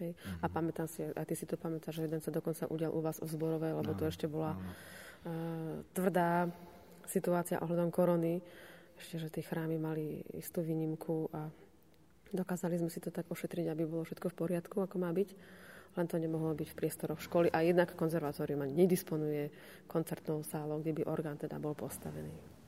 Hej. 0.00 0.16
Mm-hmm. 0.16 0.44
A 0.44 0.46
mhm. 0.48 0.52
pamätám 0.52 0.88
si, 0.88 1.04
a 1.04 1.22
ty 1.24 1.34
si 1.36 1.44
to 1.44 1.60
pamätáš, 1.60 2.00
že 2.00 2.08
jeden 2.08 2.20
sa 2.24 2.32
dokonca 2.32 2.68
udial 2.68 2.92
u 2.92 3.00
vás 3.04 3.20
v 3.20 3.28
zborové, 3.28 3.72
lebo 3.72 3.92
no, 3.92 3.98
to 3.98 4.08
ešte 4.08 4.28
bola 4.28 4.56
no. 4.56 4.60
uh, 4.60 5.76
tvrdá 5.92 6.48
situácia 7.08 7.60
ohľadom 7.60 7.90
korony. 7.90 8.40
Ešte, 9.00 9.16
že 9.16 9.32
tie 9.32 9.40
chrámy 9.40 9.80
mali 9.80 10.20
istú 10.36 10.60
výnimku 10.60 11.32
a 11.32 11.48
dokázali 12.36 12.76
sme 12.76 12.92
si 12.92 13.00
to 13.00 13.08
tak 13.08 13.24
ošetriť, 13.32 13.72
aby 13.72 13.88
bolo 13.88 14.04
všetko 14.04 14.28
v 14.28 14.38
poriadku, 14.38 14.76
ako 14.84 14.96
má 15.00 15.08
byť. 15.08 15.32
Len 15.98 16.06
to 16.06 16.20
nemohlo 16.20 16.52
byť 16.54 16.68
v 16.70 16.78
priestoroch 16.78 17.18
školy. 17.18 17.48
A 17.50 17.64
jednak 17.64 17.96
konzervatórium 17.96 18.62
nedisponuje 18.68 19.50
koncertnou 19.88 20.44
sálou, 20.46 20.78
kde 20.78 21.00
by 21.00 21.02
orgán 21.08 21.40
teda 21.40 21.58
bol 21.58 21.72
postavený. 21.74 22.59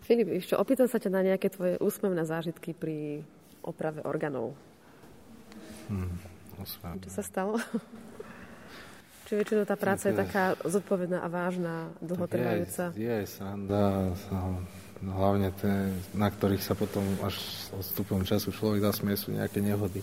Filip, 0.00 0.28
ešte 0.40 0.56
opýtam 0.56 0.88
sa 0.88 0.96
ťa 0.96 1.10
na 1.12 1.22
nejaké 1.22 1.52
tvoje 1.52 1.76
úsmevné 1.78 2.24
zážitky 2.24 2.72
pri 2.72 3.22
oprave 3.60 4.00
orgánov. 4.02 4.56
Hmm, 5.92 6.16
úsmevné. 6.56 7.04
Čo 7.04 7.10
sa 7.20 7.22
stalo? 7.22 7.54
Či 9.30 9.38
väčšinou 9.38 9.62
tá 9.62 9.78
práca 9.78 10.10
je 10.10 10.18
taká 10.18 10.58
zodpovedná 10.66 11.22
a 11.22 11.30
vážna, 11.30 11.94
dlhotrvajúca? 12.02 12.90
Je, 12.98 13.06
je 13.06 13.30
sranda, 13.30 14.10
no, 14.34 14.66
hlavne 15.06 15.54
tie, 15.54 15.94
na 16.18 16.26
ktorých 16.26 16.66
sa 16.66 16.74
potom 16.74 17.06
až 17.22 17.38
odstupom 17.70 18.26
času 18.26 18.50
človek 18.50 18.82
zasmie, 18.82 19.14
sú 19.14 19.30
nejaké 19.30 19.62
nehody. 19.62 20.02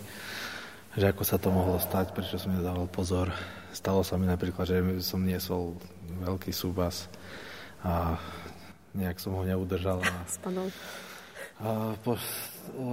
Že 0.95 1.11
ako 1.11 1.23
sa 1.27 1.35
to 1.35 1.51
mohlo 1.51 1.75
stať, 1.75 2.15
prečo 2.15 2.39
som 2.39 2.55
nedával 2.55 2.87
pozor. 2.87 3.35
Stalo 3.75 3.99
sa 4.01 4.15
mi 4.15 4.31
napríklad, 4.31 4.63
že 4.63 4.79
som 5.03 5.19
niesol 5.19 5.75
veľký 6.23 6.55
súbas 6.55 7.11
a 7.83 8.15
nejak 8.97 9.21
som 9.21 9.37
ho 9.37 9.45
neudržal. 9.45 10.01
A, 10.01 10.25
Spadol. 10.41 10.73
A 11.57 11.97
po, 12.05 12.17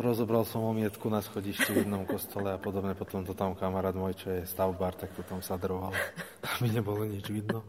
rozobral 0.00 0.48
som 0.48 0.64
omietku 0.64 1.12
na 1.12 1.20
schodišti 1.20 1.72
v 1.72 1.84
jednom 1.84 2.08
kostole 2.08 2.52
a 2.52 2.58
podobne. 2.60 2.96
Potom 2.96 3.24
to 3.24 3.36
tam 3.36 3.52
kamarát 3.52 3.92
môj, 3.92 4.16
čo 4.16 4.28
je 4.32 4.48
stavbar, 4.48 4.96
tak 4.96 5.12
to 5.12 5.24
tam 5.24 5.44
sadroval. 5.44 5.92
A 6.44 6.48
mi 6.64 6.72
nebolo 6.72 7.04
nič 7.04 7.28
vidno. 7.28 7.64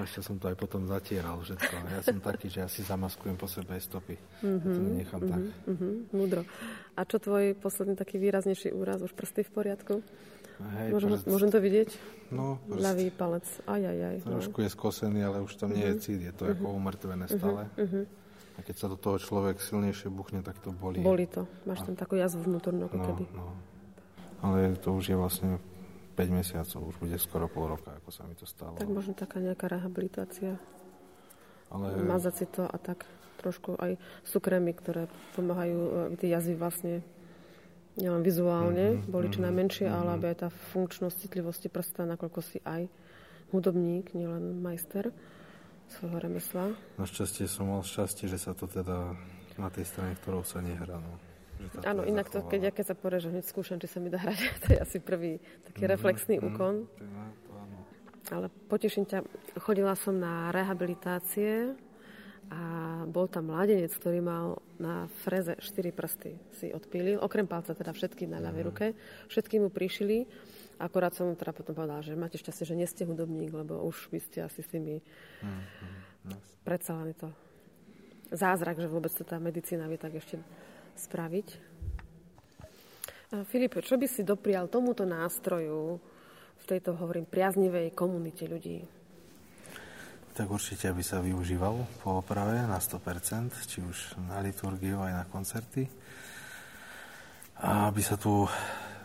Ešte 0.00 0.24
som 0.24 0.40
to 0.40 0.48
aj 0.48 0.56
potom 0.56 0.88
zatieral 0.88 1.36
všetko. 1.44 1.74
Ja 1.92 2.00
som 2.00 2.18
taký, 2.24 2.48
že 2.48 2.64
ja 2.64 2.68
si 2.72 2.80
zamaskujem 2.80 3.36
po 3.36 3.44
sebe 3.44 3.76
aj 3.76 3.84
stopy. 3.84 4.16
Mm-hmm, 4.40 4.72
to 4.72 4.80
nechám 4.96 5.20
mm-hmm, 5.20 5.30
tak. 5.30 5.42
Mm-hmm, 5.68 5.92
múdro. 6.16 6.42
A 6.96 7.00
čo 7.04 7.20
tvoj 7.20 7.52
posledný 7.60 8.00
taký 8.00 8.16
výraznejší 8.16 8.72
úraz? 8.72 9.04
Už 9.04 9.12
prsty 9.12 9.44
v 9.44 9.50
poriadku? 9.52 9.94
Hej, 10.60 10.88
môžem, 10.92 11.10
prst... 11.16 11.24
môžem 11.26 11.50
to 11.50 11.58
vidieť? 11.58 11.90
No, 12.28 12.60
prst. 12.68 12.82
Ľavý 12.84 13.06
palec. 13.16 13.46
Aj, 13.64 13.80
aj, 13.80 13.98
aj. 13.98 14.16
Trošku 14.28 14.58
no. 14.60 14.64
je 14.64 14.70
skosený, 14.70 15.20
ale 15.24 15.36
už 15.40 15.52
tam 15.56 15.72
nie 15.72 15.86
je 15.88 15.96
cít. 15.98 16.20
Je 16.20 16.32
to 16.36 16.44
mm-hmm. 16.44 16.60
ako 16.60 16.76
umrtvené 16.76 17.26
stále. 17.26 17.62
Mm-hmm. 17.80 18.04
A 18.56 18.58
keď 18.60 18.76
sa 18.76 18.86
do 18.92 18.96
toho 19.00 19.16
človek 19.16 19.56
silnejšie 19.56 20.12
buchne, 20.12 20.44
tak 20.44 20.60
to 20.60 20.68
bolí. 20.68 21.00
Boli 21.00 21.24
to. 21.24 21.48
Máš 21.64 21.80
tam 21.88 21.96
takú 21.96 22.20
jazvu 22.20 22.44
vnútornú, 22.44 22.92
ako 22.92 22.96
no, 23.00 23.06
keby. 23.08 23.24
No. 23.32 23.44
Ale 24.44 24.76
to 24.76 24.92
už 24.92 25.04
je 25.08 25.16
vlastne 25.16 25.56
5 26.20 26.28
mesiacov, 26.28 26.80
už 26.92 26.96
bude 27.00 27.16
skoro 27.16 27.48
pol 27.48 27.72
roka, 27.72 27.96
ako 27.96 28.12
sa 28.12 28.28
mi 28.28 28.36
to 28.36 28.44
stalo. 28.44 28.76
Tak 28.76 28.92
možno 28.92 29.16
taká 29.16 29.40
nejaká 29.40 29.72
rehabilitácia. 29.72 30.60
Ale... 31.72 31.96
Mazať 32.04 32.34
si 32.36 32.46
to 32.52 32.68
a 32.68 32.76
tak 32.76 33.08
trošku 33.40 33.80
aj 33.80 33.96
sú 34.28 34.36
krémy, 34.42 34.76
ktoré 34.76 35.08
pomáhajú 35.32 35.78
e, 35.80 35.90
tie 36.20 36.28
jazvy 36.36 36.54
vlastne 36.60 37.00
nielen 38.00 38.24
vizuálne, 38.24 38.96
mm-hmm, 38.96 39.12
boli 39.12 39.28
čo 39.28 39.44
najmenšie, 39.44 39.86
mm-hmm. 39.86 40.00
ale 40.00 40.32
aj 40.32 40.36
tá 40.42 40.48
funkčnosť 40.48 41.16
citlivosti 41.28 41.68
prsta, 41.68 42.08
nakoľko 42.08 42.40
si 42.40 42.58
aj 42.64 42.88
hudobník, 43.52 44.16
nielen 44.16 44.64
majster 44.64 45.12
svojho 45.90 46.18
remesla. 46.22 46.72
Našťastie 46.96 47.50
som 47.50 47.68
mal 47.68 47.82
šťastie, 47.82 48.30
že 48.30 48.38
sa 48.38 48.54
to 48.54 48.70
teda 48.70 49.14
na 49.58 49.68
tej 49.68 49.84
strane, 49.84 50.14
ktorou 50.22 50.46
sa 50.46 50.62
nehrá. 50.62 50.96
No. 50.96 51.18
Áno, 51.84 52.08
inak 52.08 52.32
to, 52.32 52.40
keď 52.40 52.60
ja 52.70 52.72
keď 52.72 52.84
sa 52.94 52.96
povie, 52.96 53.20
že 53.20 53.28
hneď 53.28 53.44
skúšam, 53.44 53.76
či 53.76 53.90
sa 53.90 54.00
mi 54.00 54.08
dá 54.08 54.16
hrať, 54.16 54.38
to 54.64 54.66
je 54.72 54.78
asi 54.80 54.98
prvý 55.02 55.36
taký 55.68 55.84
mm, 55.84 55.90
reflexný 55.92 56.36
mm, 56.40 56.46
úkon. 56.46 56.74
Mm, 56.88 57.30
Ale 58.32 58.46
poteším 58.70 59.04
ťa, 59.04 59.26
chodila 59.60 59.92
som 59.98 60.16
na 60.16 60.48
rehabilitácie 60.54 61.76
a 62.50 62.60
bol 63.06 63.30
tam 63.30 63.54
mladenec, 63.54 63.94
ktorý 63.94 64.18
mal 64.18 64.58
na 64.82 65.06
freze 65.22 65.54
4 65.54 65.94
prsty 65.94 66.34
si 66.58 66.74
odpílil, 66.74 67.22
okrem 67.22 67.46
palca 67.46 67.78
teda 67.78 67.94
všetky 67.94 68.26
na 68.26 68.42
ľavej 68.42 68.62
mm. 68.62 68.68
ruke. 68.68 68.86
Všetky 69.30 69.62
mu 69.62 69.70
prišili 69.70 70.26
Akorát 70.80 71.12
som 71.12 71.28
mu 71.28 71.36
teda 71.36 71.52
potom 71.52 71.76
povedala, 71.76 72.00
že 72.00 72.16
máte 72.16 72.40
šťastie, 72.40 72.72
že 72.72 72.78
nie 72.78 72.88
ste 72.88 73.04
hudobník, 73.04 73.52
lebo 73.52 73.84
už 73.84 74.08
by 74.08 74.16
ste 74.16 74.48
asi 74.48 74.64
s 74.64 74.72
tými... 74.72 75.04
Mm, 75.44 76.40
predsa 76.64 76.96
len 76.96 77.12
je 77.12 77.20
to 77.20 77.28
zázrak, 78.32 78.80
že 78.80 78.88
vôbec 78.88 79.12
to 79.12 79.20
tá 79.20 79.36
medicína 79.36 79.84
vie 79.92 80.00
tak 80.00 80.16
ešte 80.16 80.40
spraviť. 80.96 81.48
Filip, 83.52 83.76
čo 83.84 84.00
by 84.00 84.08
si 84.08 84.24
doprial 84.24 84.72
tomuto 84.72 85.04
nástroju 85.04 86.00
v 86.56 86.64
tejto, 86.64 86.96
hovorím, 86.96 87.28
priaznivej 87.28 87.92
komunite 87.92 88.48
ľudí? 88.48 88.80
Tak 90.30 90.46
určite, 90.46 90.86
aby 90.86 91.02
sa 91.02 91.18
využíval 91.18 91.74
po 92.06 92.22
oprave 92.22 92.62
na 92.62 92.78
100%, 92.78 93.50
či 93.66 93.82
už 93.82 94.14
na 94.30 94.38
liturgiu 94.38 95.02
aj 95.02 95.12
na 95.12 95.24
koncerty. 95.26 95.90
A 97.60 97.90
aby 97.90 97.98
sa 97.98 98.14
tu 98.14 98.46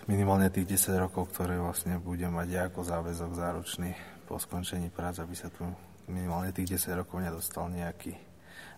minimálne 0.05 0.53
tých 0.53 0.78
10 0.78 1.01
rokov, 1.01 1.34
ktoré 1.34 1.57
vlastne 1.57 1.97
budem 1.97 2.30
mať 2.30 2.47
ja 2.53 2.61
ako 2.69 2.86
záväzok 2.86 3.32
záručný 3.34 3.91
po 4.30 4.38
skončení 4.38 4.93
prác, 4.93 5.17
aby 5.17 5.34
sa 5.34 5.49
tu 5.49 5.65
minimálne 6.05 6.53
tých 6.53 6.78
10 6.78 7.01
rokov 7.01 7.17
nedostal 7.17 7.73
nejaký 7.73 8.13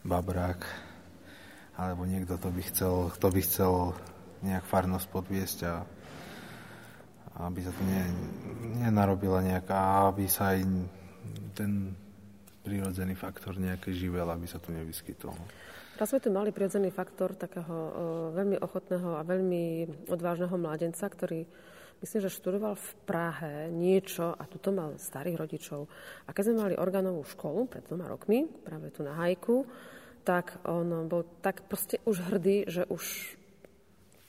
babrák 0.08 0.64
alebo 1.78 2.08
niekto, 2.08 2.40
to 2.42 2.50
by 2.50 2.64
chcel, 2.64 3.12
kto 3.14 3.28
by 3.30 3.42
chcel 3.44 3.74
nejak 4.42 4.66
farnosť 4.66 5.08
podviesť 5.14 5.60
a 5.68 5.74
aby 7.38 7.60
sa 7.62 7.70
tu 7.70 7.86
ne, 7.86 8.02
nenarobila 8.82 9.46
nejaká, 9.46 10.10
aby 10.10 10.26
sa 10.26 10.58
aj 10.58 10.66
ten 11.54 11.94
prírodzený 12.68 13.16
faktor 13.16 13.56
nejaký 13.56 13.96
živel, 13.96 14.28
aby 14.28 14.44
sa 14.44 14.60
tu 14.60 14.76
nevyskytol. 14.76 15.32
Raz 15.96 16.12
sme 16.12 16.20
tu 16.20 16.30
mali 16.30 16.52
prirodzený 16.52 16.92
faktor 16.92 17.34
takého 17.34 17.72
o, 17.74 17.90
veľmi 18.36 18.60
ochotného 18.60 19.18
a 19.18 19.26
veľmi 19.26 19.88
odvážneho 20.12 20.54
mladenca, 20.60 21.08
ktorý 21.08 21.48
myslím, 22.04 22.20
že 22.22 22.36
študoval 22.36 22.78
v 22.78 22.90
Prahe 23.08 23.56
niečo 23.74 24.36
a 24.36 24.44
tuto 24.46 24.70
mal 24.76 25.00
starých 25.00 25.40
rodičov. 25.40 25.90
A 26.28 26.36
keď 26.36 26.44
sme 26.52 26.62
mali 26.70 26.76
orgánovú 26.78 27.26
školu 27.26 27.66
pred 27.72 27.88
dvoma 27.88 28.06
rokmi, 28.12 28.46
práve 28.46 28.94
tu 28.94 29.02
na 29.02 29.18
Hajku, 29.18 29.66
tak 30.22 30.60
on 30.68 31.08
bol 31.08 31.24
tak 31.40 31.66
proste 31.66 32.04
už 32.04 32.30
hrdý, 32.30 32.68
že 32.68 32.84
už 32.86 33.34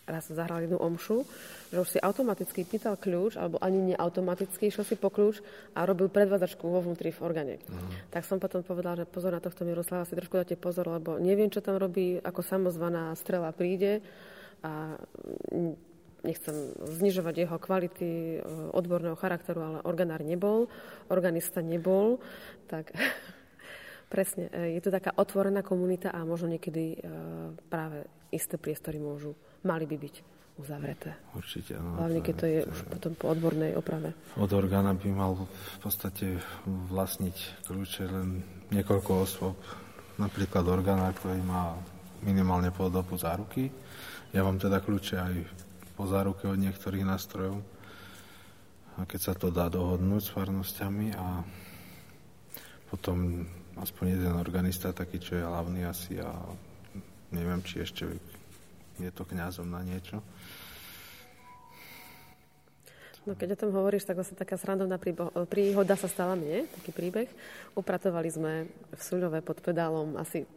raz 0.09 0.25
zahral 0.33 0.65
jednu 0.65 0.81
omšu, 0.81 1.29
že 1.69 1.79
už 1.79 1.89
si 1.93 1.99
automaticky 2.01 2.65
pýtal 2.65 2.97
kľúč, 2.97 3.37
alebo 3.37 3.61
ani 3.61 3.93
neautomaticky, 3.93 4.73
išiel 4.73 4.89
si 4.89 4.97
po 4.97 5.13
kľúč 5.13 5.45
a 5.77 5.85
robil 5.85 6.09
predvádzačku 6.09 6.65
vo 6.65 6.81
vnútri 6.81 7.13
v 7.13 7.21
orgáne. 7.21 7.55
Uh-huh. 7.61 7.93
Tak 8.09 8.25
som 8.25 8.41
potom 8.41 8.65
povedal, 8.65 8.97
že 8.97 9.05
pozor 9.05 9.37
na 9.37 9.45
tohto 9.45 9.69
Miroslava, 9.69 10.09
si 10.09 10.17
trošku 10.17 10.41
dáte 10.41 10.57
pozor, 10.57 10.89
lebo 10.89 11.21
neviem, 11.21 11.53
čo 11.53 11.61
tam 11.61 11.77
robí, 11.77 12.17
ako 12.25 12.41
samozvaná 12.41 13.13
strela 13.21 13.53
príde 13.53 14.01
a 14.65 14.97
nechcem 16.27 16.75
znižovať 16.83 17.35
jeho 17.47 17.57
kvality 17.63 18.11
e, 18.11 18.39
odborného 18.75 19.15
charakteru, 19.15 19.61
ale 19.63 19.79
organár 19.87 20.27
nebol, 20.27 20.67
organista 21.11 21.63
nebol, 21.63 22.19
tak 22.67 22.91
presne, 24.13 24.51
e, 24.51 24.79
je 24.79 24.81
to 24.83 24.91
taká 24.91 25.15
otvorená 25.15 25.63
komunita 25.63 26.11
a 26.11 26.27
možno 26.27 26.51
niekedy 26.51 26.85
e, 26.95 26.99
práve 27.71 28.03
isté 28.35 28.59
priestory 28.59 28.99
môžu 28.99 29.39
mali 29.69 29.85
by 29.85 29.97
byť 30.01 30.15
uzavreté. 30.59 31.15
Určite, 31.37 31.79
áno. 31.79 32.03
Hlavne, 32.03 32.21
keď 32.25 32.35
to 32.35 32.47
je 32.51 32.61
už 32.67 32.79
potom 32.91 33.13
po 33.15 33.31
odbornej 33.31 33.79
oprave. 33.79 34.17
Od 34.35 34.51
orgána 34.51 34.97
by 34.97 35.09
mal 35.15 35.39
v 35.47 35.79
podstate 35.79 36.41
vlastniť 36.67 37.69
kľúče 37.69 38.05
len 38.11 38.43
niekoľko 38.75 39.11
osôb. 39.23 39.57
Napríklad 40.19 40.67
orgána, 40.67 41.15
ktorý 41.15 41.39
má 41.47 41.79
minimálne 42.27 42.75
po 42.75 42.91
dobu 42.91 43.15
záruky. 43.15 43.71
Ja 44.35 44.43
mám 44.43 44.59
teda 44.59 44.83
kľúče 44.83 45.15
aj 45.15 45.35
po 45.95 46.11
záruke 46.11 46.51
od 46.51 46.59
niektorých 46.59 47.07
nástrojov. 47.07 47.63
A 48.99 49.07
keď 49.07 49.21
sa 49.31 49.35
to 49.39 49.55
dá 49.55 49.71
dohodnúť 49.71 50.23
s 50.27 50.35
farnosťami 50.35 51.15
a 51.15 51.47
potom 52.91 53.47
aspoň 53.79 54.05
jeden 54.19 54.35
organista, 54.35 54.91
taký, 54.91 55.23
čo 55.23 55.39
je 55.39 55.47
hlavný 55.47 55.87
asi 55.87 56.19
a 56.19 56.35
neviem, 57.31 57.63
či 57.63 57.87
ešte 57.87 58.11
je 58.99 59.13
to 59.15 59.23
kňazom 59.23 59.71
na 59.71 59.83
niečo. 59.87 60.21
No 63.29 63.37
keď 63.37 63.55
o 63.55 63.61
tom 63.61 63.77
hovoríš, 63.77 64.09
tak 64.09 64.17
vlastne 64.17 64.41
taká 64.41 64.57
srandovná 64.57 64.97
príhoda 65.53 65.95
sa 66.01 66.09
stala 66.09 66.33
mne, 66.33 66.65
taký 66.81 66.97
príbeh. 66.97 67.29
Upratovali 67.77 68.33
sme 68.33 68.53
v 68.89 69.01
Suľove 69.05 69.45
pod 69.45 69.61
pedálom 69.61 70.17
asi 70.17 70.49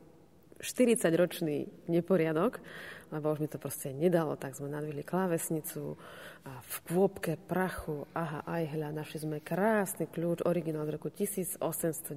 40-ročný 0.64 1.68
neporiadok, 1.92 2.64
lebo 3.12 3.34
už 3.34 3.44
mi 3.44 3.52
to 3.52 3.60
proste 3.60 3.92
nedalo, 3.92 4.40
tak 4.40 4.56
sme 4.56 4.72
nadvili 4.72 5.04
klávesnicu 5.04 6.00
a 6.48 6.62
v 6.64 6.76
kôpke 6.88 7.36
prachu, 7.36 8.08
aha, 8.16 8.46
aj 8.48 8.78
hľa, 8.78 8.94
našli 8.94 9.26
sme 9.26 9.44
krásny 9.44 10.08
kľúč, 10.08 10.46
originál 10.48 10.88
z 10.88 10.96
roku 10.96 11.10
1892, 11.12 12.16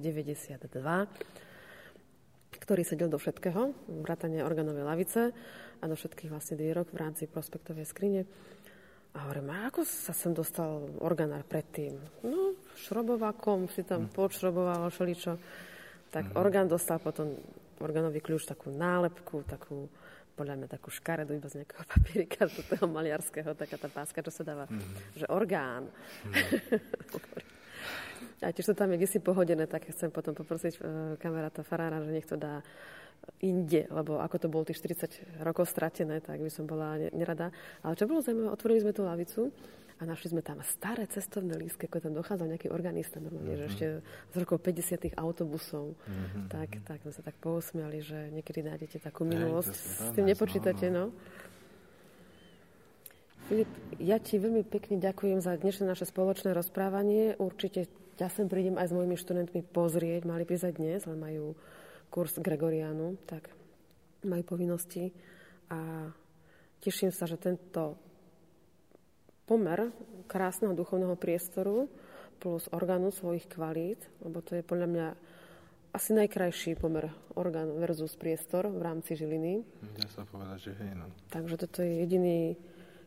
ktorý 2.63 2.81
sedel 2.87 3.09
do 3.11 3.19
všetkého, 3.19 3.75
vrátane 4.05 4.39
organovej 4.45 4.85
lavice 4.87 5.35
a 5.79 5.83
do 5.87 5.95
všetkých 5.95 6.31
vlastne 6.31 6.55
dierok 6.59 6.91
v 6.91 7.01
rámci 7.01 7.23
prospektovej 7.25 7.87
skrine. 7.87 8.21
A 9.15 9.27
hovorím, 9.27 9.47
a 9.55 9.71
ako 9.71 9.87
sa 9.87 10.11
sem 10.11 10.35
dostal 10.35 10.91
organár 10.99 11.47
predtým? 11.47 11.95
No, 12.27 12.51
šrobovakom 12.75 13.71
si 13.71 13.87
tam 13.87 14.07
mm. 14.07 14.11
podšroboval 14.11 14.91
všeličo. 14.91 15.39
Tak 16.11 16.31
mm. 16.31 16.35
orgán 16.35 16.67
dostal 16.67 16.99
potom 16.99 17.31
orgánový 17.79 18.19
kľúč, 18.19 18.43
takú 18.43 18.75
nálepku, 18.75 19.47
takú, 19.47 19.87
podľa 20.35 20.59
mňa 20.59 20.67
takú 20.67 20.91
škaredu 20.91 21.31
iba 21.31 21.47
z 21.47 21.63
nejakého 21.63 21.83
papierika, 21.95 22.51
z 22.51 22.59
toho 22.75 22.91
maliarského, 22.91 23.55
taká 23.55 23.79
tá 23.79 23.87
páska, 23.87 24.19
čo 24.19 24.35
sa 24.35 24.43
dáva, 24.43 24.67
mm. 24.67 25.15
že 25.15 25.25
orgán. 25.31 25.87
Mm. 26.25 27.54
A 28.45 28.53
tiež 28.53 28.69
to 28.69 28.75
tam 28.77 28.93
je 28.93 29.01
vysi 29.01 29.17
pohodené, 29.17 29.65
tak 29.65 29.89
chcem 29.89 30.13
potom 30.13 30.37
poprosiť 30.37 30.73
uh, 30.77 30.81
kamaráta 31.17 31.65
Farára, 31.65 32.05
že 32.05 32.13
nech 32.13 32.29
to 32.29 32.37
dá 32.37 32.61
inde, 33.41 33.89
lebo 33.89 34.21
ako 34.21 34.37
to 34.37 34.47
bolo 34.51 34.63
tých 34.69 34.77
40 34.85 35.41
rokov 35.41 35.65
stratené, 35.65 36.21
tak 36.21 36.37
by 36.37 36.51
som 36.53 36.69
bola 36.69 37.09
nerada. 37.09 37.49
Ale 37.81 37.97
čo 37.97 38.05
bolo 38.05 38.21
zaujímavé, 38.21 38.53
otvorili 38.53 38.85
sme 38.85 38.93
tú 38.93 39.01
lavicu 39.01 39.49
a 39.95 40.01
našli 40.03 40.35
sme 40.35 40.43
tam 40.43 40.59
staré 40.61 41.07
cestovné 41.07 41.55
lístky, 41.55 41.87
ako 41.87 42.03
tam 42.03 42.13
dochádzal 42.13 42.51
nejaký 42.51 42.67
organista 42.69 43.17
normálne, 43.23 43.55
uh-huh. 43.55 43.61
že 43.63 43.65
mhm. 43.65 43.71
ešte 43.71 43.85
z 44.03 44.35
rokov 44.37 44.57
50 44.61 45.15
autobusov. 45.15 45.95
Uh-huh. 45.95 46.45
Tak, 46.51 46.69
tak 46.83 46.97
sme 47.01 47.13
sa 47.15 47.21
tak 47.23 47.35
pousmiali, 47.39 48.03
že 48.03 48.29
niekedy 48.29 48.61
nájdete 48.61 49.01
takú 49.01 49.23
minulosť. 49.23 49.73
S 49.73 50.11
tým 50.13 50.27
nepočítate, 50.27 50.91
no. 50.91 51.09
no. 51.09 51.15
Filip, 53.45 53.69
ja 54.01 54.17
ti 54.17 54.41
veľmi 54.41 54.65
pekne 54.65 54.97
ďakujem 54.97 55.37
za 55.37 55.53
dnešné 55.53 55.85
naše 55.85 56.09
spoločné 56.09 56.49
rozprávanie. 56.57 57.37
Určite 57.37 57.85
ja 58.15 58.27
sem 58.31 58.47
prídem 58.47 58.79
aj 58.79 58.91
s 58.91 58.95
mojimi 58.95 59.19
študentmi 59.19 59.61
pozrieť. 59.75 60.23
Mali 60.23 60.47
prísť 60.47 60.79
dnes, 60.79 61.03
len 61.03 61.19
majú 61.19 61.55
kurz 62.07 62.39
Gregorianu, 62.39 63.19
tak 63.27 63.51
majú 64.23 64.43
povinnosti. 64.47 65.11
A 65.67 66.09
teším 66.79 67.11
sa, 67.11 67.27
že 67.27 67.35
tento 67.35 67.99
pomer 69.45 69.91
krásneho 70.25 70.73
duchovného 70.73 71.19
priestoru 71.19 71.91
plus 72.41 72.67
orgánu 72.71 73.11
svojich 73.11 73.47
kvalít, 73.47 74.01
lebo 74.23 74.41
to 74.41 74.57
je 74.57 74.63
podľa 74.65 74.87
mňa 74.89 75.07
asi 75.95 76.11
najkrajší 76.11 76.75
pomer 76.75 77.07
orgán 77.39 77.71
versus 77.79 78.19
priestor 78.19 78.67
v 78.67 78.83
rámci 78.83 79.15
Žiliny. 79.15 79.63
Dá 79.95 80.07
sa 80.11 80.27
povedať, 80.27 80.67
že 80.67 80.71
hej, 80.75 80.91
no. 80.91 81.07
Takže 81.31 81.55
toto 81.55 81.79
je 81.79 82.03
jediný 82.03 82.59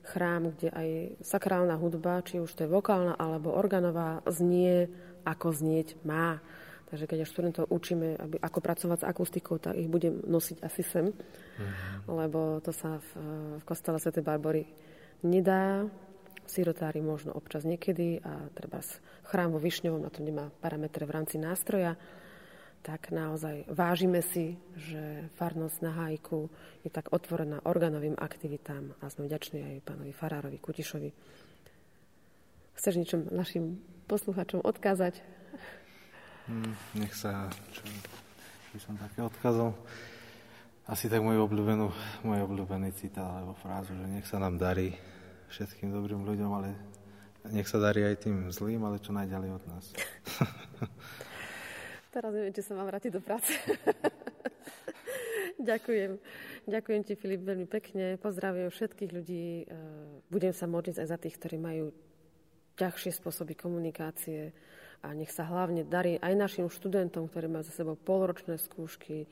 chrám, 0.04 0.54
kde 0.56 0.68
aj 0.72 0.88
sakrálna 1.20 1.76
hudba, 1.76 2.24
či 2.24 2.40
už 2.40 2.50
to 2.54 2.64
je 2.64 2.70
vokálna 2.70 3.16
alebo 3.18 3.52
organová, 3.52 4.24
znie 4.28 4.88
ako 5.26 5.52
znieť 5.52 6.00
má. 6.06 6.40
Takže 6.88 7.04
keď 7.04 7.18
až 7.20 7.30
študentov 7.36 7.64
učíme, 7.68 8.16
aby, 8.16 8.36
ako 8.40 8.58
pracovať 8.64 8.98
s 9.04 9.08
akustikou, 9.08 9.60
tak 9.60 9.76
ich 9.76 9.92
budem 9.92 10.24
nosiť 10.24 10.64
asi 10.64 10.80
sem, 10.80 11.12
mm-hmm. 11.12 12.08
lebo 12.08 12.64
to 12.64 12.72
sa 12.72 12.96
v, 12.96 13.10
v 13.60 13.62
kostele 13.68 14.00
Sv. 14.00 14.24
Barbory 14.24 14.64
nedá 15.20 15.84
sirotári 16.48 17.04
možno 17.04 17.36
občas 17.36 17.68
niekedy 17.68 18.24
a 18.24 18.48
treba 18.56 18.80
chrám 19.28 19.52
vo 19.52 19.60
Višňovom 19.60 20.00
na 20.00 20.08
to 20.08 20.24
nemá 20.24 20.48
parametre 20.64 21.04
v 21.04 21.12
rámci 21.12 21.36
nástroja, 21.36 22.00
tak 22.82 23.10
naozaj 23.10 23.66
vážime 23.68 24.22
si, 24.22 24.56
že 24.78 25.28
farnosť 25.36 25.78
na 25.82 25.92
Hajku 25.92 26.48
je 26.86 26.90
tak 26.90 27.10
otvorená 27.10 27.60
organovým 27.66 28.16
aktivitám 28.16 28.94
a 29.02 29.10
sme 29.10 29.26
vďační 29.26 29.60
aj 29.64 29.84
pánovi 29.84 30.12
Farárovi 30.14 30.58
Kutišovi. 30.62 31.10
Chceš 32.78 32.94
niečom 32.94 33.26
našim 33.34 33.82
posluchačom 34.06 34.62
odkázať? 34.62 35.20
Hmm, 36.48 36.72
nech 36.96 37.12
sa, 37.12 37.50
čo 37.74 37.84
by 38.72 38.78
som 38.80 38.94
také 38.96 39.20
odkázal, 39.20 39.74
asi 40.88 41.12
tak 41.12 41.20
môj 41.20 41.44
obľúbenú, 41.44 41.92
môj 42.24 42.40
obľúbený 42.48 42.96
citát 42.96 43.28
alebo 43.28 43.52
frázu, 43.60 43.92
že 43.92 44.06
nech 44.08 44.24
sa 44.24 44.40
nám 44.40 44.56
darí 44.56 44.96
všetkým 45.52 45.92
dobrým 45.92 46.24
ľuďom, 46.24 46.50
ale 46.56 46.72
nech 47.52 47.68
sa 47.68 47.76
darí 47.76 48.08
aj 48.08 48.24
tým 48.24 48.48
zlým, 48.48 48.80
ale 48.88 48.96
čo 49.02 49.12
najďalej 49.12 49.50
od 49.52 49.64
nás. 49.68 49.84
Teraz 52.08 52.32
neviem, 52.32 52.56
či 52.56 52.64
sa 52.64 52.72
mám 52.72 52.88
vrátiť 52.88 53.12
do 53.12 53.20
práce. 53.20 53.52
Ďakujem. 55.60 56.16
Ďakujem 56.64 57.02
ti, 57.04 57.12
Filip, 57.18 57.44
veľmi 57.44 57.68
pekne. 57.68 58.16
Pozdravujem 58.16 58.72
všetkých 58.72 59.10
ľudí. 59.12 59.46
E, 59.60 59.64
budem 60.32 60.56
sa 60.56 60.64
modliť 60.64 61.04
aj 61.04 61.08
za 61.08 61.18
tých, 61.20 61.36
ktorí 61.36 61.60
majú 61.60 61.92
ťažšie 62.80 63.12
spôsoby 63.12 63.58
komunikácie 63.58 64.56
a 65.04 65.12
nech 65.12 65.28
sa 65.28 65.44
hlavne 65.44 65.84
darí 65.84 66.16
aj 66.16 66.32
našim 66.32 66.72
študentom, 66.72 67.28
ktorí 67.28 67.50
majú 67.50 67.66
za 67.66 67.74
sebou 67.74 67.98
polročné 67.98 68.56
skúšky 68.56 69.28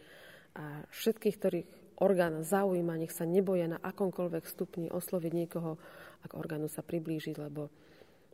a 0.59 0.85
všetkých, 0.93 1.37
ktorých 1.39 1.67
orgán 2.03 2.45
zaujíma, 2.45 3.01
nech 3.01 3.15
sa 3.15 3.25
neboja 3.25 3.71
na 3.71 3.79
akomkoľvek 3.81 4.45
stupni 4.45 4.93
osloviť 4.93 5.33
niekoho, 5.33 5.81
ak 6.27 6.37
orgánu 6.37 6.69
sa 6.69 6.85
priblížiť, 6.85 7.41
lebo 7.41 7.73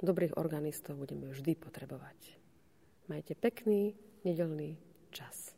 dobrých 0.03 0.35
organistov 0.35 0.99
budeme 0.99 1.31
vždy 1.31 1.55
potrebovať. 1.55 2.19
Majte 3.07 3.39
pekný 3.39 3.95
nedelný 4.25 4.77
čas. 5.11 5.52